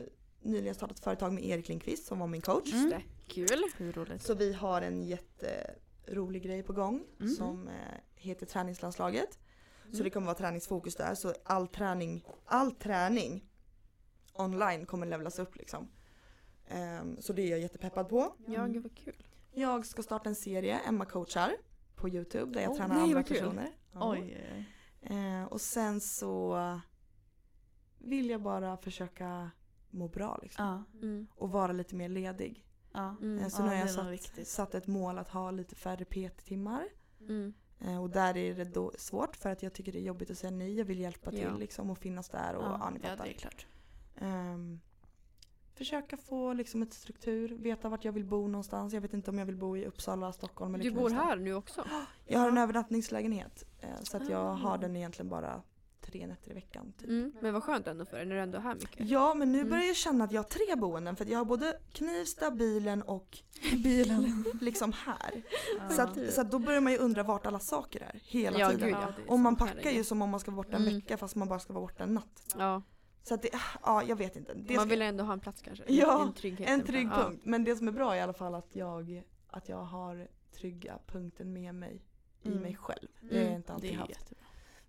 [0.45, 2.71] nyligen startat företag med Erik Lindqvist som var min coach.
[2.73, 3.03] Det.
[3.27, 3.63] Kul.
[3.77, 4.23] Hur roligt?
[4.23, 7.33] Så vi har en jätterolig grej på gång Mm.
[7.35, 7.75] som eh,
[8.15, 9.39] heter träningslandslaget.
[9.83, 10.05] Så Mm.
[10.05, 11.15] det kommer vara träningsfokus där.
[11.15, 13.45] Så all träning, all träning
[14.33, 15.89] online kommer levlas upp liksom.
[16.69, 18.35] Ehm, så det är jag jättepeppad på.
[18.47, 18.73] Ja, Mm.
[18.73, 19.27] gud vad kul.
[19.53, 21.53] Jag ska starta en serie, Emma coachar,
[21.95, 23.71] på Youtube där jag Åh, tränar nej, andra personer.
[23.93, 24.11] Ja.
[24.13, 24.67] Oj.
[25.03, 26.57] Eh, och sen så
[27.99, 29.51] vill jag bara försöka
[29.95, 30.65] må bra liksom.
[30.67, 30.85] Ja.
[31.07, 31.27] Mm.
[31.35, 32.65] Och vara lite mer ledig.
[32.93, 33.17] Ja.
[33.21, 33.39] Mm.
[33.39, 36.85] Eh, så Ja, nu har jag satt, satt ett mål att ha lite färre PT-timmar.
[37.21, 37.55] Mm.
[37.81, 40.39] Eh, och där är det då svårt för att jag tycker det är jobbigt att
[40.39, 40.75] säga nej.
[40.79, 41.57] Jag vill hjälpa till Ja.
[41.57, 43.25] liksom och finnas där och ja, Ja, ni ja, fattar.
[43.25, 43.67] det är klart.
[44.17, 44.81] Ehm,
[45.75, 48.93] försöka få liksom ett struktur, veta vart jag vill bo någonstans.
[48.95, 51.55] Jag vet inte om jag vill bo i Uppsala, Stockholm eller Du bor här nu
[51.55, 51.85] också?
[52.27, 53.65] Jag har en övernattningslägenhet.
[53.81, 55.63] Eh, så att jag har den egentligen bara
[56.07, 56.93] tre nätter i veckan.
[56.99, 57.09] Typ.
[57.09, 57.33] Mm.
[57.41, 59.09] Men vad skönt ändå för dig när du ändå är här mycket.
[59.09, 59.71] Ja men nu Mm.
[59.71, 63.03] börjar jag känna att jag har tre boenden för att jag har både Knivsta, bilen
[63.03, 63.39] och
[63.85, 64.45] Bilen.
[64.61, 65.43] liksom här.
[65.79, 65.89] Ja.
[65.89, 68.71] Så, att, så att då börjar man ju undra vart alla saker är hela Ja,
[68.71, 68.89] tiden.
[68.89, 70.95] gud, Ja, Och man packar ju som om man ska vara borta en Mm.
[70.95, 72.55] vecka fast man bara ska vara borta en natt.
[72.59, 72.83] Ja.
[73.23, 73.49] Så att det,
[73.83, 74.55] ja jag vet inte.
[74.55, 75.85] Det Man ska, vill ändå ha en plats kanske.
[75.89, 76.69] Ja, en trygghet.
[76.71, 77.23] en trygg Ja.
[77.23, 77.43] punkt.
[77.45, 80.99] Men det som är bra är i alla fall att jag, att jag har trygga
[81.07, 82.03] punkten med mig
[82.43, 82.63] i Mm.
[82.63, 83.09] mig själv.
[83.21, 83.57] Det har jag Mm.
[83.57, 84.11] inte Det alltid är haft.
[84.11, 84.44] jättebra.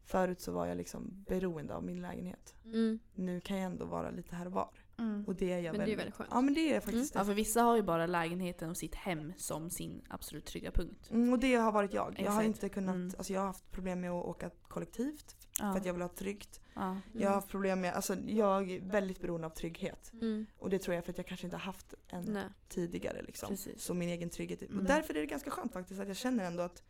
[0.05, 2.55] Förut så var jag liksom beroende av min lägenhet.
[2.65, 2.99] Mm.
[3.15, 4.69] Nu kan jag ändå vara lite här och var.
[4.97, 5.25] Mm.
[5.27, 6.29] Och det är jag Men det är väldigt, väldigt skönt.
[6.33, 7.25] Ja men det är faktiskt Ja, det.
[7.25, 11.09] för vissa har ju bara lägenheten och sitt hem som sin absolut trygga punkt.
[11.11, 12.15] Mm, och det har varit jag.
[12.19, 13.11] Jag har inte kunnat, Mm.
[13.17, 15.71] alltså jag har haft problem med att åka kollektivt Ja.
[15.71, 16.61] för att jag vill ha tryggt.
[16.75, 16.97] ja.
[17.13, 20.11] Jag har haft problem med, alltså jag är väldigt beroende av trygghet.
[20.13, 20.45] Mm.
[20.57, 22.43] Och det tror jag för att jag kanske inte har haft en Nej.
[22.69, 23.49] tidigare liksom.
[23.49, 23.81] Precis.
[23.83, 24.61] Så min egen trygghet.
[24.61, 24.85] Och Mm.
[24.85, 26.83] därför är det ganska skönt faktiskt att jag känner ändå att,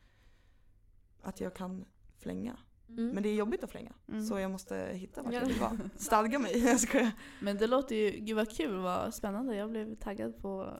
[1.21, 1.85] att jag kan
[2.17, 2.57] flänga.
[2.89, 3.09] Mm.
[3.09, 3.93] Men det är jobbigt att flänga.
[4.09, 4.25] Mm.
[4.25, 5.39] Så jag måste hitta vart Ja.
[5.39, 5.77] jag vill vara.
[5.97, 6.57] Stadga mig.
[6.65, 7.11] Jag skojar.
[7.39, 9.55] Men det låter ju, gud vad kul, vad spännande.
[9.55, 10.79] Jag blev taggad på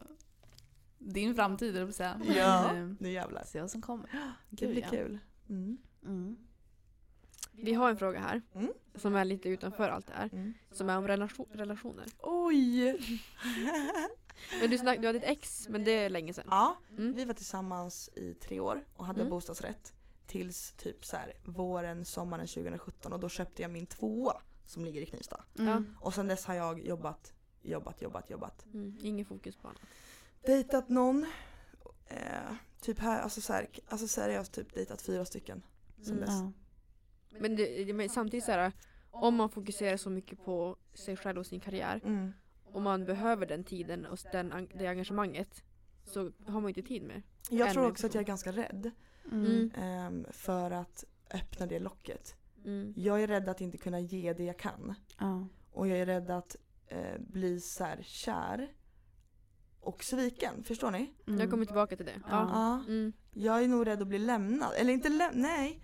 [0.98, 2.22] din framtid, eller säga.
[2.36, 3.44] Ja, Men, eh, nu jävlar.
[3.44, 4.10] Se vad som kommer.
[4.50, 4.90] Det blir ja.
[4.90, 5.20] kul.
[5.50, 5.78] Mm.
[6.06, 6.38] Mm.
[7.52, 8.42] Vi har en fråga här.
[8.56, 8.72] Mm.
[8.96, 10.30] Som är lite utanför allt det här.
[10.34, 10.54] Mm.
[10.72, 12.06] Som är om relation- relationer.
[12.22, 12.98] Oj!
[14.62, 16.46] Men du, snack, du hade ett ex, men det är länge sedan.
[16.50, 17.14] ja, Mm.
[17.14, 19.30] vi var tillsammans i tre år och hade Mm.
[19.30, 19.94] bostadsrätt.
[20.28, 25.02] Tills typ så här våren, sommaren 2017 och då köpte jag min tvåa som ligger
[25.02, 25.44] i Knivsta.
[25.60, 25.96] Mm.
[26.02, 28.66] Och sen dess har jag jobbat, jobbat, jobbat, jobbat.
[28.74, 28.98] Mm.
[29.02, 29.82] Ingen fokus på annat.
[30.46, 31.26] Dejtat någon.
[32.08, 35.64] Eh, typ här, alltså, så här, alltså seriöst typ dejtat fyra stycken.
[36.02, 36.20] Sen Mm.
[36.20, 36.30] dess.
[36.30, 36.52] Ja.
[37.40, 38.72] Men, det, men samtidigt så här,
[39.12, 42.32] om man fokuserar så mycket på sig själv och sin karriär Mm.
[42.64, 45.64] och man behöver den tiden och den, en- det engagemanget
[46.06, 47.22] så har man inte tid med.
[47.50, 48.92] Jag tror också att jag är ganska rädd
[49.32, 49.72] Mm.
[49.76, 51.04] ehm, för att
[51.34, 52.36] öppna det locket.
[52.66, 52.94] Mm.
[52.98, 54.94] Jag är rädd att inte kunna ge det jag kan.
[55.20, 55.48] Ja.
[55.72, 56.56] Och jag är rädd att
[56.88, 58.68] eh, bli så här kär
[59.80, 60.64] och sviken.
[60.64, 61.14] Förstår ni?
[61.28, 61.40] Mm.
[61.40, 62.22] Jag kommer tillbaka till det.
[62.30, 62.50] Ja.
[62.54, 62.84] Ja.
[62.88, 63.14] Mm.
[63.34, 64.70] Jag är nog rädd att bli lämnad.
[64.78, 65.80] Eller inte lämnad, nej.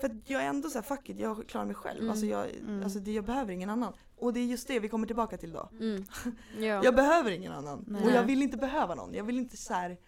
[0.00, 1.98] För att jag är ändå så här, fuck it, jag klarar mig själv.
[1.98, 2.10] Mm.
[2.10, 2.82] Alltså, jag, Mm.
[2.82, 3.92] alltså det, jag behöver ingen annan.
[4.16, 5.68] Och det är just det vi kommer tillbaka till då.
[5.80, 6.04] Mm.
[6.58, 6.84] Ja.
[6.84, 7.84] Jag behöver ingen annan.
[7.88, 8.04] Nej.
[8.04, 9.14] Och jag vill inte behöva någon.
[9.14, 9.98] Jag vill inte så här.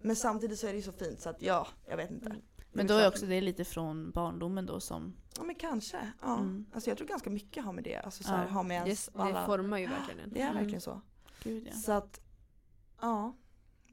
[0.00, 2.26] Men samtidigt så är det ju så fint så att ja, jag vet inte.
[2.30, 2.42] Mm.
[2.72, 5.16] Men då är också det lite från barndomen då som...
[5.36, 6.12] Ja men kanske.
[6.22, 6.38] Ja.
[6.38, 6.66] Mm.
[6.72, 7.96] Alltså jag tror ganska mycket har med det.
[7.96, 8.50] Alltså så här, Ja.
[8.50, 9.46] har med det, ens det alla...
[9.46, 10.32] formar ju verkligen en.
[10.32, 10.56] Det är Mm.
[10.56, 11.00] verkligen så.
[11.42, 11.72] Gud ja.
[11.72, 12.20] Så att,
[13.00, 13.36] ja.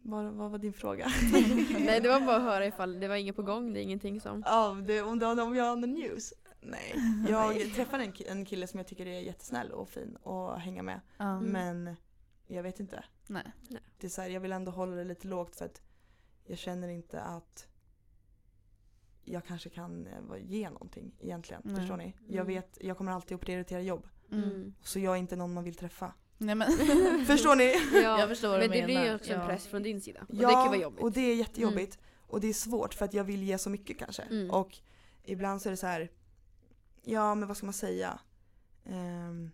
[0.02, 1.08] Vad, vad var din fråga?
[1.80, 4.22] Nej det var bara att höra ifall det var inget på gång, det är ingenting
[4.22, 4.44] som...
[4.46, 6.34] Ja, det, om, det, om jag har the news?
[6.62, 6.96] Nej.
[7.30, 11.02] Jag träffade en, en kille som jag tycker är jättesnäll och fin att hänga med.
[11.20, 11.44] Mm.
[11.46, 11.96] Men
[12.48, 13.04] jag vet inte.
[13.28, 13.52] Nej.
[13.98, 15.82] Det är så här, jag vill ändå hålla det lite lågt för att
[16.46, 17.68] jag känner inte att
[19.26, 21.62] jag kanske kan eh, ge någonting egentligen.
[21.66, 21.76] Nej.
[21.76, 22.16] Förstår ni?
[22.28, 22.48] Jag Mm.
[22.48, 24.08] vet, jag kommer alltid att prioritera jobb.
[24.32, 24.44] Mm.
[24.44, 24.74] Mm.
[24.82, 26.14] Så jag är inte någon man vill träffa.
[26.38, 26.72] Nej men...
[27.28, 27.74] Förstår ni?
[28.04, 28.20] Ja.
[28.20, 29.48] Jag förstår vad men du det blir ju också en Ja.
[29.48, 30.22] press från din sida.
[30.30, 31.02] Och ja, det kan vara jobbigt.
[31.04, 31.98] och det är jättejobbigt.
[32.28, 34.22] Och det är svårt för att jag vill ge så mycket kanske.
[34.22, 34.52] Mm.
[34.52, 34.78] Och
[35.24, 36.12] ibland så är det så här.
[37.04, 38.20] ja men vad ska man säga?
[38.86, 39.52] Ehm,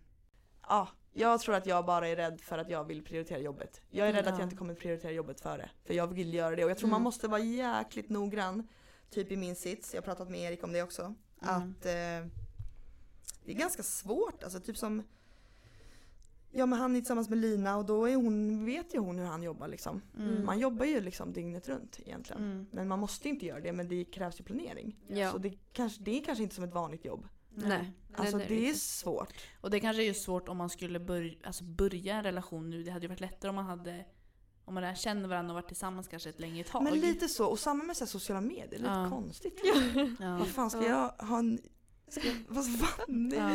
[0.68, 3.80] ja, jag tror att jag bara är rädd för att jag vill prioritera jobbet.
[3.90, 4.38] Jag är rädd att Ja.
[4.38, 5.70] jag inte kommer prioritera jobbet före.
[5.84, 6.92] För jag vill göra det och jag tror Mm.
[6.92, 8.68] man måste vara jäkligt noggrann.
[9.10, 11.14] Typ i min sits, jag har pratat med Erik om det också.
[11.38, 12.26] Att eh,
[13.44, 15.02] det är ganska svårt, alltså typ som
[16.52, 19.26] Ja men han är tillsammans med Lina och då är hon, vet ju hon hur
[19.26, 20.02] han jobbar liksom.
[20.18, 20.44] Mm.
[20.44, 22.42] Man jobbar ju liksom dygnet runt egentligen.
[22.44, 22.66] Mm.
[22.70, 24.96] Men man måste inte göra det men det krävs ju planering.
[25.08, 25.30] Ja.
[25.32, 27.28] Så det, kanske, det är kanske inte som ett vanligt jobb.
[27.54, 27.92] Nej.
[28.14, 28.78] Alltså Nej, det är inte.
[28.78, 29.32] svårt.
[29.60, 32.82] Och det kanske är ju svårt om man skulle börja, alltså börja en relation nu.
[32.82, 34.04] Det hade ju varit lättare om man hade
[34.64, 36.82] om man känner varandra och varit tillsammans kanske ett längre tag.
[36.82, 39.08] Men lite så, och samma med så här, sociala medier, lite Ja.
[39.10, 39.60] konstigt.
[40.20, 40.36] Ja.
[40.38, 41.14] Vad fan ska Ja.
[41.18, 41.60] jag ha en...
[42.08, 43.32] Ska, vad fan?
[43.36, 43.50] Ja.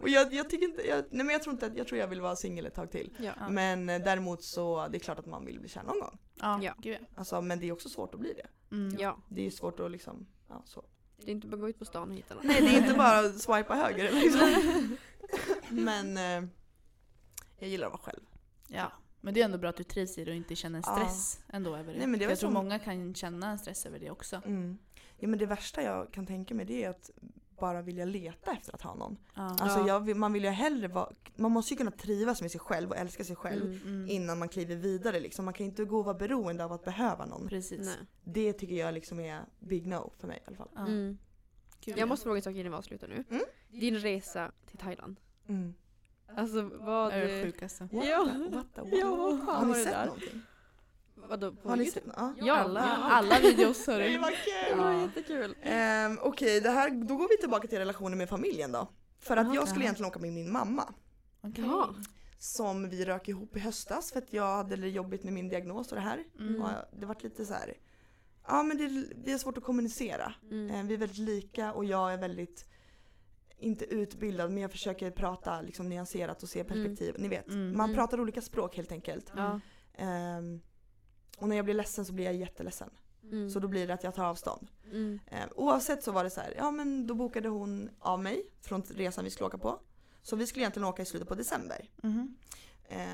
[0.00, 2.08] Och jag, jag tycker inte, jag, nej men jag tror inte att, jag tror jag
[2.08, 3.16] vill vara singel ett tag till.
[3.50, 6.18] Men eh, däremot så, det är klart att man vill bli kär någon gång.
[6.34, 6.96] Ja, Ja.
[7.14, 8.74] Alltså, men det är också svårt att bli det.
[8.76, 8.96] Mm.
[8.98, 9.18] ja.
[9.28, 10.84] Det är svårt att liksom, ja så.
[11.16, 12.46] Det är inte bara att gå ut på stan och hitta någon.
[12.46, 14.96] Nej det är inte bara att swipa höger liksom.
[15.70, 16.48] Men eh,
[17.58, 18.20] jag gillar att vara själv.
[18.68, 18.92] Ja.
[19.20, 20.96] Men det är ändå bra att du trivs i det och inte känner en Ja.
[20.96, 21.98] stress ändå över det.
[21.98, 24.42] Nej, men det jag tror som- många kan känna en stress över det också.
[24.46, 24.78] Mm.
[25.18, 27.10] Ja men det värsta jag kan tänka mig det är att
[27.58, 29.16] bara vilja leta efter att ha någon.
[29.34, 29.42] Ja.
[29.60, 29.86] Alltså Ja.
[29.88, 32.96] jag, man vill ju hellre vara, man måste ju kunna trivas med sig själv och
[32.96, 33.82] älska sig själv Mm.
[33.94, 34.08] Mm.
[34.08, 35.44] innan man kliver vidare liksom.
[35.44, 37.48] Man kan inte gå och vara beroende av att behöva någon.
[37.48, 37.86] Precis.
[37.86, 37.96] Nej.
[38.24, 40.68] Det tycker jag liksom är big no för mig i alla fall.
[40.74, 40.86] Ja.
[40.86, 41.18] Mm.
[41.84, 43.24] Jag måste fråga en sak innan vi avslutar nu.
[43.30, 43.42] Mm.
[43.68, 45.16] Din resa till Thailand.
[45.48, 45.74] Mm.
[46.36, 47.12] Alltså vad...
[47.12, 47.88] Det är det sjukaste.
[47.92, 48.28] What Ja.
[48.32, 48.90] the, what the, what?
[48.92, 50.06] Ja, vad fan Har ni var det sett där?
[50.06, 50.42] någonting?
[51.16, 52.04] Vadå på Har ni sett?
[52.16, 52.34] Ja.
[52.40, 54.08] Ja, alla, alla videos hörru.
[54.12, 54.78] Det var kul!
[54.78, 55.02] Ja.
[55.02, 55.56] jättekul.
[55.62, 58.88] Ehm, Okej, här, då går vi tillbaka till relationen med familjen då.
[59.20, 59.54] För att Jaha.
[59.54, 60.94] jag skulle egentligen åka med min mamma.
[61.56, 61.94] Jaha.
[62.38, 65.88] Som vi rök ihop i höstas för att jag hade det jobbigt med min diagnos
[65.92, 66.24] och det här.
[66.38, 66.62] Mm.
[66.62, 67.74] Och det var lite så här.
[68.48, 68.86] Ja men det,
[69.24, 70.34] vi har svårt att kommunicera.
[70.50, 70.70] Mm.
[70.70, 72.68] Eh, Vi är väldigt lika och jag är väldigt
[73.58, 77.14] inte utbildad men jag försöker prata liksom nyanserat och se perspektiv.
[77.18, 77.76] Ni vet, Mm.
[77.76, 77.94] man Mm.
[77.96, 79.32] pratar olika språk helt enkelt.
[79.36, 79.60] Ja.
[79.94, 80.60] Ehm,
[81.36, 82.90] och när jag blir ledsen så blir jag jätteledsen.
[83.22, 83.50] Mm.
[83.50, 84.68] Så då blir det att jag tar avstånd.
[84.90, 85.18] Mm.
[85.26, 88.82] Eh, oavsett så var det så här, ja men då bokade hon av mig från
[88.82, 89.80] resan vi skulle åka på.
[90.22, 91.90] Så vi skulle egentligen åka i slutet på december.
[92.02, 92.36] Mhm.
[92.88, 93.06] Eh,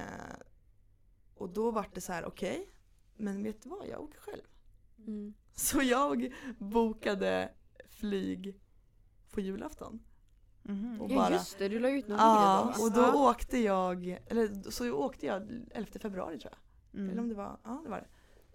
[1.35, 2.69] och då var det så här, okej,
[3.17, 4.43] men vet du vad, jag åker själv.
[4.99, 5.35] Mm.
[5.55, 7.53] Så jag bokade
[7.89, 8.61] flyg
[9.31, 10.01] på julafton.
[10.63, 11.01] Mhm.
[11.01, 14.71] Och Ja bara- just det, du la ut någon Ja, och då åkte jag, eller
[14.71, 16.59] så åkte jag 11 februari tror jag.
[16.95, 17.11] Mm.
[17.11, 18.07] Eller om det var, ja det var det.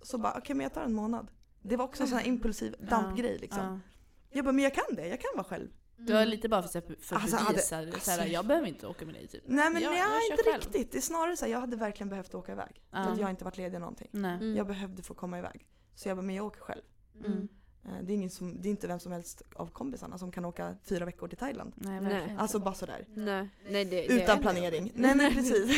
[0.05, 1.31] Så bara, okej men jag tar en månad.
[1.61, 3.59] Det var också en sån här impulsiv dampgrej liksom.
[3.63, 3.79] Ja.
[4.29, 5.69] Jag bara, men jag kan det, jag kan vara själv.
[5.99, 8.87] Du har lite bara för, för Alltså, att hade- bevisa alltså- såhär, jag behöver inte
[8.87, 9.43] åka med dig typ.
[9.45, 10.63] Nej men Ja, nej, jag inte själv.
[10.63, 10.91] riktigt.
[10.91, 12.81] Det är snarare så här, jag hade verkligen behövt åka iväg.
[12.91, 13.03] För Ja.
[13.09, 14.07] att jag inte varit ledig någonting.
[14.11, 14.33] Nej.
[14.35, 14.55] Mm.
[14.55, 15.67] Jag behövde få komma iväg.
[15.95, 16.81] Så jag bara, men jag åker själv.
[17.25, 17.47] Mm.
[17.87, 20.45] Eh, Det är, ingen som, det är inte vem som helst av kompisarna som kan
[20.45, 21.73] åka fyra veckor till Thailand.
[21.75, 22.35] Nej, Nej.
[22.39, 23.05] Alltså bara sådär.
[23.15, 24.91] Nej, nej det, det Utan är- planering.
[24.95, 25.71] Nej men precis.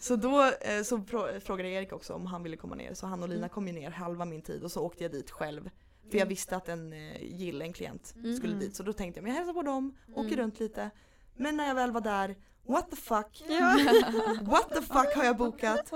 [0.00, 2.94] så då eh, så frå- frågade Erik också om han ville komma ner.
[2.94, 3.48] Så han och Lina Mm.
[3.48, 5.70] kom ju ner halva min tid och så åkte jag dit själv.
[6.10, 8.36] För jag visste att en eh, Jill, en klient, Mm.
[8.36, 8.64] skulle Mm.
[8.64, 8.76] dit.
[8.76, 10.38] Så då tänkte jag, men jag hälsar på dem, åker Mm.
[10.38, 10.90] runt lite.
[11.36, 12.36] Men när jag väl var där,
[12.70, 13.44] what the fuck?
[13.48, 13.78] Ja.
[14.42, 15.92] What the fuck har jag bokat?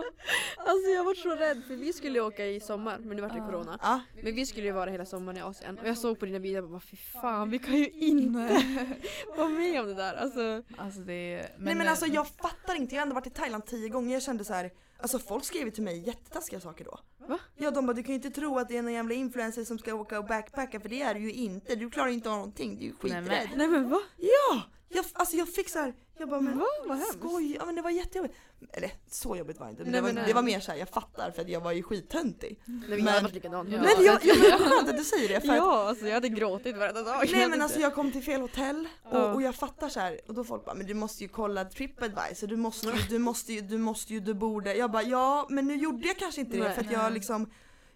[0.57, 3.39] Alltså jag var så rädd för vi skulle åka i sommar men nu vart det
[3.39, 3.47] Ja.
[3.47, 3.79] corona.
[3.83, 6.39] Ja, Men vi skulle ju vara hela sommaren i Asien och jag såg på dina
[6.41, 8.63] bilder och bara fy fan vi kan ju inte
[9.37, 10.15] vara med om det där.
[10.15, 11.41] Alltså, Alltså det är...
[11.59, 14.13] Nej men eh, alltså jag fattar inte, jag har ändå varit i Thailand tio gånger,
[14.15, 14.71] jag kände så här.
[15.01, 16.99] Alltså folk skrev ju till mig jättetaskiga saker då.
[17.29, 17.39] Va?
[17.57, 19.79] Ja de bara du kan ju inte tro att det är någon jävla influencer som
[19.79, 22.77] ska åka och backpacka för det är du ju inte, du klarar inte av någonting,
[22.79, 23.49] du är ju Nej, men- skiträdd.
[23.57, 24.01] nej men va?
[24.17, 24.63] Ja!
[24.95, 26.65] Jag, alltså jag fick så här, jag bara men Va?
[26.87, 28.35] Vad skoj, ja men det var jättejobbigt.
[28.73, 30.79] Eller så jobbigt var det inte, men Nej, det, var, men det var mer såhär,
[30.79, 32.61] jag fattar för att jag var ju skittöntig.
[32.65, 33.45] Nej, vi Men- hade varit.
[33.45, 33.91] Ja.
[34.01, 36.77] Jag, jag, men skönt att du säger det för att Ja, alltså jag hade gråtit
[36.77, 37.29] varenda dag.
[37.33, 40.35] Nej men alltså jag kom till fel hotell och, och jag fattar så här och
[40.35, 43.61] då folk bara men du måste ju kolla Tripadvisor, du måste ju, du måste ju,
[43.61, 44.75] du måste ju, du borde.
[44.75, 47.51] Jag bara ja men nu gjorde jag kanske inte det för att jag liksom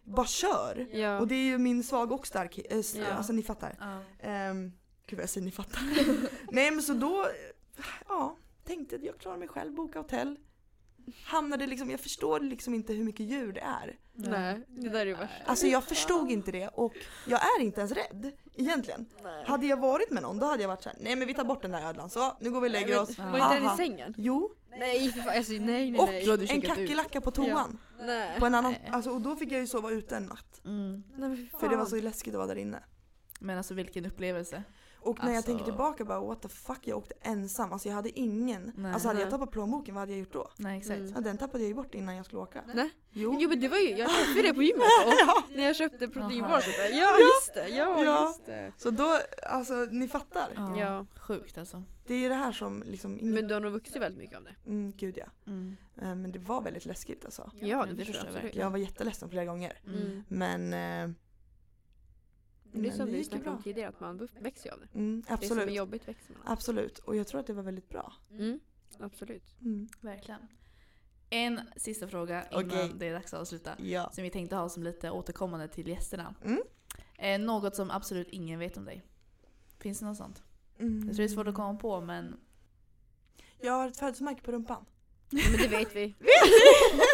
[0.05, 0.87] bara kör.
[0.93, 1.19] Ja.
[1.19, 4.01] Och det är ju min svag och stark, äh, alltså ni fattar.
[4.51, 4.73] Um,
[5.09, 5.81] gud vad jag säger ni fattar.
[6.53, 7.27] Nej men så då,
[8.09, 10.37] ja, tänkte att jag klarar mig själv, boka hotell.
[11.25, 13.99] Hamnade liksom, jag förstår liksom inte hur mycket djur det är.
[14.13, 15.43] Nej, det där är ju värst.
[15.47, 16.95] Alltså jag förstod inte det och
[17.27, 19.07] jag är inte ens rädd egentligen.
[19.47, 21.63] Hade jag varit med någon då hade jag varit såhär, nej men vi tar bort
[21.63, 23.19] den där ödlan så, nu går vi och lägger oss.
[23.19, 24.15] Var inte den i sängen?
[24.17, 26.25] Jo, Nej för fan, alltså nej nej och nej.
[26.25, 27.79] Du en kackerlacka på toan.
[28.01, 28.41] Nej.
[28.41, 28.91] På en annan, Nej.
[28.93, 30.61] alltså, och då fick jag ju sova ute en natt.
[30.65, 31.03] Mm.
[31.17, 32.83] Nej, fy För det var så läskigt att vara där inne.
[33.41, 34.63] Men alltså vilken upplevelse.
[35.09, 37.73] Och när jag Alltså- tänker tillbaka bara what the fuck jag åkte ensam.
[37.73, 38.73] Alltså jag hade ingen.
[38.77, 38.93] Nej.
[38.93, 40.51] Alltså hade jag tappat plånboken vad hade jag gjort då?
[40.57, 40.99] Nej exakt.
[40.99, 41.13] Mm.
[41.15, 42.63] Ja, den tappade jag ju bort innan jag skulle åka.
[42.75, 42.91] Nej.
[43.11, 43.37] Jo.
[43.41, 45.43] Jo men det var ju, jag köpte det på gymmet och ja.
[45.57, 48.23] när jag köpte proteinbar så bara, ja just det, ja, Ja.
[48.27, 48.73] just det.
[48.77, 49.19] Så då,
[49.51, 50.49] alltså ni fattar.
[50.57, 50.79] Ja.
[50.79, 51.07] Ja.
[51.21, 51.83] Sjukt alltså.
[52.07, 54.37] Det är ju det här som liksom, ingen, Men du har nog vuxit väldigt mycket
[54.39, 54.55] av det.
[54.67, 55.27] mm, gud ja.
[55.47, 55.77] Mm.
[56.03, 57.51] Eh, Men det var väldigt läskigt alltså.
[57.61, 58.55] Ja, men det förstår jag absolut.
[58.57, 59.81] Jag var jätteledsen flera gånger.
[59.87, 60.25] Mm.
[60.29, 61.15] Men, eh,
[62.73, 63.63] Men det är som det vi snackade om bra.
[63.63, 64.99] tidigare, att man växer ju av det.
[64.99, 65.75] Mm, Det som är absolut.
[65.77, 66.53] jobbigt växer man av.
[66.53, 66.99] Absolut.
[66.99, 68.13] Och jag tror att det var väldigt bra.
[68.31, 68.61] Mm.
[68.99, 69.55] Absolut.
[69.61, 69.89] Mm.
[70.01, 70.41] Verkligen.
[71.31, 72.93] En sista fråga innan Okej.
[72.99, 73.71] det är dags att avsluta.
[73.79, 74.11] Ja.
[74.13, 76.35] Som vi tänkte ha som lite återkommande till gästerna.
[76.45, 76.63] Mm.
[77.19, 79.05] Eh, något som absolut ingen vet om dig.
[79.79, 80.43] Finns det något sånt?
[80.79, 80.97] Mm.
[80.99, 82.37] Jag tror det är svårt att komma på men...
[83.61, 84.85] Jag har ett födelsemärke på rumpan.
[85.31, 86.15] Men det vet vi.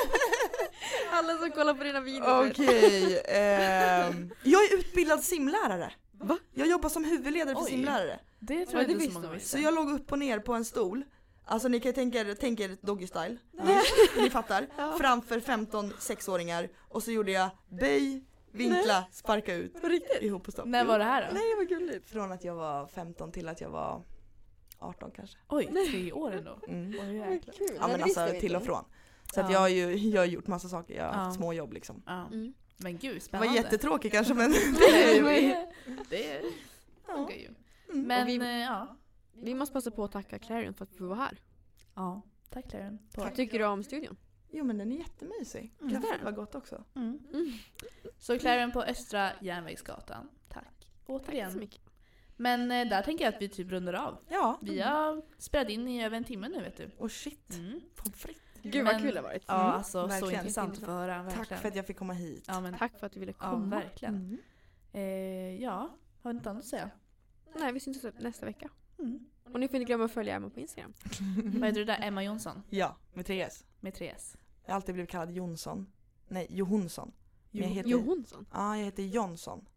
[1.15, 2.53] Alla som kollar på dina videor vet.
[2.53, 5.93] Okej, ehm, jag är utbildad simlärare.
[6.13, 6.39] Va?
[6.53, 7.71] Jag jobbar som huvudledare för Oj.
[7.71, 8.21] simlärare.
[8.39, 9.49] Det tror Ja, jag inte så många visste.
[9.49, 11.05] Så jag låg upp och ner på en stol.
[11.45, 13.37] Alltså ni kan ju tänka er, tänk er doggy style.
[14.17, 14.67] Ni fattar.
[14.77, 14.97] Ja.
[15.01, 20.23] Framför 15 sexåringar och så gjorde jag böj, vinkla, sparka ut, På riktigt?
[20.23, 20.67] ihop och stopp.
[20.67, 21.35] När var det här då?
[21.35, 22.11] Nej vad gulligt.
[22.11, 24.03] Från att jag var 15 till att jag var
[24.79, 25.39] 18 kanske.
[25.49, 26.59] Oj, tre år ändå.
[26.69, 26.95] Mm.
[27.01, 27.43] Oj.
[27.59, 28.85] Ja Nej, men alltså till och från.
[29.35, 29.53] Så att Ja.
[29.53, 31.39] jag har ju jag har gjort massa saker, jag har haft Ja.
[31.39, 32.03] små jobb liksom.
[32.07, 32.27] Ja.
[32.27, 32.55] Mm.
[32.77, 33.49] Men gud, Det spännande.
[33.49, 34.85] var jättetråkigt kanske men det
[35.17, 35.55] är det ju...
[36.11, 36.41] Det
[37.07, 37.15] ja.
[37.17, 37.49] funkar ju.
[37.93, 38.07] Mm.
[38.07, 38.97] Men vi- eh, ja.
[39.33, 41.39] Vi måste passa på att tacka Clarion för att vi vara här.
[41.95, 42.99] Ja, tack Claren.
[43.15, 44.17] På- Vad tycker du om studion?
[44.53, 45.75] Jo men den är jättemysig.
[45.81, 45.93] Mm.
[46.03, 46.85] Kaffet var gott också.
[46.97, 47.19] Mm.
[47.33, 47.53] Mm.
[48.19, 50.29] Så Claren på Östra Järnvägsgatan.
[50.49, 50.65] Tack.
[50.65, 51.59] Tack så Återigen.
[51.59, 51.81] mycket.
[52.37, 54.19] Men eh, där tänker jag att vi typ rundar av.
[54.29, 54.59] Ja.
[54.63, 56.91] Vi har spelat in i över en timme nu vet du.
[56.99, 57.81] Och shit, Mm.
[57.95, 58.43] pommes frites.
[58.73, 59.45] Gud vad kul det har varit.
[59.47, 60.35] Ja, Mm, alltså så verkligen.
[60.35, 61.23] intressant att få höra.
[61.23, 61.47] Verkligen.
[61.49, 62.45] Tack för att jag fick komma hit.
[62.49, 63.67] ja, men, Tack för att du ville ja, komma.
[63.77, 64.15] verkligen.
[64.15, 64.39] Mm.
[64.93, 65.91] Eh, ja,
[66.23, 66.91] har du inte annat att säga?
[67.57, 68.69] Nej, vi syns nästa vecka.
[68.99, 69.27] Mm.
[69.45, 70.93] Och ni får inte glömma att följa Emma på Instagram.
[71.45, 72.01] Vad heter du där?
[72.03, 72.63] Emma Jonsson?
[72.71, 73.65] Ja, med tre S.
[73.81, 74.37] Med tre S.
[74.65, 75.87] Jag har alltid blivit kallad Jonsson.
[76.29, 77.13] Nej, Johonsson.
[77.51, 78.47] Men jag heter, Jo Honsson.
[78.53, 79.69] Ja, jag heter Jonsson.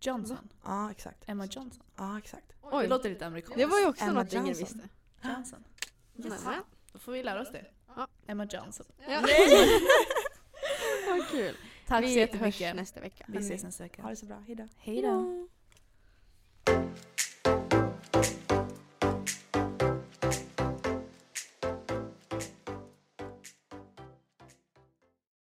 [0.00, 0.48] Johnson.
[0.64, 1.24] Ja, exakt.
[1.28, 1.82] Emma Johnson.
[1.96, 2.52] Ja, exakt.
[2.62, 3.58] Oj, Det låter lite amerikanskt.
[3.58, 4.64] det var ju också Emma något ingen Johnson.
[4.64, 4.88] visste.
[5.28, 5.64] Johnson.
[6.16, 6.44] Yes.
[6.92, 7.66] Då får vi lära oss det.
[7.96, 8.06] Ja.
[8.26, 8.86] Emma Johnson.
[9.08, 9.20] Ja.
[11.08, 11.56] Vad kul.
[11.86, 12.76] Tack så vi hörs jättemycket.
[12.76, 13.24] nästa vecka.
[13.28, 14.02] Vi ses nästa vecka.
[14.02, 14.68] Ha det så bra, hejdå.
[14.78, 15.48] Hej då.
[16.66, 16.90] Hejdå.